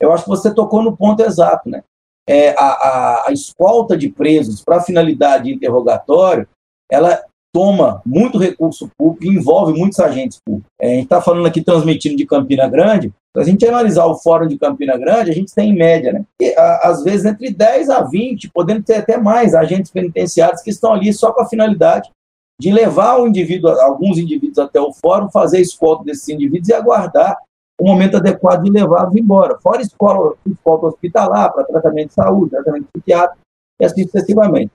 eu 0.00 0.12
acho 0.12 0.24
que 0.24 0.30
você 0.30 0.52
tocou 0.52 0.82
no 0.82 0.96
ponto 0.96 1.22
exato, 1.22 1.70
né? 1.70 1.82
É, 2.28 2.50
a, 2.58 2.64
a, 2.64 3.28
a 3.28 3.32
escolta 3.32 3.96
de 3.96 4.08
presos 4.08 4.62
para 4.62 4.80
finalidade 4.80 5.44
de 5.44 5.54
interrogatório, 5.54 6.48
ela 6.90 7.22
toma 7.54 8.02
muito 8.04 8.36
recurso 8.36 8.90
público 8.98 9.24
e 9.24 9.36
envolve 9.36 9.78
muitos 9.78 9.98
agentes 9.98 10.38
públicos. 10.44 10.68
É, 10.80 10.88
a 10.88 10.94
gente 10.94 11.04
está 11.04 11.22
falando 11.22 11.46
aqui, 11.46 11.62
transmitindo 11.62 12.16
de 12.16 12.26
Campina 12.26 12.68
Grande, 12.68 13.12
se 13.34 13.40
a 13.40 13.44
gente 13.44 13.66
analisar 13.66 14.06
o 14.06 14.16
fórum 14.16 14.46
de 14.46 14.58
Campina 14.58 14.96
Grande, 14.96 15.30
a 15.30 15.34
gente 15.34 15.54
tem 15.54 15.70
em 15.70 15.76
média, 15.76 16.12
né? 16.12 16.24
E, 16.40 16.54
a, 16.54 16.88
às 16.88 17.02
vezes 17.02 17.24
entre 17.26 17.50
10 17.50 17.90
a 17.90 18.02
20, 18.02 18.50
podendo 18.50 18.82
ter 18.82 18.96
até 18.96 19.18
mais 19.18 19.54
agentes 19.54 19.90
penitenciários 19.90 20.62
que 20.62 20.70
estão 20.70 20.92
ali 20.92 21.12
só 21.12 21.32
com 21.32 21.42
a 21.42 21.48
finalidade 21.48 22.10
de 22.58 22.72
levar 22.72 23.20
o 23.20 23.26
indivíduo, 23.26 23.70
alguns 23.70 24.18
indivíduos 24.18 24.58
até 24.58 24.80
o 24.80 24.92
fórum, 24.92 25.30
fazer 25.30 25.60
escolta 25.60 26.04
desses 26.04 26.28
indivíduos 26.28 26.68
e 26.68 26.74
aguardar 26.74 27.36
o 27.80 27.86
momento 27.86 28.16
adequado 28.16 28.62
de 28.62 28.70
levá-los 28.70 29.14
embora. 29.14 29.58
Fora 29.60 29.82
escola, 29.82 30.34
escola 30.46 30.88
hospitalar, 30.88 31.52
para 31.52 31.64
tratamento 31.64 32.08
de 32.08 32.14
saúde, 32.14 32.50
tratamento 32.50 32.86
psiquiátrico, 32.92 33.38
e 33.80 33.84
assim 33.84 34.04
sucessivamente 34.04 34.72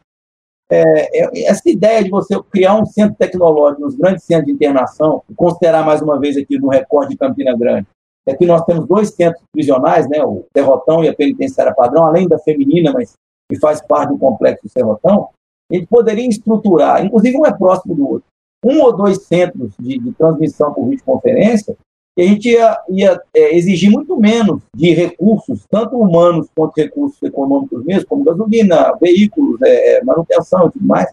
é, 0.71 1.19
é, 1.19 1.47
essa 1.47 1.69
ideia 1.69 2.01
de 2.01 2.09
você 2.09 2.41
criar 2.49 2.75
um 2.75 2.85
centro 2.85 3.15
tecnológico 3.17 3.81
nos 3.81 3.95
grandes 3.95 4.23
centros 4.23 4.45
de 4.45 4.53
internação, 4.53 5.21
considerar 5.35 5.85
mais 5.85 6.01
uma 6.01 6.17
vez 6.17 6.37
aqui 6.37 6.57
no 6.57 6.69
recorde 6.69 7.11
de 7.11 7.17
Campina 7.17 7.55
Grande, 7.57 7.87
aqui 8.27 8.45
nós 8.45 8.63
temos 8.63 8.87
dois 8.87 9.09
centros 9.09 9.43
prisionais, 9.51 10.07
né, 10.07 10.23
o 10.23 10.45
Serrotão 10.55 11.03
e 11.03 11.09
a 11.09 11.13
Penitenciária 11.13 11.73
Padrão, 11.73 12.05
além 12.05 12.25
da 12.25 12.39
feminina, 12.39 12.93
mas 12.93 13.13
que 13.51 13.59
faz 13.59 13.81
parte 13.85 14.11
do 14.11 14.17
complexo 14.17 14.63
do 14.63 14.69
Serrotão, 14.69 15.27
gente 15.69 15.87
poderia 15.87 16.27
estruturar, 16.27 17.03
inclusive 17.05 17.37
um 17.37 17.45
é 17.45 17.51
próximo 17.51 17.93
do 17.93 18.07
outro, 18.07 18.27
um 18.63 18.79
ou 18.81 18.95
dois 18.95 19.23
centros 19.23 19.73
de, 19.77 19.97
de 19.97 20.11
transmissão 20.13 20.73
por 20.73 20.87
videoconferência 20.87 21.75
que 22.15 22.21
a 22.21 22.27
gente 22.27 22.49
ia, 22.49 22.77
ia 22.89 23.21
é, 23.33 23.55
exigir 23.55 23.89
muito 23.89 24.17
menos 24.17 24.61
de 24.75 24.93
recursos, 24.93 25.65
tanto 25.69 25.97
humanos 25.97 26.47
quanto 26.55 26.75
recursos 26.75 27.21
econômicos 27.23 27.83
mesmo, 27.85 28.07
como 28.07 28.23
gasolina, 28.23 28.93
veículos, 28.99 29.61
é, 29.61 29.97
é 29.97 30.03
manutenção 30.03 30.67
e 30.67 30.71
tudo 30.71 30.85
mais, 30.85 31.09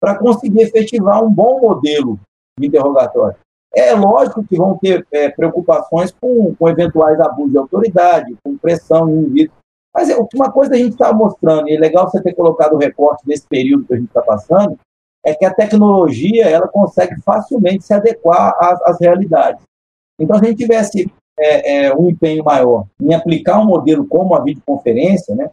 para 0.00 0.16
conseguir 0.16 0.62
efetivar 0.62 1.24
um 1.24 1.30
bom 1.30 1.60
modelo 1.60 2.18
de 2.58 2.66
interrogatório. 2.66 3.36
É 3.74 3.92
lógico 3.94 4.44
que 4.44 4.56
vão 4.56 4.78
ter 4.78 5.06
é, 5.12 5.28
preocupações 5.28 6.14
com, 6.20 6.54
com, 6.54 6.68
eventuais 6.68 7.20
abusos 7.20 7.52
de 7.52 7.58
autoridade, 7.58 8.36
com 8.42 8.56
pressão 8.56 9.08
em 9.08 9.18
indivíduo. 9.18 9.54
Mas 9.94 10.08
é, 10.08 10.16
uma 10.34 10.50
coisa 10.50 10.74
a 10.74 10.78
gente 10.78 10.92
está 10.92 11.12
mostrando, 11.12 11.68
e 11.68 11.76
é 11.76 11.78
legal 11.78 12.08
você 12.08 12.22
ter 12.22 12.34
colocado 12.34 12.74
o 12.74 12.78
recorte 12.78 13.26
nesse 13.26 13.46
período 13.46 13.84
que 13.84 13.94
a 13.94 13.96
gente 13.96 14.08
está 14.08 14.22
passando, 14.22 14.78
é 15.24 15.34
que 15.34 15.44
a 15.44 15.52
tecnologia 15.52 16.46
ela 16.46 16.68
consegue 16.68 17.20
facilmente 17.22 17.84
se 17.84 17.92
adequar 17.92 18.56
às, 18.58 18.80
às 18.82 19.00
realidades. 19.00 19.67
Então, 20.18 20.38
se 20.38 20.44
a 20.44 20.48
gente 20.48 20.58
tivesse 20.58 21.10
é, 21.38 21.86
é, 21.86 21.94
um 21.94 22.08
empenho 22.08 22.44
maior 22.44 22.84
em 23.00 23.14
aplicar 23.14 23.60
um 23.60 23.66
modelo 23.66 24.06
como 24.06 24.34
a 24.34 24.42
videoconferência, 24.42 25.34
né, 25.34 25.50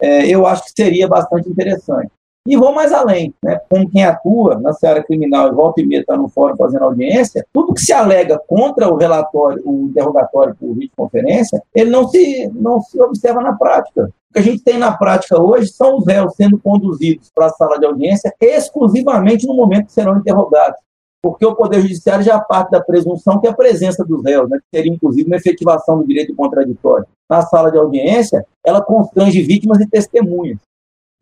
é, 0.00 0.26
eu 0.26 0.46
acho 0.46 0.64
que 0.64 0.72
seria 0.76 1.08
bastante 1.08 1.48
interessante. 1.48 2.10
E 2.46 2.58
vou 2.58 2.74
mais 2.74 2.92
além, 2.92 3.32
né, 3.42 3.58
como 3.70 3.88
quem 3.88 4.04
atua 4.04 4.60
na 4.60 4.74
seara 4.74 5.02
criminal 5.02 5.48
e 5.48 5.54
volta 5.54 5.80
e 5.80 5.86
meia 5.86 6.02
está 6.02 6.14
no 6.14 6.28
fórum 6.28 6.54
fazendo 6.56 6.84
audiência, 6.84 7.44
tudo 7.50 7.72
que 7.72 7.80
se 7.80 7.92
alega 7.92 8.38
contra 8.46 8.92
o 8.92 8.96
relatório, 8.96 9.62
o 9.64 9.86
interrogatório 9.86 10.54
por 10.54 10.74
videoconferência, 10.74 11.62
ele 11.74 11.88
não 11.88 12.06
se, 12.06 12.50
não 12.54 12.82
se 12.82 13.00
observa 13.00 13.40
na 13.40 13.54
prática. 13.54 14.10
O 14.30 14.34
que 14.34 14.40
a 14.40 14.42
gente 14.42 14.62
tem 14.62 14.78
na 14.78 14.94
prática 14.94 15.40
hoje 15.40 15.68
são 15.68 15.96
os 15.96 16.06
réus 16.06 16.34
sendo 16.34 16.58
conduzidos 16.58 17.30
para 17.34 17.46
a 17.46 17.50
sala 17.50 17.78
de 17.78 17.86
audiência 17.86 18.34
exclusivamente 18.38 19.46
no 19.46 19.54
momento 19.54 19.86
que 19.86 19.92
serão 19.92 20.18
interrogados 20.18 20.78
porque 21.24 21.46
o 21.46 21.54
Poder 21.54 21.80
Judiciário 21.80 22.22
já 22.22 22.38
parte 22.38 22.72
da 22.72 22.82
presunção 22.82 23.40
que 23.40 23.48
a 23.48 23.54
presença 23.54 24.04
dos 24.04 24.22
réus, 24.22 24.46
né, 24.50 24.58
que 24.58 24.76
seria 24.76 24.92
inclusive 24.92 25.26
uma 25.26 25.36
efetivação 25.36 25.96
do 25.96 26.06
direito 26.06 26.34
contraditório, 26.34 27.06
na 27.30 27.40
sala 27.40 27.72
de 27.72 27.78
audiência, 27.78 28.44
ela 28.62 28.82
constrange 28.82 29.40
vítimas 29.40 29.80
e 29.80 29.88
testemunhas. 29.88 30.58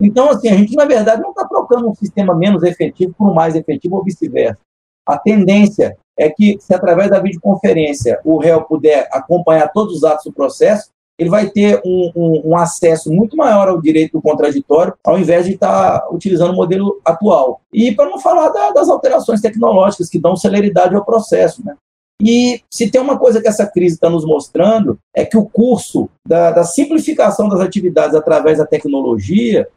Então, 0.01 0.29
assim, 0.29 0.49
a 0.49 0.57
gente, 0.57 0.75
na 0.75 0.87
verdade, 0.87 1.23
não 1.23 1.31
está 1.31 1.47
trocando 1.47 1.89
um 1.89 1.95
sistema 1.95 2.35
menos 2.35 2.65
efetivo 2.65 3.15
por 3.17 3.31
um 3.31 3.33
mais 3.33 3.55
efetivo 3.55 3.95
ou 3.95 4.03
vice-versa. 4.03 4.59
A 5.07 5.17
tendência 5.17 5.97
é 6.19 6.29
que, 6.29 6.59
se 6.59 6.75
através 6.75 7.09
da 7.09 7.21
videoconferência 7.21 8.19
o 8.25 8.39
réu 8.39 8.61
puder 8.65 9.09
acompanhar 9.13 9.69
todos 9.69 9.99
os 9.99 10.03
atos 10.03 10.25
do 10.25 10.33
processo, 10.33 10.91
ele 11.23 11.31
vai 11.31 11.49
ter 11.49 11.81
um, 11.85 12.13
um, 12.15 12.43
um, 12.51 12.57
acesso 12.57 13.13
muito 13.13 13.37
maior 13.37 13.69
ao 13.69 13.81
direito 13.81 14.21
contraditório, 14.21 14.95
ao 15.05 15.19
invés 15.19 15.47
de 15.47 15.53
estar 15.55 16.01
tá 16.01 16.09
utilizando 16.11 16.53
o 16.53 16.57
modelo 16.57 17.01
atual. 17.05 17.61
E 17.73 17.93
para 17.93 18.11
não 18.11 18.19
falar 18.19 18.49
da, 18.49 18.73
das 18.73 18.89
alterações 18.89 19.41
tecnológicas 19.41 20.09
que 20.09 20.19
dão 20.19 20.37
celeridade 20.37 20.95
ao 20.95 21.05
processo. 21.05 21.65
Né? 21.65 21.77
E 22.21 22.61
se 22.71 22.91
tem 22.91 23.01
uma 23.01 23.19
coisa 23.19 23.41
que 23.41 23.49
essa 23.49 23.67
crise 23.67 23.95
está 23.95 24.11
nos 24.11 24.25
mostrando, 24.25 24.99
é 25.15 25.25
que 25.25 25.37
o 25.37 25.47
curso 25.47 26.11
da, 26.27 26.51
da 26.51 26.65
simplificação 26.65 27.49
das 27.49 27.61
atividades 27.61 28.17
através 28.17 28.59
da 28.59 28.67
tecnologia 28.67 29.69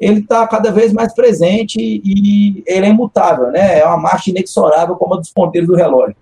ele 0.00 0.20
está 0.20 0.46
cada 0.48 0.72
vez 0.72 0.92
mais 0.94 1.14
presente 1.14 1.78
e 1.78 2.62
ele 2.66 2.86
é 2.86 2.88
imutável, 2.88 3.50
né? 3.50 3.80
É 3.80 3.86
uma 3.86 3.98
marcha 3.98 4.30
inexorável 4.30 4.96
como 4.96 5.14
a 5.14 5.18
dos 5.18 5.30
ponteiros 5.30 5.68
do 5.68 5.76
relógio. 5.76 6.16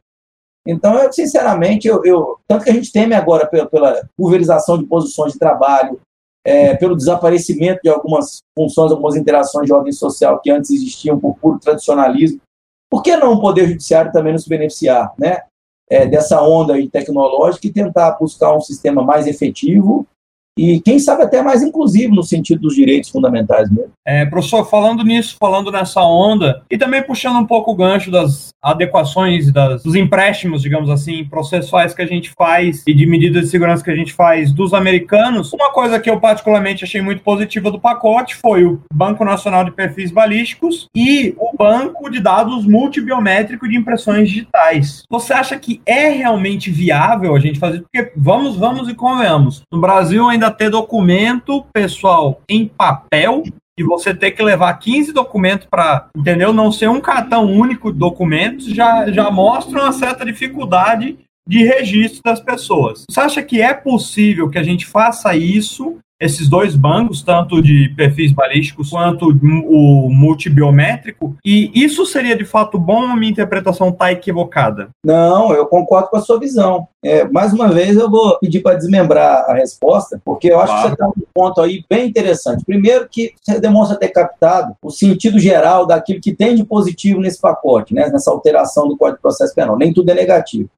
Então, 0.67 0.99
eu, 0.99 1.13
sinceramente, 1.13 1.89
eu, 1.89 2.05
eu, 2.05 2.39
tanto 2.47 2.65
que 2.65 2.71
a 2.71 2.75
gente 2.75 2.93
teme 2.93 3.15
agora 3.15 3.47
pela, 3.47 3.67
pela 3.67 4.09
pulverização 4.17 4.79
de 4.79 4.85
posições 4.85 5.33
de 5.33 5.39
trabalho, 5.39 6.01
é, 6.45 6.75
pelo 6.77 6.97
desaparecimento 6.97 7.81
de 7.83 7.89
algumas 7.89 8.39
funções, 8.57 8.91
algumas 8.91 9.17
interações 9.17 9.67
de 9.67 9.73
ordem 9.73 9.93
social 9.93 10.41
que 10.41 10.51
antes 10.51 10.71
existiam 10.71 11.19
por 11.19 11.37
puro 11.37 11.59
tradicionalismo. 11.59 12.41
Por 12.91 13.03
que 13.03 13.17
não 13.17 13.35
o 13.35 13.41
Poder 13.41 13.69
Judiciário 13.69 14.13
também 14.13 14.33
nos 14.33 14.47
beneficiar 14.47 15.13
né, 15.19 15.43
é, 15.91 16.07
dessa 16.07 16.43
onda 16.43 16.75
tecnológica 16.91 17.67
e 17.67 17.73
tentar 17.73 18.13
buscar 18.13 18.57
um 18.57 18.61
sistema 18.61 19.03
mais 19.03 19.27
efetivo 19.27 20.07
e 20.59 20.81
quem 20.81 20.99
sabe 20.99 21.23
até 21.23 21.41
mais 21.41 21.63
inclusivo 21.63 22.15
no 22.15 22.23
sentido 22.25 22.63
dos 22.63 22.75
direitos 22.75 23.11
fundamentais 23.11 23.71
mesmo. 23.71 23.93
É, 24.05 24.27
professor, 24.27 24.65
falando 24.65 25.05
nisso, 25.05 25.37
falando 25.39 25.71
nessa 25.71 26.03
onda, 26.03 26.63
e 26.69 26.77
também 26.77 27.03
puxando 27.03 27.37
um 27.37 27.47
pouco 27.47 27.71
o 27.71 27.77
gancho 27.77 28.11
das 28.11 28.49
adequações, 28.61 29.53
das, 29.53 29.83
dos 29.83 29.95
empréstimos, 29.95 30.63
digamos 30.63 30.91
assim, 30.91 31.25
processuais 31.25 31.95
que 31.95 32.03
a 32.03 32.07
gente 32.07 32.33
faz 32.37 32.83
e 32.87 32.95
de 32.95 33.07
medidas 33.07 33.45
de 33.45 33.51
segurança 33.51 33.85
que 33.85 33.91
a 33.91 33.95
gente 33.95 34.13
faz 34.13 34.53
dos 34.53 34.75
americanos, 34.75 35.53
uma 35.53 35.71
coisa 35.71 36.01
que 36.01 36.11
eu 36.11 36.19
particularmente 36.19 36.85
achei 36.85 37.01
muito 37.01 37.23
positiva 37.23 37.71
do 37.71 37.79
pacote 37.79 38.35
foi 38.35 38.65
o 38.65 38.81
Banco 38.93 39.25
Nacional 39.25 39.65
de 39.65 39.71
Perfis 39.71 40.11
Balísticos 40.11 40.89
e 40.97 41.35
o 41.39 41.57
Banco 41.57 42.11
de 42.11 42.19
Dados 42.19 42.67
Multibiométrico 42.67 43.69
de 43.69 43.77
Impressões 43.77 44.29
Digitais. 44.29 45.03
Você 45.09 45.33
acha 45.33 45.59
que 45.59 45.81
é 45.87 46.09
realmente 46.09 46.71
viável 46.71 47.37
a 47.37 47.39
gente 47.39 47.59
fazer? 47.59 47.83
Porque 47.83 48.13
vamos, 48.17 48.57
vamos 48.57 48.89
e 48.89 48.95
convenhamos. 48.95 49.63
No 49.71 49.81
Brasil 49.81 50.29
ainda 50.29 50.48
ter 50.51 50.71
documento 50.71 51.65
pessoal 51.73 52.41
em 52.49 52.67
papel 52.67 53.43
e 53.79 53.83
você 53.85 54.13
ter 54.13 54.33
que 54.33 54.43
levar 54.43 54.73
15 54.75 55.13
documentos 55.13 55.67
para, 55.71 56.09
entendeu? 56.17 56.53
Não 56.53 56.73
ser 56.73 56.89
um 56.89 57.01
cartão 57.01 57.47
único 57.47 57.93
de 57.93 57.99
documentos 57.99 58.67
já, 58.67 59.11
já 59.11 59.31
mostra 59.31 59.83
uma 59.83 59.93
certa 59.93 60.25
dificuldade 60.25 61.17
de 61.49 61.65
registro 61.65 62.21
das 62.23 62.41
pessoas. 62.41 63.05
Você 63.09 63.21
acha 63.21 63.43
que 63.43 63.63
é 63.63 63.73
possível 63.73 64.51
que 64.51 64.59
a 64.59 64.63
gente 64.63 64.85
faça 64.85 65.35
isso 65.35 65.99
esses 66.21 66.49
dois 66.49 66.75
bancos, 66.75 67.23
tanto 67.23 67.63
de 67.63 67.89
perfis 67.97 68.33
balísticos 68.33 68.91
quanto 68.91 69.29
o 69.29 70.11
multibiométrico, 70.11 71.37
e 71.45 71.71
isso 71.75 72.05
seria 72.05 72.37
de 72.37 72.45
fato 72.45 72.79
bom 72.79 73.11
ou 73.11 73.17
minha 73.17 73.31
interpretação 73.31 73.91
está 73.91 74.11
equivocada? 74.11 74.91
Não, 75.05 75.53
eu 75.53 75.67
concordo 75.67 76.09
com 76.09 76.17
a 76.17 76.21
sua 76.21 76.39
visão. 76.39 76.89
É, 77.05 77.25
mais 77.29 77.53
uma 77.53 77.69
vez, 77.69 77.97
eu 77.97 78.11
vou 78.11 78.39
pedir 78.39 78.61
para 78.61 78.77
desmembrar 78.77 79.45
a 79.49 79.55
resposta, 79.55 80.21
porque 80.25 80.49
eu 80.49 80.59
acho 80.59 80.73
claro. 80.73 80.83
que 80.83 80.89
você 80.89 80.95
está 80.95 81.07
um 81.07 81.23
ponto 81.33 81.61
aí 81.61 81.85
bem 81.89 82.09
interessante. 82.09 82.65
Primeiro, 82.65 83.09
que 83.09 83.35
você 83.41 83.61
demonstra 83.61 83.97
ter 83.97 84.09
captado 84.09 84.75
o 84.83 84.91
sentido 84.91 85.39
geral 85.39 85.87
daquilo 85.87 86.21
que 86.21 86.35
tem 86.35 86.57
de 86.57 86.65
positivo 86.65 87.21
nesse 87.21 87.41
pacote, 87.41 87.95
né, 87.95 88.09
nessa 88.09 88.31
alteração 88.31 88.89
do 88.89 88.97
Código 88.97 89.19
de 89.19 89.23
Processo 89.23 89.55
Penal. 89.55 89.79
Nem 89.79 89.93
tudo 89.93 90.11
é 90.11 90.15
negativo. 90.15 90.69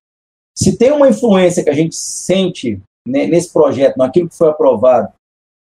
Se 0.55 0.77
tem 0.77 0.93
uma 0.93 1.09
influência 1.09 1.65
que 1.65 1.71
a 1.71 1.75
gente 1.75 1.95
sente 1.95 2.81
né, 3.07 3.27
nesse 3.27 3.51
projeto, 3.51 3.97
naquilo 3.97 4.29
que 4.29 4.37
foi 4.37 4.49
aprovado, 4.49 5.09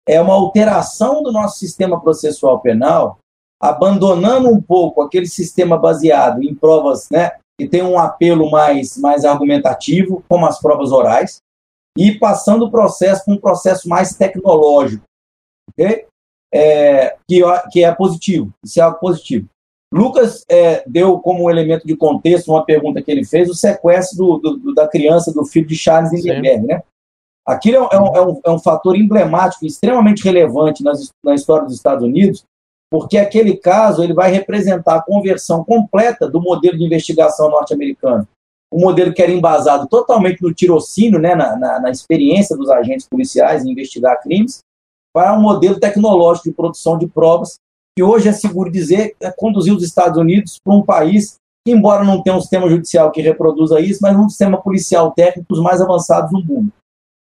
é 0.07 0.21
uma 0.21 0.35
alteração 0.35 1.23
do 1.23 1.33
nosso 1.33 1.59
sistema 1.59 2.00
processual 2.00 2.61
penal, 2.61 3.19
abandonando 3.61 4.48
um 4.48 4.61
pouco 4.61 5.00
aquele 5.00 5.27
sistema 5.27 5.79
baseado 5.79 6.42
em 6.42 6.55
provas 6.55 7.09
né, 7.11 7.33
que 7.59 7.69
tem 7.69 7.83
um 7.83 7.98
apelo 7.98 8.50
mais, 8.50 8.98
mais 8.98 9.25
argumentativo, 9.25 10.23
como 10.29 10.46
as 10.46 10.61
provas 10.61 10.92
orais, 10.92 11.38
e 11.96 12.19
passando 12.19 12.67
o 12.67 12.71
processo 12.71 13.25
para 13.25 13.35
um 13.35 13.40
processo 13.40 13.88
mais 13.88 14.15
tecnológico, 14.15 15.05
okay? 15.71 16.07
é, 16.52 17.17
que, 17.29 17.40
que 17.73 17.85
é 17.85 17.92
positivo, 17.92 18.52
isso 18.65 18.79
é 18.79 18.83
algo 18.83 18.98
positivo. 19.00 19.48
Lucas 19.92 20.44
é, 20.48 20.83
deu 20.88 21.19
como 21.21 21.50
elemento 21.50 21.87
de 21.87 21.96
contexto 21.96 22.48
uma 22.50 22.65
pergunta 22.65 23.02
que 23.02 23.11
ele 23.11 23.25
fez, 23.25 23.48
o 23.48 23.55
sequestro 23.55 24.38
do, 24.38 24.57
do, 24.57 24.75
da 24.75 24.88
criança, 24.88 25.33
do 25.33 25.44
filho 25.44 25.67
de 25.67 25.77
Charles 25.77 26.13
Lindbergh, 26.13 26.67
né? 26.67 26.83
Aquilo 27.47 27.88
é 27.92 28.01
um, 28.01 28.17
é 28.17 28.27
um, 28.27 28.40
é 28.47 28.51
um 28.51 28.59
fator 28.59 28.97
emblemático, 28.97 29.67
extremamente 29.67 30.25
relevante 30.25 30.83
nas, 30.83 31.11
na 31.23 31.35
história 31.35 31.67
dos 31.67 31.75
Estados 31.75 32.03
Unidos, 32.03 32.45
porque 32.90 33.19
aquele 33.19 33.57
caso 33.57 34.03
ele 34.03 34.15
vai 34.15 34.31
representar 34.31 34.97
a 34.97 35.03
conversão 35.03 35.63
completa 35.65 36.29
do 36.29 36.40
modelo 36.40 36.79
de 36.79 36.85
investigação 36.85 37.51
norte-americano. 37.51 38.27
O 38.73 38.81
modelo 38.81 39.13
que 39.13 39.23
era 39.23 39.31
embasado 39.31 39.87
totalmente 39.88 40.42
no 40.42 40.55
tirocínio, 40.55 41.19
né, 41.19 41.35
na, 41.35 41.57
na, 41.57 41.81
na 41.81 41.90
experiência 41.90 42.57
dos 42.57 42.71
agentes 42.71 43.07
policiais 43.07 43.65
em 43.65 43.73
investigar 43.73 44.23
crimes, 44.23 44.61
para 45.15 45.37
um 45.37 45.40
modelo 45.40 45.79
tecnológico 45.79 46.49
de 46.49 46.55
produção 46.55 46.99
de 46.99 47.07
provas, 47.07 47.57
que 47.97 48.03
hoje 48.03 48.29
é 48.29 48.33
seguro 48.33 48.71
dizer, 48.71 49.15
é 49.21 49.31
conduzir 49.31 49.75
os 49.75 49.85
Estados 49.85 50.19
Unidos 50.19 50.59
para 50.63 50.75
um 50.75 50.83
país 50.83 51.37
que, 51.65 51.73
embora 51.73 52.05
não 52.05 52.23
tenha 52.23 52.37
um 52.37 52.40
sistema 52.40 52.69
judicial 52.69 53.11
que 53.13 53.23
reproduza 53.23 53.81
isso, 53.81 54.01
mas 54.03 54.17
um 54.17 54.29
sistema 54.29 54.61
policial 54.61 55.13
técnico 55.13 55.55
dos 55.55 55.63
mais 55.63 55.81
avançados 55.81 56.31
do 56.31 56.45
mundo. 56.45 56.73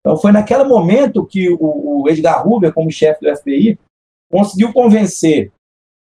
Então, 0.07 0.17
foi 0.17 0.31
naquele 0.31 0.63
momento 0.63 1.27
que 1.27 1.51
o, 1.51 2.03
o 2.03 2.09
Edgar 2.09 2.47
Hoover, 2.47 2.73
como 2.73 2.89
chefe 2.93 3.27
do 3.27 3.37
FBI, 3.37 3.77
conseguiu 4.31 4.73
convencer 4.73 5.51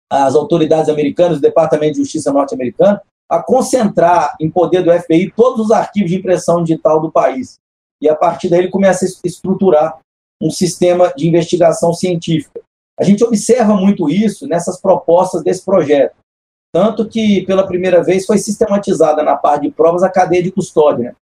as 0.07 0.35
autoridades 0.35 0.87
americanas, 0.87 1.39
o 1.39 1.41
Departamento 1.41 1.93
de 1.93 2.01
Justiça 2.01 2.31
norte-americano, 2.31 3.01
a 3.27 3.41
concentrar 3.41 4.35
em 4.39 4.51
poder 4.51 4.83
do 4.83 4.91
FBI 4.91 5.33
todos 5.35 5.65
os 5.65 5.71
arquivos 5.71 6.11
de 6.11 6.17
impressão 6.17 6.63
digital 6.63 7.01
do 7.01 7.11
país. 7.11 7.57
E 7.99 8.07
a 8.07 8.15
partir 8.15 8.49
daí 8.49 8.59
ele 8.59 8.69
começa 8.69 9.03
a 9.03 9.07
estruturar 9.25 9.97
um 10.39 10.51
sistema 10.51 11.11
de 11.17 11.27
investigação 11.27 11.91
científica. 11.91 12.61
A 12.99 13.03
gente 13.03 13.23
observa 13.23 13.75
muito 13.75 14.07
isso 14.11 14.47
nessas 14.47 14.79
propostas 14.79 15.41
desse 15.41 15.65
projeto. 15.65 16.15
Tanto 16.71 17.09
que, 17.09 17.43
pela 17.47 17.65
primeira 17.65 18.03
vez, 18.03 18.27
foi 18.27 18.37
sistematizada 18.37 19.23
na 19.23 19.35
parte 19.35 19.63
de 19.63 19.71
provas 19.71 20.03
a 20.03 20.09
cadeia 20.09 20.43
de 20.43 20.51
custódia. 20.51 21.05
Né? 21.05 21.15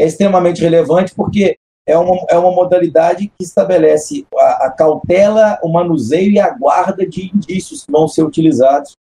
É 0.00 0.06
extremamente 0.06 0.60
relevante 0.60 1.14
porque 1.14 1.56
é 1.88 1.96
uma, 1.96 2.26
é 2.28 2.36
uma 2.36 2.52
modalidade 2.52 3.28
que 3.28 3.44
estabelece 3.44 4.26
a, 4.36 4.66
a 4.66 4.70
cautela, 4.70 5.58
o 5.62 5.68
manuseio 5.68 6.30
e 6.30 6.38
a 6.38 6.50
guarda 6.50 7.06
de 7.06 7.30
indícios 7.34 7.86
que 7.86 7.90
vão 7.90 8.06
ser 8.06 8.22
utilizados 8.22 8.92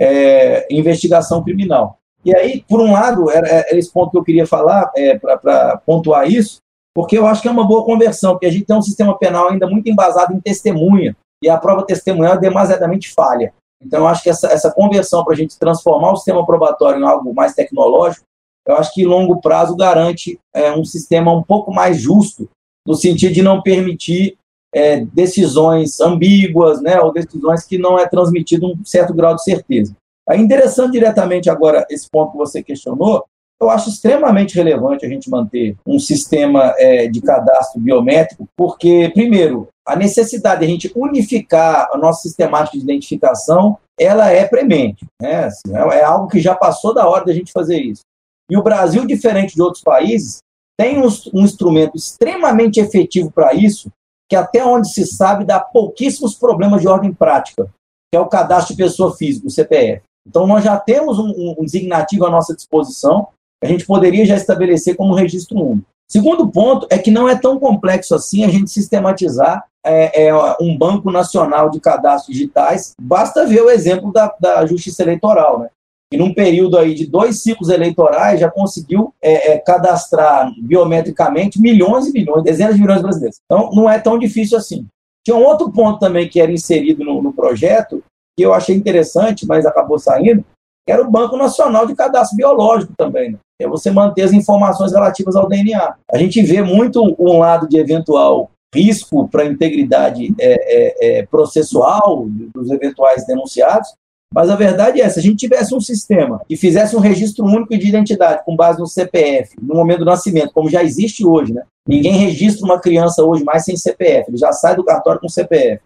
é, 0.00 0.66
em 0.72 0.78
investigação 0.78 1.44
criminal. 1.44 1.98
E 2.24 2.34
aí, 2.34 2.64
por 2.66 2.80
um 2.80 2.92
lado, 2.92 3.30
era, 3.30 3.46
era 3.46 3.78
esse 3.78 3.92
ponto 3.92 4.10
que 4.10 4.16
eu 4.16 4.24
queria 4.24 4.46
falar, 4.46 4.90
é, 4.96 5.18
para 5.18 5.76
pontuar 5.84 6.26
isso, 6.26 6.56
porque 6.94 7.18
eu 7.18 7.26
acho 7.26 7.42
que 7.42 7.48
é 7.48 7.50
uma 7.50 7.66
boa 7.66 7.84
conversão, 7.84 8.32
porque 8.32 8.46
a 8.46 8.50
gente 8.50 8.64
tem 8.64 8.74
um 8.74 8.82
sistema 8.82 9.18
penal 9.18 9.50
ainda 9.50 9.66
muito 9.66 9.90
embasado 9.90 10.32
em 10.32 10.40
testemunha, 10.40 11.14
e 11.42 11.50
a 11.50 11.58
prova 11.58 11.84
testemunhal 11.84 12.36
é 12.36 12.40
demasiadamente 12.40 13.12
falha. 13.12 13.52
Então, 13.82 14.00
eu 14.00 14.06
acho 14.06 14.22
que 14.22 14.30
essa, 14.30 14.50
essa 14.50 14.72
conversão 14.72 15.22
para 15.22 15.34
a 15.34 15.36
gente 15.36 15.58
transformar 15.58 16.12
o 16.12 16.16
sistema 16.16 16.46
probatório 16.46 16.98
em 16.98 17.06
algo 17.06 17.34
mais 17.34 17.52
tecnológico 17.52 18.24
eu 18.66 18.76
acho 18.76 18.92
que 18.94 19.04
longo 19.04 19.40
prazo 19.40 19.76
garante 19.76 20.38
é, 20.54 20.72
um 20.72 20.84
sistema 20.84 21.32
um 21.32 21.42
pouco 21.42 21.72
mais 21.72 22.00
justo, 22.00 22.48
no 22.86 22.94
sentido 22.94 23.34
de 23.34 23.42
não 23.42 23.62
permitir 23.62 24.36
é, 24.74 25.04
decisões 25.04 26.00
ambíguas, 26.00 26.80
né, 26.82 27.00
ou 27.00 27.12
decisões 27.12 27.64
que 27.64 27.78
não 27.78 27.98
é 27.98 28.08
transmitido 28.08 28.66
um 28.66 28.84
certo 28.84 29.14
grau 29.14 29.34
de 29.34 29.44
certeza. 29.44 29.94
Aí, 30.28 30.40
interessando 30.40 30.92
diretamente 30.92 31.50
agora 31.50 31.86
esse 31.90 32.08
ponto 32.10 32.32
que 32.32 32.38
você 32.38 32.62
questionou, 32.62 33.24
eu 33.60 33.70
acho 33.70 33.88
extremamente 33.88 34.56
relevante 34.56 35.06
a 35.06 35.08
gente 35.08 35.30
manter 35.30 35.76
um 35.86 35.98
sistema 35.98 36.74
é, 36.76 37.06
de 37.06 37.20
cadastro 37.20 37.80
biométrico, 37.80 38.46
porque, 38.56 39.10
primeiro, 39.14 39.68
a 39.86 39.94
necessidade 39.94 40.60
de 40.60 40.66
a 40.66 40.68
gente 40.68 40.92
unificar 40.96 41.88
a 41.92 41.98
nossa 41.98 42.22
sistemática 42.22 42.76
de 42.76 42.82
identificação, 42.82 43.78
ela 43.98 44.30
é 44.30 44.44
premente. 44.44 45.06
Né? 45.20 45.44
Assim, 45.44 45.74
é, 45.74 45.98
é 45.98 46.04
algo 46.04 46.26
que 46.26 46.40
já 46.40 46.54
passou 46.54 46.92
da 46.92 47.06
hora 47.06 47.24
da 47.24 47.32
gente 47.32 47.52
fazer 47.52 47.78
isso. 47.80 48.02
E 48.50 48.56
o 48.56 48.62
Brasil, 48.62 49.06
diferente 49.06 49.54
de 49.54 49.62
outros 49.62 49.82
países, 49.82 50.38
tem 50.78 50.98
um, 50.98 51.08
um 51.32 51.42
instrumento 51.42 51.96
extremamente 51.96 52.80
efetivo 52.80 53.30
para 53.30 53.54
isso, 53.54 53.90
que 54.28 54.36
até 54.36 54.64
onde 54.64 54.92
se 54.92 55.06
sabe 55.06 55.44
dá 55.44 55.60
pouquíssimos 55.60 56.34
problemas 56.34 56.80
de 56.80 56.88
ordem 56.88 57.12
prática, 57.12 57.66
que 58.12 58.16
é 58.16 58.20
o 58.20 58.28
cadastro 58.28 58.74
de 58.74 58.82
pessoa 58.82 59.14
física, 59.16 59.46
o 59.46 59.50
CPF. 59.50 60.02
Então, 60.26 60.46
nós 60.46 60.64
já 60.64 60.76
temos 60.78 61.18
um, 61.18 61.54
um 61.58 61.64
designativo 61.64 62.26
à 62.26 62.30
nossa 62.30 62.54
disposição, 62.54 63.28
a 63.62 63.66
gente 63.66 63.86
poderia 63.86 64.24
já 64.24 64.36
estabelecer 64.36 64.96
como 64.96 65.14
registro 65.14 65.58
único. 65.58 65.86
Segundo 66.10 66.48
ponto 66.48 66.86
é 66.90 66.98
que 66.98 67.10
não 67.10 67.28
é 67.28 67.36
tão 67.36 67.58
complexo 67.58 68.14
assim 68.14 68.44
a 68.44 68.48
gente 68.48 68.70
sistematizar 68.70 69.64
é, 69.84 70.26
é, 70.26 70.34
um 70.60 70.76
banco 70.76 71.10
nacional 71.10 71.70
de 71.70 71.80
cadastros 71.80 72.34
digitais. 72.34 72.92
Basta 73.00 73.46
ver 73.46 73.62
o 73.62 73.70
exemplo 73.70 74.12
da, 74.12 74.34
da 74.38 74.66
Justiça 74.66 75.02
Eleitoral. 75.02 75.60
Né? 75.60 75.68
Que 76.14 76.18
num 76.18 76.32
período 76.32 76.78
aí 76.78 76.94
de 76.94 77.06
dois 77.06 77.42
ciclos 77.42 77.68
eleitorais 77.68 78.38
já 78.38 78.48
conseguiu 78.48 79.12
é, 79.20 79.54
é, 79.54 79.58
cadastrar 79.58 80.48
biometricamente 80.62 81.60
milhões 81.60 82.06
e 82.06 82.12
milhões, 82.12 82.44
dezenas 82.44 82.76
de 82.76 82.80
milhões 82.80 82.98
de 82.98 83.02
brasileiros. 83.02 83.38
Então, 83.44 83.72
não 83.72 83.90
é 83.90 83.98
tão 83.98 84.16
difícil 84.16 84.56
assim. 84.56 84.86
Tinha 85.24 85.36
um 85.36 85.42
outro 85.44 85.72
ponto 85.72 85.98
também 85.98 86.28
que 86.28 86.40
era 86.40 86.52
inserido 86.52 87.04
no, 87.04 87.20
no 87.20 87.32
projeto, 87.32 88.00
que 88.38 88.46
eu 88.46 88.54
achei 88.54 88.76
interessante, 88.76 89.44
mas 89.44 89.66
acabou 89.66 89.98
saindo, 89.98 90.44
que 90.86 90.92
era 90.92 91.02
o 91.02 91.10
Banco 91.10 91.36
Nacional 91.36 91.84
de 91.84 91.96
Cadastro 91.96 92.36
Biológico 92.36 92.92
também. 92.96 93.32
Né? 93.32 93.38
É 93.60 93.66
você 93.66 93.90
manter 93.90 94.22
as 94.22 94.32
informações 94.32 94.92
relativas 94.92 95.34
ao 95.34 95.48
DNA. 95.48 95.96
A 96.12 96.16
gente 96.16 96.40
vê 96.42 96.62
muito 96.62 97.02
um 97.18 97.40
lado 97.40 97.68
de 97.68 97.76
eventual 97.76 98.52
risco 98.72 99.26
para 99.28 99.42
a 99.42 99.46
integridade 99.46 100.32
é, 100.38 100.52
é, 100.52 101.18
é, 101.18 101.26
processual 101.26 102.28
dos 102.54 102.70
eventuais 102.70 103.26
denunciados, 103.26 103.92
mas 104.32 104.50
a 104.50 104.56
verdade 104.56 105.00
é, 105.00 105.08
se 105.08 105.18
a 105.18 105.22
gente 105.22 105.36
tivesse 105.36 105.74
um 105.74 105.80
sistema 105.80 106.40
que 106.48 106.56
fizesse 106.56 106.96
um 106.96 107.00
registro 107.00 107.44
único 107.44 107.76
de 107.76 107.88
identidade 107.88 108.44
com 108.44 108.56
base 108.56 108.80
no 108.80 108.86
CPF, 108.86 109.54
no 109.62 109.74
momento 109.74 110.00
do 110.00 110.04
nascimento, 110.04 110.52
como 110.52 110.68
já 110.68 110.82
existe 110.82 111.24
hoje, 111.24 111.52
né? 111.52 111.62
Ninguém 111.86 112.12
registra 112.14 112.64
uma 112.64 112.80
criança 112.80 113.22
hoje 113.22 113.44
mais 113.44 113.64
sem 113.64 113.76
CPF, 113.76 114.30
ele 114.30 114.38
já 114.38 114.52
sai 114.52 114.74
do 114.74 114.84
cartório 114.84 115.20
com 115.20 115.28
CPF. 115.28 115.82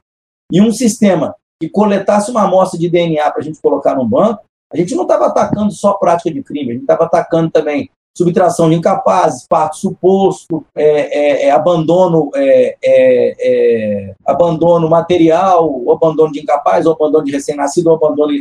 E 0.50 0.60
um 0.60 0.72
sistema 0.72 1.34
que 1.60 1.68
coletasse 1.68 2.30
uma 2.30 2.44
amostra 2.44 2.78
de 2.78 2.88
DNA 2.88 3.30
para 3.30 3.40
a 3.40 3.44
gente 3.44 3.60
colocar 3.60 3.94
no 3.94 4.06
banco, 4.06 4.42
a 4.72 4.76
gente 4.76 4.94
não 4.94 5.02
estava 5.02 5.26
atacando 5.26 5.72
só 5.72 5.94
prática 5.94 6.30
de 6.30 6.42
crime, 6.42 6.70
a 6.70 6.72
gente 6.74 6.82
estava 6.82 7.04
atacando 7.04 7.50
também 7.50 7.90
subtração 8.18 8.68
de 8.68 8.74
incapazes, 8.74 9.46
parto 9.48 9.76
suposto, 9.76 10.66
é, 10.74 11.44
é, 11.44 11.46
é 11.46 11.50
abandono, 11.52 12.32
é, 12.34 12.76
é, 12.84 13.36
é, 13.40 14.14
abandono 14.26 14.90
material, 14.90 15.88
abandono 15.88 16.32
de 16.32 16.40
incapaz, 16.40 16.84
abandono 16.84 17.24
de 17.24 17.30
recém-nascido, 17.30 17.92
abandono 17.92 18.32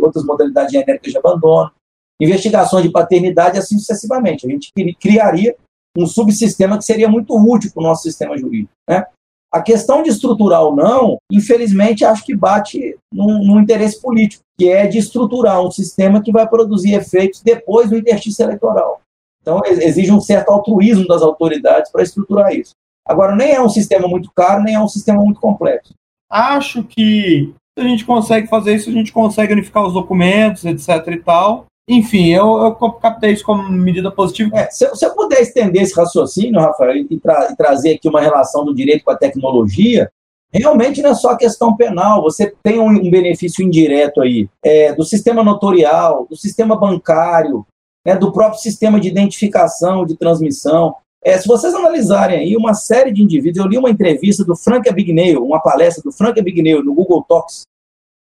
outras 0.00 0.24
modalidades 0.24 0.70
genéricas 0.70 1.10
de 1.10 1.18
abandono, 1.18 1.72
investigações 2.20 2.84
de 2.84 2.92
paternidade, 2.92 3.58
assim 3.58 3.76
sucessivamente. 3.76 4.46
A 4.46 4.50
gente 4.50 4.72
criaria 5.00 5.56
um 5.98 6.06
subsistema 6.06 6.78
que 6.78 6.84
seria 6.84 7.08
muito 7.08 7.36
útil 7.36 7.72
para 7.74 7.80
o 7.80 7.86
nosso 7.86 8.04
sistema 8.04 8.38
jurídico. 8.38 8.70
Né? 8.88 9.04
A 9.52 9.60
questão 9.60 10.00
de 10.00 10.10
estruturar 10.10 10.62
ou 10.62 10.76
não, 10.76 11.18
infelizmente, 11.32 12.04
acho 12.04 12.24
que 12.24 12.36
bate 12.36 12.96
num, 13.12 13.58
interesse 13.58 14.00
político, 14.00 14.44
que 14.60 14.68
é 14.68 14.86
de 14.86 14.98
estruturar 14.98 15.64
um 15.64 15.70
sistema 15.70 16.22
que 16.22 16.30
vai 16.30 16.46
produzir 16.46 16.92
efeitos 16.92 17.40
depois 17.40 17.88
do 17.88 17.96
interstício 17.96 18.42
eleitoral. 18.42 19.00
Então, 19.40 19.62
exige 19.64 20.12
um 20.12 20.20
certo 20.20 20.50
altruísmo 20.50 21.08
das 21.08 21.22
autoridades 21.22 21.90
para 21.90 22.02
estruturar 22.02 22.52
isso. 22.52 22.72
Agora, 23.08 23.34
nem 23.34 23.52
é 23.52 23.62
um 23.62 23.70
sistema 23.70 24.06
muito 24.06 24.30
caro, 24.36 24.62
nem 24.62 24.74
é 24.74 24.80
um 24.80 24.86
sistema 24.86 25.24
muito 25.24 25.40
complexo. 25.40 25.94
Acho 26.30 26.84
que 26.84 27.54
se 27.74 27.82
a 27.82 27.88
gente 27.88 28.04
consegue 28.04 28.48
fazer 28.48 28.74
isso, 28.74 28.90
a 28.90 28.92
gente 28.92 29.12
consegue 29.12 29.54
unificar 29.54 29.86
os 29.86 29.94
documentos, 29.94 30.66
etc 30.66 31.06
e 31.06 31.16
tal, 31.16 31.64
enfim, 31.88 32.28
eu, 32.28 32.58
eu 32.58 32.74
captei 32.74 33.32
isso 33.32 33.42
como 33.42 33.66
medida 33.66 34.10
positiva. 34.10 34.58
É, 34.58 34.70
se, 34.70 34.94
se, 34.94 35.06
eu 35.06 35.14
puder 35.14 35.40
estender 35.40 35.80
esse 35.80 35.98
raciocínio, 35.98 36.60
Rafael, 36.60 36.98
e, 36.98 37.18
tra 37.18 37.48
e, 37.50 37.56
trazer 37.56 37.94
aqui 37.94 38.10
uma 38.10 38.20
relação 38.20 38.62
do 38.62 38.74
direito 38.74 39.06
com 39.06 39.10
a 39.10 39.16
tecnologia, 39.16 40.12
realmente 40.58 41.00
não 41.00 41.10
é 41.10 41.14
só 41.14 41.36
questão 41.36 41.76
penal, 41.76 42.22
você 42.22 42.52
tem 42.62 42.80
um, 42.80 43.10
benefício 43.10 43.64
indireto 43.64 44.20
aí 44.20 44.48
é, 44.64 44.92
do 44.92 45.04
sistema 45.04 45.44
notorial, 45.44 46.26
do 46.28 46.36
sistema 46.36 46.76
bancário, 46.76 47.64
né, 48.04 48.16
do 48.16 48.32
próprio 48.32 48.60
sistema 48.60 48.98
de 48.98 49.08
identificação, 49.08 50.04
de 50.04 50.16
transmissão. 50.16 50.96
É, 51.22 51.38
se 51.38 51.46
vocês 51.46 51.74
analisarem 51.74 52.38
aí 52.38 52.56
uma 52.56 52.74
série 52.74 53.12
de 53.12 53.22
indivíduos, 53.22 53.64
eu 53.64 53.70
li 53.70 53.78
uma 53.78 53.90
entrevista 53.90 54.44
do 54.44 54.56
Frank 54.56 54.88
Abagnale, 54.88 55.36
uma 55.36 55.60
palestra 55.60 56.02
do 56.02 56.10
Frank 56.10 56.40
Abagnale 56.40 56.82
no 56.82 56.94
Google 56.94 57.24
Talks, 57.28 57.62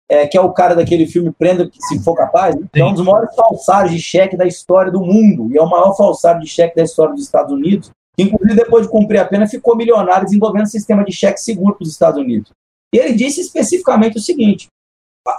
é, 0.08 0.26
que 0.26 0.36
é 0.36 0.40
o 0.40 0.52
cara 0.52 0.74
daquele 0.74 1.06
filme 1.06 1.32
Prenda 1.32 1.70
se 1.72 1.98
for 2.04 2.14
capaz, 2.14 2.54
né? 2.54 2.66
é 2.74 2.84
um 2.84 2.92
dos 2.92 3.04
maiores 3.04 3.34
falsários 3.34 3.92
de 3.92 4.00
cheque 4.00 4.36
da 4.36 4.46
história 4.46 4.92
do 4.92 5.00
mundo 5.00 5.50
e 5.50 5.56
é 5.56 5.62
o 5.62 5.68
maior 5.68 5.96
falsário 5.96 6.40
de 6.40 6.46
cheque 6.46 6.76
da 6.76 6.82
história 6.82 7.14
dos 7.14 7.24
Estados 7.24 7.50
Unidos, 7.50 7.90
inclusive 8.22 8.54
depois 8.54 8.86
de 8.86 8.92
cumprir 8.92 9.18
a 9.18 9.24
pena 9.24 9.46
ficou 9.46 9.76
milionário 9.76 10.24
desenvolvendo 10.24 10.64
um 10.64 10.66
sistema 10.66 11.04
de 11.04 11.12
cheque 11.12 11.40
seguro 11.40 11.74
para 11.74 11.84
os 11.84 11.90
Estados 11.90 12.20
Unidos. 12.20 12.50
E 12.94 12.98
ele 12.98 13.14
disse 13.14 13.40
especificamente 13.40 14.18
o 14.18 14.20
seguinte: 14.20 14.66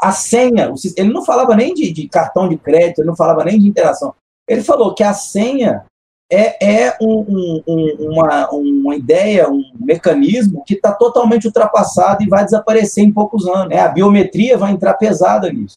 a 0.02 0.12
senha, 0.12 0.74
ele 0.98 1.12
não 1.12 1.26
falava 1.26 1.56
nem 1.56 1.74
de, 1.74 1.92
de 1.92 2.08
cartão 2.08 2.48
de 2.48 2.58
crédito, 2.58 3.00
ele 3.00 3.08
não 3.08 3.16
falava 3.16 3.44
nem 3.44 3.60
de 3.60 3.68
interação. 3.68 4.14
Ele 4.48 4.62
falou 4.62 4.94
que 4.94 5.04
a 5.04 5.14
senha 5.14 5.86
é, 6.32 6.88
é 6.88 6.98
um, 7.02 7.62
um, 7.68 7.96
uma, 8.00 8.50
uma 8.50 8.96
ideia, 8.96 9.50
um 9.50 9.64
mecanismo 9.80 10.64
que 10.66 10.74
está 10.74 10.92
totalmente 10.92 11.46
ultrapassado 11.46 12.24
e 12.24 12.28
vai 12.28 12.44
desaparecer 12.44 13.04
em 13.04 13.12
poucos 13.12 13.48
anos. 13.48 13.70
Né? 13.70 13.80
A 13.80 13.90
biometria 13.90 14.58
vai 14.58 14.72
entrar 14.72 14.96
pesada 14.96 15.52
nisso. 15.52 15.76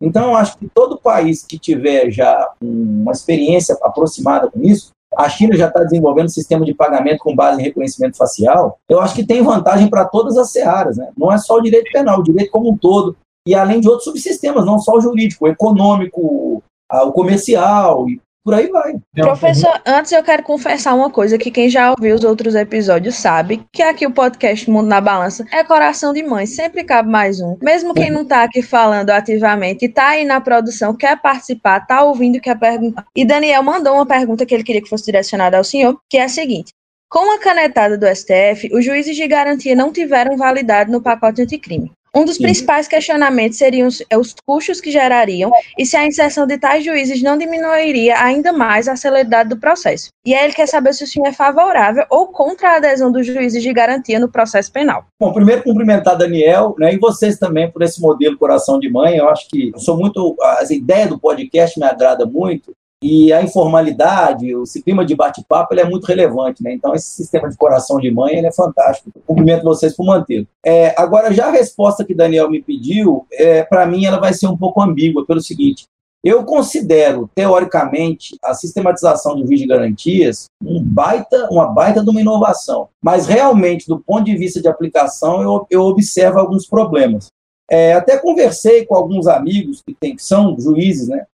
Então, 0.00 0.28
eu 0.28 0.36
acho 0.36 0.56
que 0.56 0.68
todo 0.68 1.00
país 1.00 1.44
que 1.44 1.58
tiver 1.58 2.10
já 2.10 2.52
uma 2.60 3.12
experiência 3.12 3.76
aproximada 3.82 4.48
com 4.48 4.62
isso, 4.62 4.90
a 5.16 5.28
China 5.28 5.56
já 5.56 5.68
está 5.68 5.82
desenvolvendo 5.82 6.26
um 6.26 6.30
sistema 6.30 6.64
de 6.64 6.74
pagamento 6.74 7.20
com 7.20 7.34
base 7.34 7.60
em 7.60 7.64
reconhecimento 7.64 8.16
facial, 8.16 8.78
eu 8.88 9.00
acho 9.00 9.14
que 9.14 9.26
tem 9.26 9.42
vantagem 9.42 9.88
para 9.88 10.04
todas 10.04 10.36
as 10.36 10.50
searas, 10.50 10.96
né? 10.96 11.10
Não 11.16 11.32
é 11.32 11.38
só 11.38 11.56
o 11.56 11.62
direito 11.62 11.90
penal, 11.92 12.20
o 12.20 12.22
direito 12.22 12.50
como 12.50 12.70
um 12.70 12.76
todo, 12.76 13.16
e 13.46 13.54
além 13.54 13.80
de 13.80 13.88
outros 13.88 14.04
subsistemas, 14.04 14.66
não 14.66 14.78
só 14.78 14.96
o 14.96 15.00
jurídico, 15.00 15.46
o 15.46 15.48
econômico, 15.48 16.62
o 16.90 17.12
comercial, 17.12 18.08
e 18.08 18.20
por 18.48 18.54
aí 18.54 18.68
vai. 18.68 18.94
Professor, 19.14 19.78
antes 19.86 20.10
eu 20.10 20.22
quero 20.22 20.42
confessar 20.42 20.94
uma 20.94 21.10
coisa 21.10 21.36
que 21.36 21.50
quem 21.50 21.68
já 21.68 21.90
ouviu 21.90 22.14
os 22.14 22.24
outros 22.24 22.54
episódios 22.54 23.14
sabe, 23.16 23.62
que 23.70 23.82
aqui 23.82 24.06
o 24.06 24.10
podcast 24.10 24.70
Mundo 24.70 24.86
na 24.86 25.02
Balança 25.02 25.44
é 25.52 25.62
coração 25.62 26.14
de 26.14 26.22
mãe, 26.22 26.46
sempre 26.46 26.82
cabe 26.82 27.10
mais 27.10 27.42
um. 27.42 27.58
Mesmo 27.62 27.92
quem 27.92 28.10
não 28.10 28.24
tá 28.24 28.44
aqui 28.44 28.62
falando 28.62 29.10
ativamente, 29.10 29.84
e 29.84 29.88
tá 29.90 30.08
aí 30.08 30.24
na 30.24 30.40
produção, 30.40 30.96
quer 30.96 31.20
participar, 31.20 31.86
tá 31.86 32.02
ouvindo, 32.02 32.40
quer 32.40 32.58
perguntar. 32.58 33.04
E 33.14 33.22
Daniel 33.22 33.62
mandou 33.62 33.92
uma 33.96 34.06
pergunta 34.06 34.46
que 34.46 34.54
ele 34.54 34.64
queria 34.64 34.80
que 34.80 34.88
fosse 34.88 35.04
direcionada 35.04 35.58
ao 35.58 35.64
senhor, 35.64 35.98
que 36.08 36.16
é 36.16 36.24
a 36.24 36.28
seguinte: 36.28 36.72
com 37.10 37.30
a 37.34 37.38
canetada 37.38 37.98
do 37.98 38.06
STF, 38.06 38.70
os 38.72 38.82
juízes 38.82 39.14
de 39.14 39.28
garantia 39.28 39.76
não 39.76 39.92
tiveram 39.92 40.38
validade 40.38 40.90
no 40.90 41.02
pacote 41.02 41.42
anticrime. 41.42 41.92
Um 42.14 42.24
dos 42.24 42.36
Sim. 42.36 42.42
principais 42.44 42.88
questionamentos 42.88 43.58
seriam 43.58 43.88
os, 43.88 44.02
é 44.08 44.16
os, 44.16 44.34
custos 44.46 44.80
que 44.80 44.90
gerariam 44.90 45.50
e 45.78 45.84
se 45.84 45.96
a 45.96 46.06
inserção 46.06 46.46
de 46.46 46.58
tais 46.58 46.84
juízes 46.84 47.22
não 47.22 47.36
diminuiria 47.36 48.18
ainda 48.18 48.52
mais 48.52 48.88
a 48.88 48.96
celeridade 48.96 49.48
do 49.48 49.56
processo. 49.56 50.08
E 50.24 50.34
aí 50.34 50.44
ele 50.44 50.54
quer 50.54 50.66
saber 50.66 50.92
se 50.94 51.04
o 51.04 51.06
senhor 51.06 51.28
é 51.28 51.32
favorável 51.32 52.04
ou 52.10 52.28
contra 52.28 52.70
a 52.70 52.76
adesão 52.76 53.10
dos 53.12 53.26
juízes 53.26 53.62
de 53.62 53.72
garantia 53.72 54.18
no 54.18 54.28
processo 54.28 54.72
penal. 54.72 55.06
Bom, 55.20 55.32
primeiro 55.32 55.62
cumprimentar 55.62 56.16
Daniel 56.16 56.74
né, 56.78 56.94
e 56.94 56.98
vocês 56.98 57.38
também 57.38 57.70
por 57.70 57.82
esse 57.82 58.00
modelo 58.00 58.38
Coração 58.38 58.78
de 58.78 58.90
Mãe. 58.90 59.16
Eu 59.16 59.28
acho 59.28 59.48
que 59.48 59.70
eu 59.74 59.78
sou 59.78 59.96
muito. 59.96 60.36
As 60.40 60.70
ideias 60.70 61.08
do 61.08 61.18
podcast 61.18 61.78
me 61.78 61.86
agrada 61.86 62.24
muito 62.24 62.72
e 63.02 63.32
a 63.32 63.42
informalidade, 63.42 64.54
o 64.56 64.64
clima 64.84 65.04
de 65.04 65.14
bate-papo, 65.14 65.72
ele 65.72 65.82
é 65.82 65.88
muito 65.88 66.04
relevante, 66.04 66.62
né? 66.62 66.72
Então, 66.72 66.94
esse 66.94 67.10
sistema 67.10 67.48
de 67.48 67.56
coração 67.56 67.98
de 67.98 68.10
mãe, 68.10 68.36
ele 68.36 68.48
é 68.48 68.52
fantástico. 68.52 69.12
Cumprimento 69.24 69.62
vocês 69.62 69.94
por 69.94 70.04
mantê-lo. 70.04 70.46
É, 70.66 70.94
agora, 71.00 71.32
já 71.32 71.46
a 71.46 71.52
resposta 71.52 72.04
que 72.04 72.14
Daniel 72.14 72.50
me 72.50 72.60
pediu, 72.60 73.24
é, 73.32 73.62
para 73.62 73.86
mim, 73.86 74.04
ela 74.04 74.18
vai 74.18 74.32
ser 74.32 74.48
um 74.48 74.56
pouco 74.56 74.82
ambígua, 74.82 75.24
pelo 75.24 75.40
seguinte. 75.40 75.84
Eu 76.24 76.44
considero, 76.44 77.30
teoricamente, 77.32 78.36
a 78.42 78.52
sistematização 78.52 79.36
do 79.36 79.46
juiz 79.46 79.60
de 79.60 79.66
garantias 79.68 80.46
um 80.60 80.82
baita, 80.82 81.48
uma 81.52 81.66
baita 81.66 82.02
de 82.02 82.10
uma 82.10 82.20
inovação. 82.20 82.88
Mas, 83.00 83.26
realmente, 83.26 83.86
do 83.86 84.00
ponto 84.00 84.24
de 84.24 84.36
vista 84.36 84.60
de 84.60 84.66
aplicação, 84.66 85.40
eu, 85.40 85.66
eu 85.70 85.82
observo 85.82 86.40
alguns 86.40 86.66
problemas. 86.66 87.28
É, 87.70 87.92
até 87.92 88.18
conversei 88.18 88.84
com 88.84 88.96
alguns 88.96 89.28
amigos 89.28 89.82
que, 89.86 89.94
tem, 89.94 90.16
que 90.16 90.22
são 90.22 90.58
juízes, 90.58 91.06
né? 91.06 91.26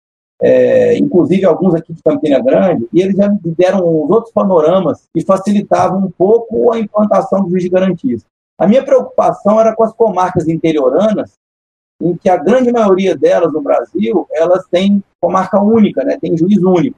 É, 0.41 0.97
inclusive 0.97 1.45
alguns 1.45 1.73
aqui 1.75 1.93
de 1.93 2.01
Campina 2.03 2.41
Grande, 2.41 2.87
e 2.91 3.01
eles 3.01 3.15
já 3.15 3.27
deram 3.43 3.79
os 3.79 4.09
outros 4.09 4.33
panoramas 4.33 5.07
que 5.13 5.25
facilitavam 5.25 5.99
um 5.99 6.11
pouco 6.11 6.71
a 6.71 6.79
implantação 6.79 7.43
do 7.43 7.49
juiz 7.49 7.63
de 7.63 7.69
garantias. 7.69 8.25
A 8.59 8.67
minha 8.67 8.83
preocupação 8.83 9.59
era 9.59 9.75
com 9.75 9.83
as 9.83 9.93
comarcas 9.93 10.47
interioranas, 10.47 11.33
em 12.01 12.15
que 12.17 12.29
a 12.29 12.37
grande 12.37 12.71
maioria 12.71 13.15
delas 13.15 13.53
no 13.53 13.61
Brasil, 13.61 14.27
elas 14.31 14.65
têm 14.67 15.03
comarca 15.21 15.61
única, 15.61 16.03
né, 16.03 16.17
tem 16.19 16.37
juiz 16.37 16.61
único. 16.61 16.97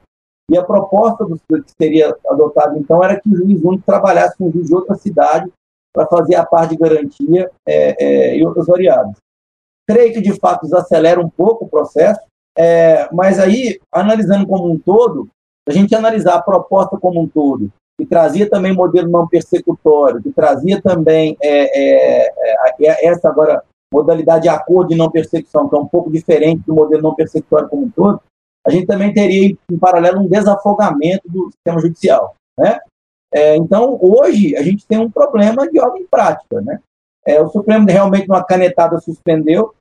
E 0.50 0.56
a 0.56 0.64
proposta 0.64 1.24
do, 1.24 1.38
que 1.38 1.72
seria 1.80 2.16
adotada, 2.28 2.78
então, 2.78 3.02
era 3.02 3.18
que 3.18 3.28
o 3.28 3.36
juiz 3.36 3.62
único 3.62 3.84
trabalhasse 3.84 4.36
com 4.36 4.48
o 4.48 4.52
juiz 4.52 4.68
de 4.68 4.74
outra 4.74 4.94
cidade 4.94 5.50
para 5.92 6.06
fazer 6.06 6.36
a 6.36 6.46
parte 6.46 6.70
de 6.70 6.76
garantia 6.76 7.50
é, 7.66 8.04
é, 8.04 8.36
e 8.36 8.44
outras 8.44 8.66
variáveis. 8.66 9.16
Creio 9.88 10.12
que, 10.12 10.20
de 10.20 10.38
fato, 10.38 10.62
desacelera 10.62 11.20
um 11.20 11.28
pouco 11.28 11.64
o 11.64 11.68
processo, 11.68 12.20
é, 12.56 13.08
mas 13.12 13.38
aí, 13.38 13.78
analisando 13.92 14.46
como 14.46 14.70
um 14.70 14.78
todo, 14.78 15.28
a 15.68 15.72
gente 15.72 15.94
analisar 15.94 16.36
a 16.36 16.42
proposta 16.42 16.96
como 16.96 17.20
um 17.20 17.28
todo, 17.28 17.70
que 17.98 18.06
trazia 18.06 18.48
também 18.48 18.72
modelo 18.72 19.10
não 19.10 19.28
persecutório, 19.28 20.22
que 20.22 20.30
trazia 20.32 20.80
também 20.80 21.36
é, 21.42 22.24
é, 22.24 22.32
é, 22.80 23.06
essa 23.06 23.28
agora 23.28 23.62
modalidade 23.92 24.42
de 24.42 24.48
acordo 24.48 24.88
de 24.88 24.96
não 24.96 25.10
persecução, 25.10 25.68
que 25.68 25.76
é 25.76 25.78
um 25.78 25.86
pouco 25.86 26.10
diferente 26.10 26.62
do 26.66 26.74
modelo 26.74 27.02
não 27.02 27.14
persecutório 27.14 27.68
como 27.68 27.84
um 27.84 27.90
todo, 27.90 28.20
a 28.66 28.70
gente 28.70 28.86
também 28.86 29.12
teria, 29.12 29.56
em 29.70 29.78
paralelo, 29.78 30.20
um 30.20 30.28
desafogamento 30.28 31.28
do 31.28 31.50
sistema 31.52 31.80
judicial. 31.80 32.34
Né? 32.58 32.78
É, 33.32 33.56
então, 33.56 33.96
hoje, 34.02 34.56
a 34.56 34.62
gente 34.62 34.84
tem 34.86 34.98
um 34.98 35.10
problema 35.10 35.68
de 35.70 35.78
ordem 35.78 36.04
prática. 36.10 36.60
Né? 36.60 36.80
É, 37.24 37.40
o 37.40 37.48
Supremo 37.48 37.86
realmente, 37.86 38.26
numa 38.26 38.44
canetada, 38.44 38.98
suspendeu. 38.98 39.72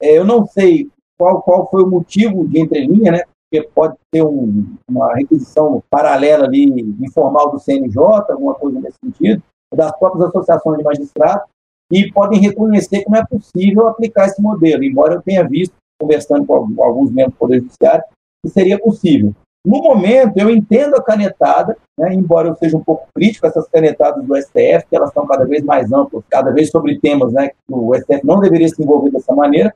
É, 0.00 0.16
eu 0.16 0.24
não 0.24 0.46
sei 0.46 0.88
qual, 1.20 1.42
qual 1.42 1.68
foi 1.68 1.82
o 1.82 1.86
motivo 1.86 2.48
de 2.48 2.58
entrelinha, 2.58 3.12
né? 3.12 3.22
Porque 3.52 3.68
pode 3.74 3.94
ter 4.10 4.24
um, 4.24 4.74
uma 4.88 5.14
requisição 5.14 5.82
paralela 5.90 6.46
ali, 6.46 6.64
informal 6.98 7.50
do 7.50 7.58
CNJ, 7.58 7.98
alguma 8.30 8.54
coisa 8.54 8.80
nesse 8.80 8.96
sentido, 9.04 9.42
das 9.74 9.94
próprias 9.98 10.28
associações 10.28 10.78
de 10.78 10.84
magistrados, 10.84 11.44
e 11.92 12.10
podem 12.10 12.40
reconhecer 12.40 13.04
que 13.04 13.10
não 13.10 13.18
é 13.18 13.26
possível 13.26 13.88
aplicar 13.88 14.28
esse 14.28 14.40
modelo, 14.40 14.82
embora 14.82 15.14
eu 15.14 15.22
tenha 15.22 15.46
visto, 15.46 15.74
conversando 16.00 16.46
com 16.46 16.82
alguns 16.82 17.10
membros 17.10 17.34
do 17.34 17.38
Poder 17.38 17.60
Judiciário, 17.60 18.04
que 18.42 18.50
seria 18.50 18.78
possível. 18.78 19.34
No 19.66 19.82
momento, 19.82 20.38
eu 20.38 20.48
entendo 20.48 20.94
a 20.94 21.02
canetada, 21.02 21.76
né, 21.98 22.14
embora 22.14 22.48
eu 22.48 22.56
seja 22.56 22.78
um 22.78 22.82
pouco 22.82 23.08
crítico 23.14 23.44
a 23.44 23.50
essas 23.50 23.68
canetadas 23.68 24.24
do 24.24 24.34
STF, 24.36 24.86
que 24.88 24.96
elas 24.96 25.10
estão 25.10 25.26
cada 25.26 25.44
vez 25.44 25.62
mais 25.62 25.92
amplas, 25.92 26.24
cada 26.30 26.50
vez 26.50 26.70
sobre 26.70 26.98
temas 26.98 27.30
né, 27.30 27.48
que 27.48 27.54
o 27.68 27.94
STF 27.94 28.24
não 28.24 28.40
deveria 28.40 28.68
se 28.68 28.82
envolver 28.82 29.10
dessa 29.10 29.34
maneira, 29.34 29.74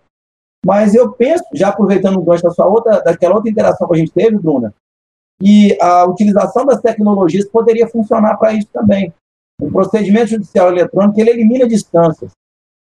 mas 0.65 0.95
eu 0.95 1.13
penso, 1.13 1.45
já 1.53 1.69
aproveitando 1.69 2.17
o 2.19 2.23
gancho 2.23 2.43
da 2.43 2.51
sua 2.51 2.67
outra, 2.67 3.01
daquela 3.01 3.35
outra 3.35 3.51
interação 3.51 3.87
que 3.87 3.95
a 3.95 3.99
gente 3.99 4.13
teve, 4.13 4.39
Bruna, 4.39 4.75
que 5.41 5.77
a 5.81 6.05
utilização 6.07 6.65
das 6.65 6.81
tecnologias 6.81 7.47
poderia 7.47 7.89
funcionar 7.89 8.37
para 8.37 8.53
isso 8.53 8.69
também. 8.73 9.13
O 9.61 9.71
procedimento 9.71 10.31
judicial 10.31 10.69
eletrônico 10.69 11.21
ele 11.21 11.31
elimina 11.31 11.69
distâncias 11.69 12.33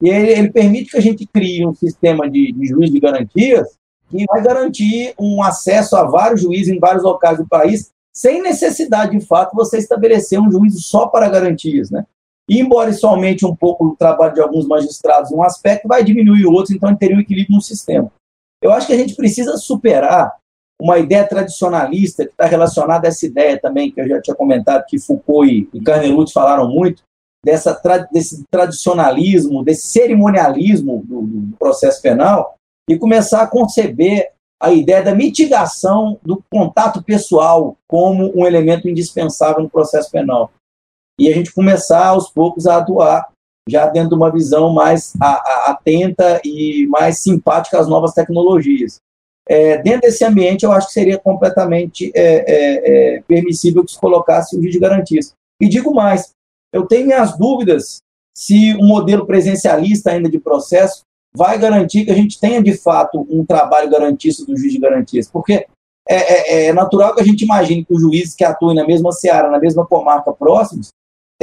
e 0.02 0.10
ele, 0.10 0.32
ele 0.32 0.52
permite 0.52 0.92
que 0.92 0.98
a 0.98 1.02
gente 1.02 1.26
crie 1.26 1.66
um 1.66 1.74
sistema 1.74 2.30
de, 2.30 2.52
de 2.52 2.66
juiz 2.66 2.92
de 2.92 3.00
garantias 3.00 3.78
que 4.10 4.26
vai 4.26 4.42
garantir 4.42 5.14
um 5.20 5.42
acesso 5.42 5.96
a 5.96 6.04
vários 6.04 6.42
juízes 6.42 6.74
em 6.74 6.80
vários 6.80 7.04
locais 7.04 7.38
do 7.38 7.48
país, 7.48 7.92
sem 8.14 8.42
necessidade, 8.42 9.18
de 9.18 9.26
fato, 9.26 9.56
você 9.56 9.78
estabelecer 9.78 10.40
um 10.40 10.52
juízo 10.52 10.80
só 10.80 11.08
para 11.08 11.30
garantias, 11.30 11.90
né? 11.90 12.06
Embora 12.50 12.90
isso 12.90 13.08
aumente 13.08 13.46
um 13.46 13.56
pouco 13.56 13.86
o 13.86 13.96
trabalho 13.96 14.34
de 14.34 14.42
alguns 14.42 14.68
magistrados 14.68 15.32
um 15.32 15.42
aspecto, 15.42 15.88
vai 15.88 16.04
diminuir 16.04 16.46
outros, 16.46 16.72
então 16.72 16.96
teria 16.96 17.16
um 17.16 17.22
equilíbrio 17.22 17.56
no 17.56 17.62
sistema. 17.62 18.12
Eu 18.62 18.72
acho 18.72 18.88
que 18.88 18.94
a 18.94 18.98
gente 18.98 19.16
precisa 19.16 19.58
superar 19.58 20.34
uma 20.82 20.98
ideia 20.98 21.26
tradicionalista 21.26 22.26
que 22.26 22.32
está 22.32 22.46
relacionada 22.46 23.08
a 23.08 23.10
essa 23.10 23.26
ideia 23.26 23.60
também, 23.60 23.92
que 23.92 24.02
eu 24.02 24.08
já 24.08 24.22
tinha 24.22 24.36
comentado, 24.36 24.86
que 24.86 25.00
Foucault 25.00 25.50
e, 25.50 25.70
e 25.74 25.82
Carnelucci 25.82 26.34
falaram 26.34 26.68
muito, 26.68 27.04
dessa, 27.46 27.80
desse 28.12 28.44
tradicionalismo, 28.50 29.64
desse 29.64 29.88
cerimonialismo 29.88 31.04
do, 31.06 31.22
do 31.22 31.58
processo 31.58 32.02
penal, 32.02 32.56
e 32.90 32.98
começar 32.98 33.42
a 33.42 33.48
conceber 33.48 34.32
a 34.62 34.72
ideia 34.72 35.04
da 35.04 35.16
mitigação 35.16 36.18
do 36.24 36.42
contato 36.52 37.04
pessoal 37.04 37.78
como 37.88 38.32
um 38.38 38.46
elemento 38.46 38.88
indispensável 38.88 39.62
no 39.62 39.70
processo 39.70 40.10
penal 40.10 40.52
e 41.20 41.30
a 41.30 41.34
gente 41.34 41.54
começar 41.54 42.08
aos 42.08 42.30
poucos 42.30 42.66
a 42.68 42.78
atuar 42.78 43.28
já 43.70 43.88
dentro 43.88 44.10
de 44.10 44.16
uma 44.16 44.32
visão 44.32 44.74
mais 44.74 45.14
atenta 45.66 46.42
e 46.44 46.86
mais 46.88 47.20
simpática 47.20 47.80
às 47.80 47.88
novas 47.88 48.14
tecnologias. 48.14 48.98
É, 49.48 49.78
dentro 49.78 50.02
desse 50.02 50.24
ambiente, 50.24 50.64
eu 50.64 50.72
acho 50.72 50.88
que 50.88 50.94
seria 50.94 51.18
completamente 51.18 52.12
é, 52.16 52.22
é, 52.24 53.16
é 53.18 53.22
permissível 53.22 53.84
que 53.84 53.92
se 53.92 54.00
colocasse 54.00 54.56
o 54.56 54.62
juiz 54.62 54.74
de 54.74 54.80
garantias. 54.80 55.34
E 55.62 55.68
digo 55.68 55.94
mais, 55.94 56.32
eu 56.74 56.86
tenho 56.86 57.06
minhas 57.06 57.38
dúvidas 57.38 57.98
se 58.36 58.74
o 58.76 58.84
modelo 58.84 59.26
presencialista 59.26 60.12
ainda 60.12 60.30
de 60.30 60.40
processo 60.40 61.04
vai 61.36 61.58
garantir 61.58 62.06
que 62.06 62.12
a 62.12 62.16
gente 62.16 62.40
tenha, 62.40 62.62
de 62.62 62.76
fato, 62.78 63.28
um 63.30 63.46
trabalho 63.46 63.90
garantista 63.90 64.46
do 64.46 64.58
juiz 64.58 64.74
de 64.74 64.80
garantias, 64.80 65.30
porque 65.30 65.66
é, 66.08 66.16
é, 66.16 66.66
é 66.68 66.74
natural 66.74 67.16
que 67.16 67.22
a 67.22 67.26
gente 67.26 67.44
imagine 67.44 67.86
que 67.86 67.94
os 67.94 68.02
juízes 68.02 68.36
que 68.36 68.44
atuem 68.44 68.76
na 68.76 68.86
mesma 68.86 69.12
seara, 69.12 69.50
na 69.50 69.60
mesma 69.60 69.86
comarca 69.86 70.32
próximos, 70.34 70.90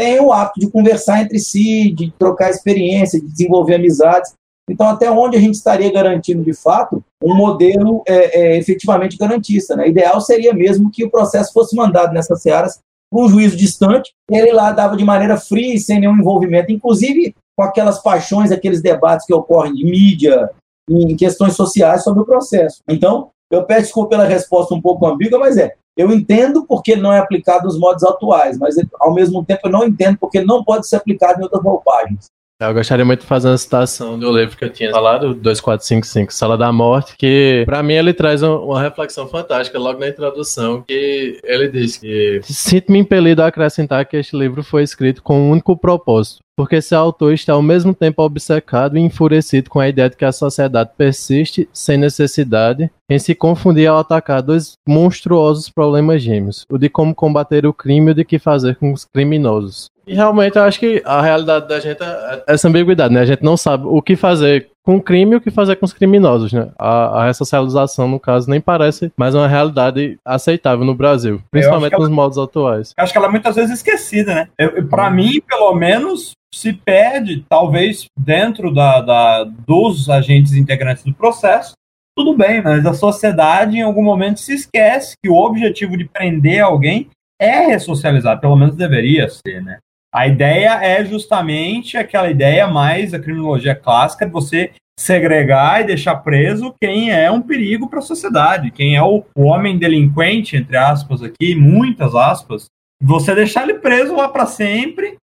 tem 0.00 0.18
o 0.18 0.32
hábito 0.32 0.60
de 0.60 0.70
conversar 0.70 1.20
entre 1.20 1.38
si, 1.38 1.92
de 1.92 2.10
trocar 2.18 2.48
experiência, 2.48 3.20
de 3.20 3.26
desenvolver 3.26 3.74
amizades. 3.74 4.32
Então, 4.68 4.88
até 4.88 5.10
onde 5.10 5.36
a 5.36 5.40
gente 5.40 5.56
estaria 5.56 5.92
garantindo, 5.92 6.42
de 6.42 6.54
fato, 6.54 7.04
um 7.22 7.34
modelo 7.34 8.02
é, 8.08 8.40
é, 8.40 8.56
efetivamente 8.56 9.18
garantista? 9.18 9.76
Né? 9.76 9.88
Ideal 9.88 10.18
seria 10.22 10.54
mesmo 10.54 10.90
que 10.90 11.04
o 11.04 11.10
processo 11.10 11.52
fosse 11.52 11.76
mandado 11.76 12.14
nessas 12.14 12.40
searas 12.40 12.80
para 13.12 13.22
um 13.22 13.28
juízo 13.28 13.58
distante, 13.58 14.12
ele 14.30 14.52
lá 14.52 14.72
dava 14.72 14.96
de 14.96 15.04
maneira 15.04 15.36
fria 15.36 15.74
e 15.74 15.80
sem 15.80 16.00
nenhum 16.00 16.16
envolvimento, 16.16 16.72
inclusive 16.72 17.34
com 17.58 17.64
aquelas 17.64 18.00
paixões, 18.00 18.52
aqueles 18.52 18.80
debates 18.80 19.26
que 19.26 19.34
ocorrem 19.34 19.74
de 19.74 19.84
mídia, 19.84 20.48
em 20.88 21.14
questões 21.14 21.54
sociais 21.54 22.04
sobre 22.04 22.22
o 22.22 22.24
processo. 22.24 22.80
Então, 22.88 23.30
eu 23.52 23.64
peço 23.64 23.82
desculpa 23.82 24.10
pela 24.10 24.24
resposta 24.24 24.74
um 24.74 24.80
pouco 24.80 25.04
ambígua, 25.06 25.38
mas 25.38 25.58
é, 25.58 25.74
eu 26.00 26.10
entendo 26.12 26.64
porque 26.66 26.96
não 26.96 27.12
é 27.12 27.18
aplicado 27.18 27.64
nos 27.64 27.78
modos 27.78 28.02
atuais, 28.02 28.58
mas 28.58 28.76
ao 28.98 29.12
mesmo 29.12 29.44
tempo 29.44 29.60
eu 29.64 29.70
não 29.70 29.84
entendo 29.84 30.16
porque 30.18 30.42
não 30.42 30.64
pode 30.64 30.88
ser 30.88 30.96
aplicado 30.96 31.40
em 31.40 31.42
outras 31.42 31.62
roupagens. 31.62 32.30
Eu 32.60 32.74
gostaria 32.74 33.06
muito 33.06 33.20
de 33.20 33.26
fazer 33.26 33.48
uma 33.48 33.56
citação 33.56 34.18
do 34.18 34.30
livro 34.36 34.54
que 34.54 34.62
eu 34.62 34.68
tinha 34.68 34.90
falado, 34.90 35.34
2455, 35.34 36.30
Sala 36.30 36.58
da 36.58 36.70
Morte, 36.70 37.16
que 37.16 37.62
para 37.64 37.82
mim 37.82 37.94
ele 37.94 38.12
traz 38.12 38.42
uma 38.42 38.82
reflexão 38.82 39.26
fantástica 39.26 39.78
logo 39.78 39.98
na 39.98 40.08
introdução, 40.08 40.82
que 40.86 41.40
ele 41.42 41.68
diz 41.68 41.96
que 41.96 42.42
sinto-me 42.42 42.98
impelido 42.98 43.40
a 43.40 43.46
acrescentar 43.46 44.04
que 44.04 44.18
este 44.18 44.36
livro 44.36 44.62
foi 44.62 44.82
escrito 44.82 45.22
com 45.22 45.40
um 45.40 45.50
único 45.52 45.74
propósito, 45.74 46.40
porque 46.54 46.76
esse 46.76 46.94
autor 46.94 47.32
está 47.32 47.54
ao 47.54 47.62
mesmo 47.62 47.94
tempo 47.94 48.22
obcecado 48.22 48.98
e 48.98 49.00
enfurecido 49.00 49.70
com 49.70 49.80
a 49.80 49.88
ideia 49.88 50.10
de 50.10 50.16
que 50.18 50.24
a 50.26 50.32
sociedade 50.32 50.90
persiste 50.98 51.66
sem 51.72 51.96
necessidade 51.96 52.90
em 53.08 53.18
se 53.18 53.34
confundir 53.34 53.86
ao 53.86 53.96
atacar 53.96 54.42
dois 54.42 54.72
monstruosos 54.86 55.70
problemas 55.70 56.22
gêmeos, 56.22 56.66
o 56.70 56.76
de 56.76 56.90
como 56.90 57.14
combater 57.14 57.64
o 57.64 57.72
crime 57.72 58.08
e 58.08 58.12
o 58.12 58.14
de 58.16 58.24
que 58.24 58.38
fazer 58.38 58.76
com 58.76 58.92
os 58.92 59.06
criminosos. 59.06 59.88
E 60.10 60.14
realmente 60.14 60.56
eu 60.56 60.64
acho 60.64 60.80
que 60.80 61.00
a 61.04 61.22
realidade 61.22 61.68
da 61.68 61.78
gente 61.78 62.02
é 62.02 62.42
essa 62.48 62.66
ambiguidade, 62.66 63.14
né? 63.14 63.20
A 63.20 63.24
gente 63.24 63.44
não 63.44 63.56
sabe 63.56 63.84
o 63.86 64.02
que 64.02 64.16
fazer 64.16 64.68
com 64.84 64.96
o 64.96 65.00
crime 65.00 65.34
e 65.34 65.36
o 65.36 65.40
que 65.40 65.52
fazer 65.52 65.76
com 65.76 65.86
os 65.86 65.92
criminosos, 65.92 66.52
né? 66.52 66.68
A, 66.76 67.20
a 67.20 67.26
ressocialização, 67.26 68.08
no 68.08 68.18
caso, 68.18 68.50
nem 68.50 68.60
parece 68.60 69.12
mais 69.16 69.36
uma 69.36 69.46
realidade 69.46 70.18
aceitável 70.24 70.84
no 70.84 70.96
Brasil, 70.96 71.40
principalmente 71.48 71.92
nos 71.92 72.06
ela, 72.06 72.10
modos 72.10 72.38
atuais. 72.38 72.92
Acho 72.96 73.12
que 73.12 73.18
ela 73.18 73.28
é 73.28 73.30
muitas 73.30 73.54
vezes 73.54 73.76
esquecida, 73.76 74.34
né? 74.34 74.48
Para 74.90 75.06
hum. 75.06 75.12
mim, 75.12 75.40
pelo 75.46 75.72
menos, 75.76 76.32
se 76.52 76.72
perde, 76.72 77.44
talvez 77.48 78.06
dentro 78.18 78.74
da, 78.74 79.00
da, 79.00 79.44
dos 79.44 80.10
agentes 80.10 80.54
integrantes 80.54 81.04
do 81.04 81.14
processo, 81.14 81.74
tudo 82.18 82.36
bem, 82.36 82.60
mas 82.60 82.84
a 82.84 82.94
sociedade 82.94 83.76
em 83.76 83.82
algum 83.82 84.02
momento 84.02 84.40
se 84.40 84.54
esquece 84.54 85.14
que 85.22 85.30
o 85.30 85.36
objetivo 85.36 85.96
de 85.96 86.04
prender 86.04 86.64
alguém 86.64 87.08
é 87.40 87.66
ressocializar, 87.66 88.40
pelo 88.40 88.56
menos 88.56 88.74
deveria 88.74 89.28
ser, 89.28 89.62
né? 89.62 89.78
A 90.12 90.26
ideia 90.26 90.82
é 90.82 91.04
justamente 91.04 91.96
aquela 91.96 92.30
ideia 92.30 92.66
mais 92.66 93.12
da 93.12 93.18
criminologia 93.18 93.74
clássica 93.74 94.26
de 94.26 94.32
você 94.32 94.72
segregar 94.98 95.80
e 95.80 95.86
deixar 95.86 96.16
preso 96.16 96.74
quem 96.80 97.10
é 97.10 97.30
um 97.30 97.40
perigo 97.40 97.88
para 97.88 98.00
a 98.00 98.02
sociedade, 98.02 98.70
quem 98.70 98.96
é 98.96 99.02
o, 99.02 99.24
o, 99.34 99.44
homem 99.44 99.78
delinquente, 99.78 100.56
entre 100.56 100.76
aspas 100.76 101.22
aqui, 101.22 101.54
muitas 101.54 102.14
aspas, 102.14 102.66
você 103.00 103.34
deixar 103.34 103.62
ele 103.62 103.78
preso 103.78 104.14
lá 104.14 104.28
para 104.28 104.44
sempre, 104.44 105.16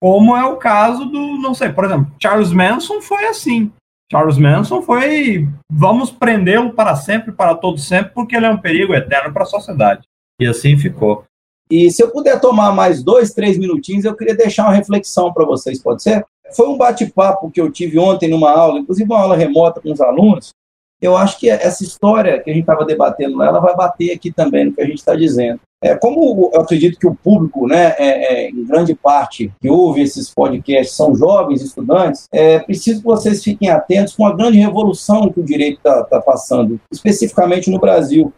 como 0.00 0.36
é 0.36 0.44
o 0.44 0.56
caso 0.56 1.04
do, 1.04 1.38
não 1.38 1.54
sei, 1.54 1.68
por 1.68 1.84
exemplo, 1.84 2.12
Charles 2.20 2.52
Manson 2.52 3.00
foi 3.00 3.26
assim. 3.26 3.70
Charles 4.10 4.38
Manson 4.38 4.82
foi, 4.82 5.48
vamos 5.70 6.10
prendê-lo 6.10 6.72
para 6.72 6.96
sempre, 6.96 7.30
para 7.30 7.54
todo 7.54 7.78
sempre, 7.78 8.12
porque 8.12 8.34
ele 8.34 8.46
é 8.46 8.50
um 8.50 8.58
perigo 8.58 8.92
eterno 8.92 9.32
para 9.32 9.44
a 9.44 9.46
sociedade. 9.46 10.02
E 10.40 10.46
assim 10.46 10.76
ficou. 10.76 11.24
E 11.72 11.90
se 11.90 12.02
eu 12.02 12.10
puder 12.10 12.38
tomar 12.38 12.70
mais 12.74 13.02
dois, 13.02 13.32
três 13.32 13.56
minutinhos, 13.56 14.04
eu 14.04 14.14
queria 14.14 14.36
deixar 14.36 14.64
uma 14.64 14.74
reflexão 14.74 15.32
para 15.32 15.46
vocês, 15.46 15.82
pode 15.82 16.02
ser? 16.02 16.22
Foi 16.54 16.68
um 16.68 16.76
bate-papo 16.76 17.50
que 17.50 17.58
eu 17.58 17.72
tive 17.72 17.98
ontem 17.98 18.28
numa 18.28 18.50
aula, 18.50 18.78
inclusive 18.78 19.10
uma 19.10 19.18
aula 19.18 19.34
remota 19.34 19.80
com 19.80 19.90
os 19.90 19.98
alunos. 19.98 20.52
Eu 21.00 21.16
acho 21.16 21.40
que 21.40 21.48
essa 21.48 21.82
história 21.82 22.38
que 22.42 22.50
a 22.50 22.52
gente 22.52 22.64
estava 22.64 22.84
debatendo 22.84 23.38
lá, 23.38 23.46
ela 23.46 23.58
vai 23.58 23.74
bater 23.74 24.12
aqui 24.12 24.30
também 24.30 24.66
no 24.66 24.74
que 24.74 24.82
a 24.82 24.84
gente 24.84 24.98
está 24.98 25.16
dizendo. 25.16 25.60
É, 25.82 25.94
como 25.94 26.50
eu 26.52 26.60
acredito 26.60 26.98
que 26.98 27.06
o 27.06 27.14
público, 27.14 27.66
né, 27.66 27.94
é, 27.98 28.34
é, 28.44 28.50
em 28.50 28.66
grande 28.66 28.94
parte, 28.94 29.50
que 29.58 29.70
ouve 29.70 30.02
esses 30.02 30.28
podcasts 30.28 30.94
são 30.94 31.14
jovens 31.14 31.62
estudantes, 31.62 32.28
é 32.30 32.58
preciso 32.58 33.00
que 33.00 33.06
vocês 33.06 33.42
fiquem 33.42 33.70
atentos 33.70 34.14
com 34.14 34.26
a 34.26 34.36
grande 34.36 34.58
revolução 34.58 35.32
que 35.32 35.40
o 35.40 35.44
direito 35.44 35.78
está 35.78 36.04
tá 36.04 36.20
passando, 36.20 36.78
especificamente 36.92 37.70
no 37.70 37.80
Brasil. 37.80 38.30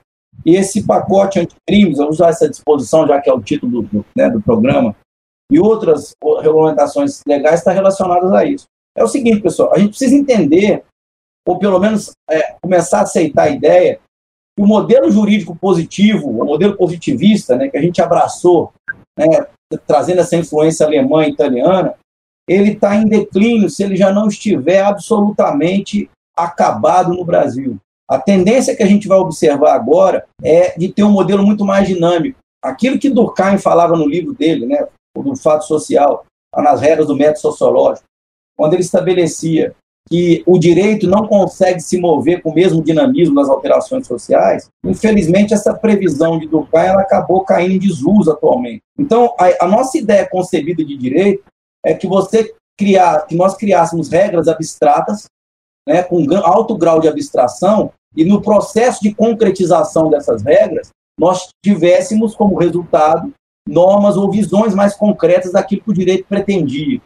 E 0.45 0.57
esse 0.57 0.87
pacote 0.87 1.41
anticrimes, 1.41 1.99
vou 1.99 2.11
usar 2.11 2.29
essa 2.29 2.49
disposição, 2.49 3.07
já 3.07 3.21
que 3.21 3.31
é 3.31 3.33
o 3.33 3.41
título 3.41 3.83
do, 3.83 3.83
do, 3.83 4.07
né, 4.15 4.29
do 4.31 4.43
programa, 4.43 4.95
e 5.51 5.59
outras 5.59 6.13
regulamentações 6.41 7.21
legais 7.27 7.61
estão 7.61 7.73
relacionadas 7.73 8.33
a 8.33 8.45
isso. 8.45 8.67
É 8.97 9.03
o 9.03 9.09
seguinte, 9.09 9.41
pessoal, 9.41 9.73
a 9.75 9.79
gente 9.79 9.91
precisa 9.91 10.15
entender, 10.15 10.85
ou 11.47 11.59
pelo 11.59 11.79
menos 11.79 12.13
é, 12.31 12.57
começar 12.63 13.01
a 13.01 13.03
aceitar 13.03 13.45
a 13.45 13.51
ideia, 13.51 14.01
que 14.57 14.63
o 14.63 14.67
modelo 14.67 15.11
jurídico 15.11 15.57
positivo, 15.57 16.29
o 16.29 16.45
modelo 16.45 16.77
positivista, 16.77 17.57
né, 17.57 17.69
que 17.69 17.77
a 17.77 17.83
gente 17.83 18.01
abraçou, 18.01 18.73
né, 19.19 19.27
trazendo 19.87 20.21
essa 20.21 20.37
influência 20.37 20.87
alemã 20.87 21.27
e 21.27 21.31
italiana, 21.31 21.95
ele 22.49 22.73
está 22.73 22.95
em 22.95 23.09
declínio 23.09 23.71
se 23.71 23.83
ele 23.83 23.97
já 23.97 24.13
não 24.13 24.29
estiver 24.29 24.83
absolutamente 24.83 26.11
acabado 26.37 27.15
no 27.15 27.25
Brasil. 27.25 27.79
A 28.09 28.19
tendência 28.19 28.77
que 28.77 28.83
a 28.83 28.87
gente 28.87 29.09
vai 29.09 29.19
observar 29.19 29.75
agora 29.75 30.27
é 30.43 30.77
de 30.79 30.93
ter 30.93 31.05
um 31.05 31.11
modelo 31.11 31.45
muito 31.45 31.65
mais 31.65 31.89
dinâmico. 31.89 32.39
Aquilo 32.63 32.99
que 32.99 33.11
Durkheim 33.11 33.59
falava 33.59 33.97
no 33.97 34.07
livro 34.07 34.35
dele, 34.35 34.67
né, 34.67 34.87
do 35.17 35.37
fato 35.37 35.65
social, 35.65 36.25
nas 36.57 36.81
regras 36.81 37.07
do 37.07 37.17
método 37.17 37.41
sociológico, 37.41 38.07
quando 38.57 38.75
ele 38.75 38.83
estabelecia 38.83 39.75
que 40.09 40.43
o 40.47 40.59
direito 40.59 41.09
não 41.09 41.27
consegue 41.27 41.81
se 41.81 41.99
mover 41.99 42.43
com 42.43 42.51
o 42.51 42.55
mesmo 42.55 42.83
dinamismo 42.83 43.35
nas 43.35 43.49
alterações 43.49 44.07
sociais, 44.07 44.69
infelizmente 44.85 45.55
essa 45.55 45.73
previsão 45.73 46.39
de 46.39 46.47
Durkheim 46.47 46.87
ela 46.87 47.01
acabou 47.01 47.43
caindo 47.43 47.73
em 47.73 47.79
desuso 47.79 48.31
atualmente. 48.31 48.83
Então, 48.99 49.35
a, 49.39 49.65
a 49.65 49.69
nossa 49.69 49.97
ideia 49.97 50.29
concebida 50.29 50.85
de 50.85 50.97
direito 50.97 51.43
é 51.85 51.95
que 51.95 52.07
você 52.07 52.55
criar, 52.79 53.27
que 53.27 53.35
nós 53.35 53.57
criássemos 53.57 54.11
regras 54.11 54.47
abstratas 54.47 55.25
né, 55.87 56.03
com 56.03 56.25
alto 56.43 56.77
grau 56.77 57.01
de 57.01 57.09
abstração, 57.09 57.93
e 58.17 58.25
no 58.25 58.41
processo 58.41 59.03
de 59.03 59.15
concretização 59.15 60.09
dessas 60.09 60.43
regras, 60.43 60.91
nós 61.19 61.49
tivéssemos 61.65 62.35
como 62.35 62.59
resultado 62.59 63.33
normas 63.69 64.17
ou 64.17 64.31
visões 64.31 64.75
mais 64.75 64.95
concretas 64.95 65.53
daquilo 65.53 65.83
que 65.83 65.91
o 65.91 65.95
direito 65.95 66.27
pretendia. 66.29 67.01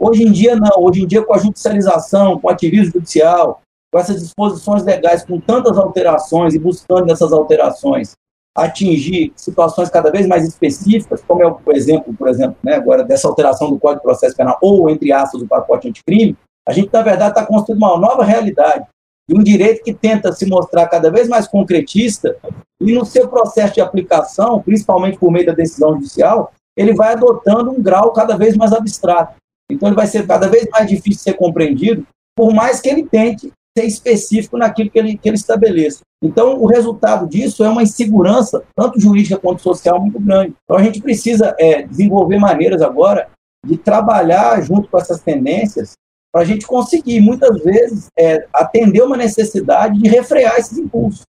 Hoje 0.00 0.22
em 0.22 0.30
dia, 0.30 0.54
não. 0.54 0.84
Hoje 0.84 1.02
em 1.02 1.06
dia, 1.06 1.24
com 1.24 1.34
a 1.34 1.38
judicialização, 1.38 2.38
com 2.38 2.46
o 2.46 2.50
ativismo 2.50 2.92
judicial, 2.92 3.60
com 3.92 3.98
essas 3.98 4.20
disposições 4.20 4.84
legais, 4.84 5.24
com 5.24 5.40
tantas 5.40 5.76
alterações 5.76 6.54
e 6.54 6.58
buscando 6.58 7.06
nessas 7.06 7.32
alterações 7.32 8.12
atingir 8.56 9.32
situações 9.36 9.88
cada 9.88 10.10
vez 10.10 10.26
mais 10.26 10.46
específicas, 10.46 11.22
como 11.26 11.42
é 11.42 11.46
o 11.46 11.72
exemplo, 11.72 12.12
por 12.14 12.28
exemplo, 12.28 12.56
né, 12.62 12.74
agora 12.74 13.04
dessa 13.04 13.28
alteração 13.28 13.70
do 13.70 13.78
Código 13.78 14.00
de 14.00 14.04
Processo 14.04 14.36
Penal 14.36 14.58
ou, 14.60 14.90
entre 14.90 15.12
aspas, 15.12 15.40
o 15.40 15.46
pacote 15.46 15.88
anticrime, 15.88 16.36
a 16.68 16.72
gente, 16.72 16.92
na 16.92 17.00
verdade, 17.00 17.30
está 17.30 17.46
construindo 17.46 17.82
uma 17.82 17.98
nova 17.98 18.22
realidade 18.22 18.84
e 19.26 19.34
um 19.34 19.42
direito 19.42 19.82
que 19.82 19.94
tenta 19.94 20.32
se 20.32 20.44
mostrar 20.44 20.86
cada 20.86 21.10
vez 21.10 21.26
mais 21.26 21.48
concretista 21.48 22.36
e 22.78 22.92
no 22.92 23.06
seu 23.06 23.26
processo 23.26 23.74
de 23.74 23.80
aplicação, 23.80 24.60
principalmente 24.60 25.18
por 25.18 25.32
meio 25.32 25.46
da 25.46 25.54
decisão 25.54 25.94
judicial, 25.94 26.52
ele 26.76 26.94
vai 26.94 27.14
adotando 27.14 27.70
um 27.70 27.82
grau 27.82 28.12
cada 28.12 28.36
vez 28.36 28.54
mais 28.54 28.74
abstrato. 28.74 29.34
Então, 29.70 29.88
ele 29.88 29.96
vai 29.96 30.06
ser 30.06 30.26
cada 30.26 30.46
vez 30.46 30.68
mais 30.70 30.86
difícil 30.86 31.12
de 31.12 31.22
ser 31.22 31.34
compreendido, 31.34 32.06
por 32.36 32.52
mais 32.52 32.80
que 32.80 32.88
ele 32.90 33.04
tente 33.04 33.50
ser 33.76 33.84
específico 33.84 34.58
naquilo 34.58 34.90
que 34.90 34.98
ele, 34.98 35.16
que 35.16 35.28
ele 35.28 35.36
estabeleça. 35.36 36.00
Então, 36.22 36.60
o 36.60 36.66
resultado 36.66 37.26
disso 37.26 37.64
é 37.64 37.68
uma 37.68 37.82
insegurança, 37.82 38.62
tanto 38.76 39.00
jurídica 39.00 39.38
quanto 39.38 39.62
social, 39.62 40.00
muito 40.00 40.20
grande. 40.20 40.54
Então, 40.64 40.76
a 40.78 40.82
gente 40.82 41.00
precisa 41.00 41.54
é, 41.58 41.82
desenvolver 41.82 42.38
maneiras 42.38 42.82
agora 42.82 43.28
de 43.64 43.78
trabalhar 43.78 44.60
junto 44.62 44.88
com 44.88 44.98
essas 44.98 45.20
tendências 45.22 45.94
para 46.32 46.42
a 46.42 46.44
gente 46.44 46.66
conseguir, 46.66 47.20
muitas 47.20 47.62
vezes, 47.62 48.08
é, 48.18 48.46
atender 48.52 49.02
uma 49.02 49.16
necessidade 49.16 50.00
de 50.00 50.08
refrear 50.08 50.56
esses 50.56 50.76
impulsos. 50.76 51.22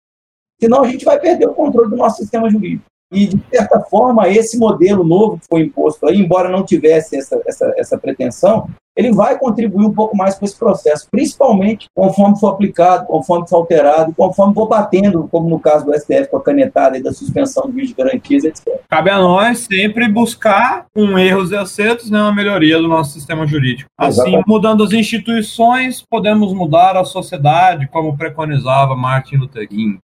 Senão 0.60 0.82
a 0.82 0.88
gente 0.88 1.04
vai 1.04 1.18
perder 1.20 1.48
o 1.48 1.54
controle 1.54 1.90
do 1.90 1.96
nosso 1.96 2.16
sistema 2.18 2.50
jurídico. 2.50 2.84
E, 3.12 3.26
de 3.26 3.42
certa 3.50 3.80
forma, 3.80 4.28
esse 4.28 4.58
modelo 4.58 5.02
novo 5.02 5.38
que 5.38 5.46
foi 5.48 5.62
imposto 5.62 6.06
aí, 6.06 6.18
embora 6.18 6.48
não 6.48 6.64
tivesse 6.64 7.16
essa, 7.16 7.40
essa, 7.46 7.74
essa 7.76 7.98
pretensão, 7.98 8.68
ele 8.98 9.12
vai 9.12 9.38
contribuir 9.38 9.86
um 9.86 9.94
pouco 9.94 10.16
mais 10.16 10.34
com 10.34 10.44
esse 10.44 10.58
processo, 10.58 11.06
principalmente 11.08 11.86
conforme 11.94 12.38
for 12.38 12.48
aplicado, 12.48 13.06
conforme 13.06 13.48
for 13.48 13.58
alterado, 13.58 14.12
conforme 14.12 14.52
for 14.52 14.66
batendo, 14.66 15.28
como 15.30 15.48
no 15.48 15.60
caso 15.60 15.86
do 15.86 15.94
STF 15.94 16.28
com 16.28 16.38
a 16.38 16.42
canetada 16.42 16.98
e 16.98 17.02
da 17.02 17.12
suspensão 17.12 17.68
do 17.68 17.72
juiz 17.72 17.90
de 17.90 17.94
garantias, 17.94 18.42
etc. 18.42 18.80
Cabe 18.88 19.10
a 19.10 19.18
nós 19.20 19.60
sempre 19.60 20.08
buscar, 20.08 20.86
com 20.92 21.16
erros 21.16 21.52
e 21.52 21.56
acertos, 21.56 22.10
né, 22.10 22.20
uma 22.20 22.34
melhoria 22.34 22.76
do 22.78 22.88
nosso 22.88 23.12
sistema 23.12 23.46
jurídico. 23.46 23.88
Assim, 23.96 24.20
Exatamente. 24.20 24.48
mudando 24.48 24.82
as 24.82 24.90
instituições, 24.90 26.02
podemos 26.02 26.52
mudar 26.52 26.96
a 26.96 27.04
sociedade, 27.04 27.86
como 27.86 28.16
preconizava 28.16 28.96
Martin 28.96 29.36
Luther 29.36 29.68
King. 29.68 30.00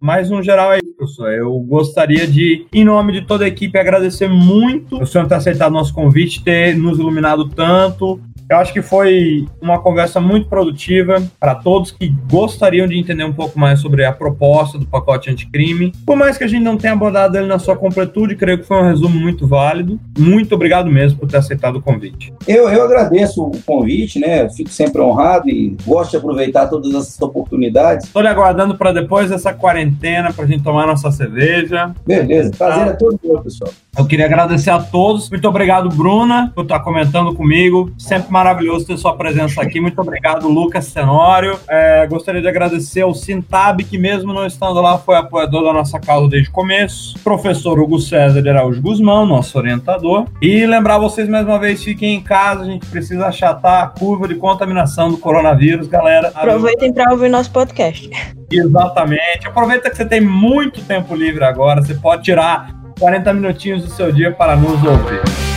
Mas, 0.00 0.28
no 0.28 0.42
geral, 0.42 0.72
é 0.72 0.78
isso, 0.78 0.94
professor. 0.96 1.32
Eu 1.32 1.58
gostaria 1.60 2.26
de, 2.26 2.66
em 2.72 2.84
nome 2.84 3.12
de 3.12 3.22
toda 3.22 3.44
a 3.44 3.48
equipe, 3.48 3.78
agradecer 3.78 4.28
muito 4.28 5.02
o 5.02 5.06
senhor 5.06 5.26
ter 5.26 5.36
aceitado 5.36 5.72
nosso 5.72 5.94
convite, 5.94 6.44
ter 6.44 6.76
nos 6.76 6.98
iluminado 6.98 7.48
tanto, 7.48 8.20
eu 8.48 8.58
acho 8.58 8.72
que 8.72 8.80
foi 8.80 9.44
uma 9.60 9.80
conversa 9.80 10.20
muito 10.20 10.48
produtiva 10.48 11.20
para 11.40 11.52
todos 11.52 11.90
que 11.90 12.14
gostariam 12.30 12.86
de 12.86 12.96
entender 12.96 13.24
um 13.24 13.32
pouco 13.32 13.58
mais 13.58 13.80
sobre 13.80 14.04
a 14.04 14.12
proposta 14.12 14.78
do 14.78 14.86
pacote 14.86 15.28
anticrime. 15.28 15.92
Por 16.06 16.16
mais 16.16 16.38
que 16.38 16.44
a 16.44 16.46
gente 16.46 16.62
não 16.62 16.76
tenha 16.76 16.92
abordado 16.92 17.36
ele 17.36 17.48
na 17.48 17.58
sua 17.58 17.74
completude, 17.74 18.36
creio 18.36 18.58
que 18.58 18.64
foi 18.64 18.76
um 18.76 18.86
resumo 18.86 19.18
muito 19.18 19.48
válido. 19.48 19.98
Muito 20.16 20.54
obrigado 20.54 20.88
mesmo 20.88 21.18
por 21.18 21.28
ter 21.28 21.38
aceitado 21.38 21.76
o 21.76 21.82
convite. 21.82 22.32
Eu, 22.46 22.68
eu 22.68 22.84
agradeço 22.84 23.42
o 23.42 23.62
convite, 23.62 24.20
né? 24.20 24.48
fico 24.48 24.70
sempre 24.70 25.00
honrado 25.00 25.50
e 25.50 25.76
gosto 25.84 26.12
de 26.12 26.18
aproveitar 26.18 26.68
todas 26.68 26.94
essas 26.94 27.20
oportunidades. 27.20 28.06
Estou 28.06 28.22
lhe 28.22 28.28
aguardando 28.28 28.78
para 28.78 28.92
depois 28.92 29.28
dessa 29.28 29.52
quarentena 29.52 29.85
quarentena 29.86 30.32
pra 30.32 30.46
gente 30.46 30.62
tomar 30.62 30.86
nossa 30.86 31.10
cerveja. 31.10 31.94
Beleza, 32.06 32.50
prazer 32.56 32.88
é 32.88 32.92
todo 32.92 33.18
meu, 33.22 33.40
pessoal. 33.40 33.72
Eu 33.96 34.04
queria 34.06 34.26
agradecer 34.26 34.68
a 34.68 34.78
todos. 34.78 35.30
Muito 35.30 35.48
obrigado, 35.48 35.88
Bruna, 35.88 36.52
por 36.54 36.64
estar 36.64 36.80
comentando 36.80 37.34
comigo. 37.34 37.90
Sempre 37.96 38.30
maravilhoso 38.30 38.86
ter 38.86 38.98
sua 38.98 39.16
presença 39.16 39.62
aqui. 39.62 39.80
Muito 39.80 39.98
obrigado, 39.98 40.48
Lucas 40.48 40.92
Tenório. 40.92 41.58
É, 41.66 42.06
gostaria 42.06 42.42
de 42.42 42.48
agradecer 42.48 43.00
ao 43.00 43.14
Sintab, 43.14 43.82
que 43.84 43.96
mesmo 43.96 44.34
não 44.34 44.44
estando 44.44 44.82
lá, 44.82 44.98
foi 44.98 45.16
apoiador 45.16 45.64
da 45.64 45.72
nossa 45.72 45.98
causa 45.98 46.28
desde 46.28 46.50
o 46.50 46.52
começo. 46.52 47.18
Professor 47.24 47.78
Hugo 47.78 47.98
César 47.98 48.42
de 48.42 48.48
Araújo 48.50 48.82
Guzmão, 48.82 49.24
nosso 49.24 49.56
orientador. 49.56 50.26
E 50.42 50.66
lembrar 50.66 50.98
vocês 50.98 51.26
mais 51.26 51.46
uma 51.46 51.58
vez, 51.58 51.82
fiquem 51.82 52.16
em 52.16 52.20
casa, 52.20 52.62
a 52.62 52.66
gente 52.66 52.86
precisa 52.86 53.26
achatar 53.26 53.82
a 53.82 53.86
curva 53.86 54.28
de 54.28 54.34
contaminação 54.34 55.10
do 55.10 55.16
coronavírus, 55.16 55.88
galera. 55.88 56.32
Aproveitem 56.34 56.92
para 56.92 57.10
ouvir 57.12 57.30
nosso 57.30 57.50
podcast. 57.50 58.10
Exatamente. 58.50 59.48
Aproveita 59.76 59.90
que 59.90 59.96
você 59.96 60.06
tem 60.06 60.20
muito 60.20 60.80
tempo 60.82 61.14
livre 61.14 61.44
agora, 61.44 61.82
você 61.82 61.94
pode 61.94 62.22
tirar 62.22 62.70
40 62.98 63.32
minutinhos 63.34 63.84
do 63.84 63.90
seu 63.90 64.10
dia 64.10 64.32
para 64.32 64.56
nos 64.56 64.82
ouvir. 64.82 65.55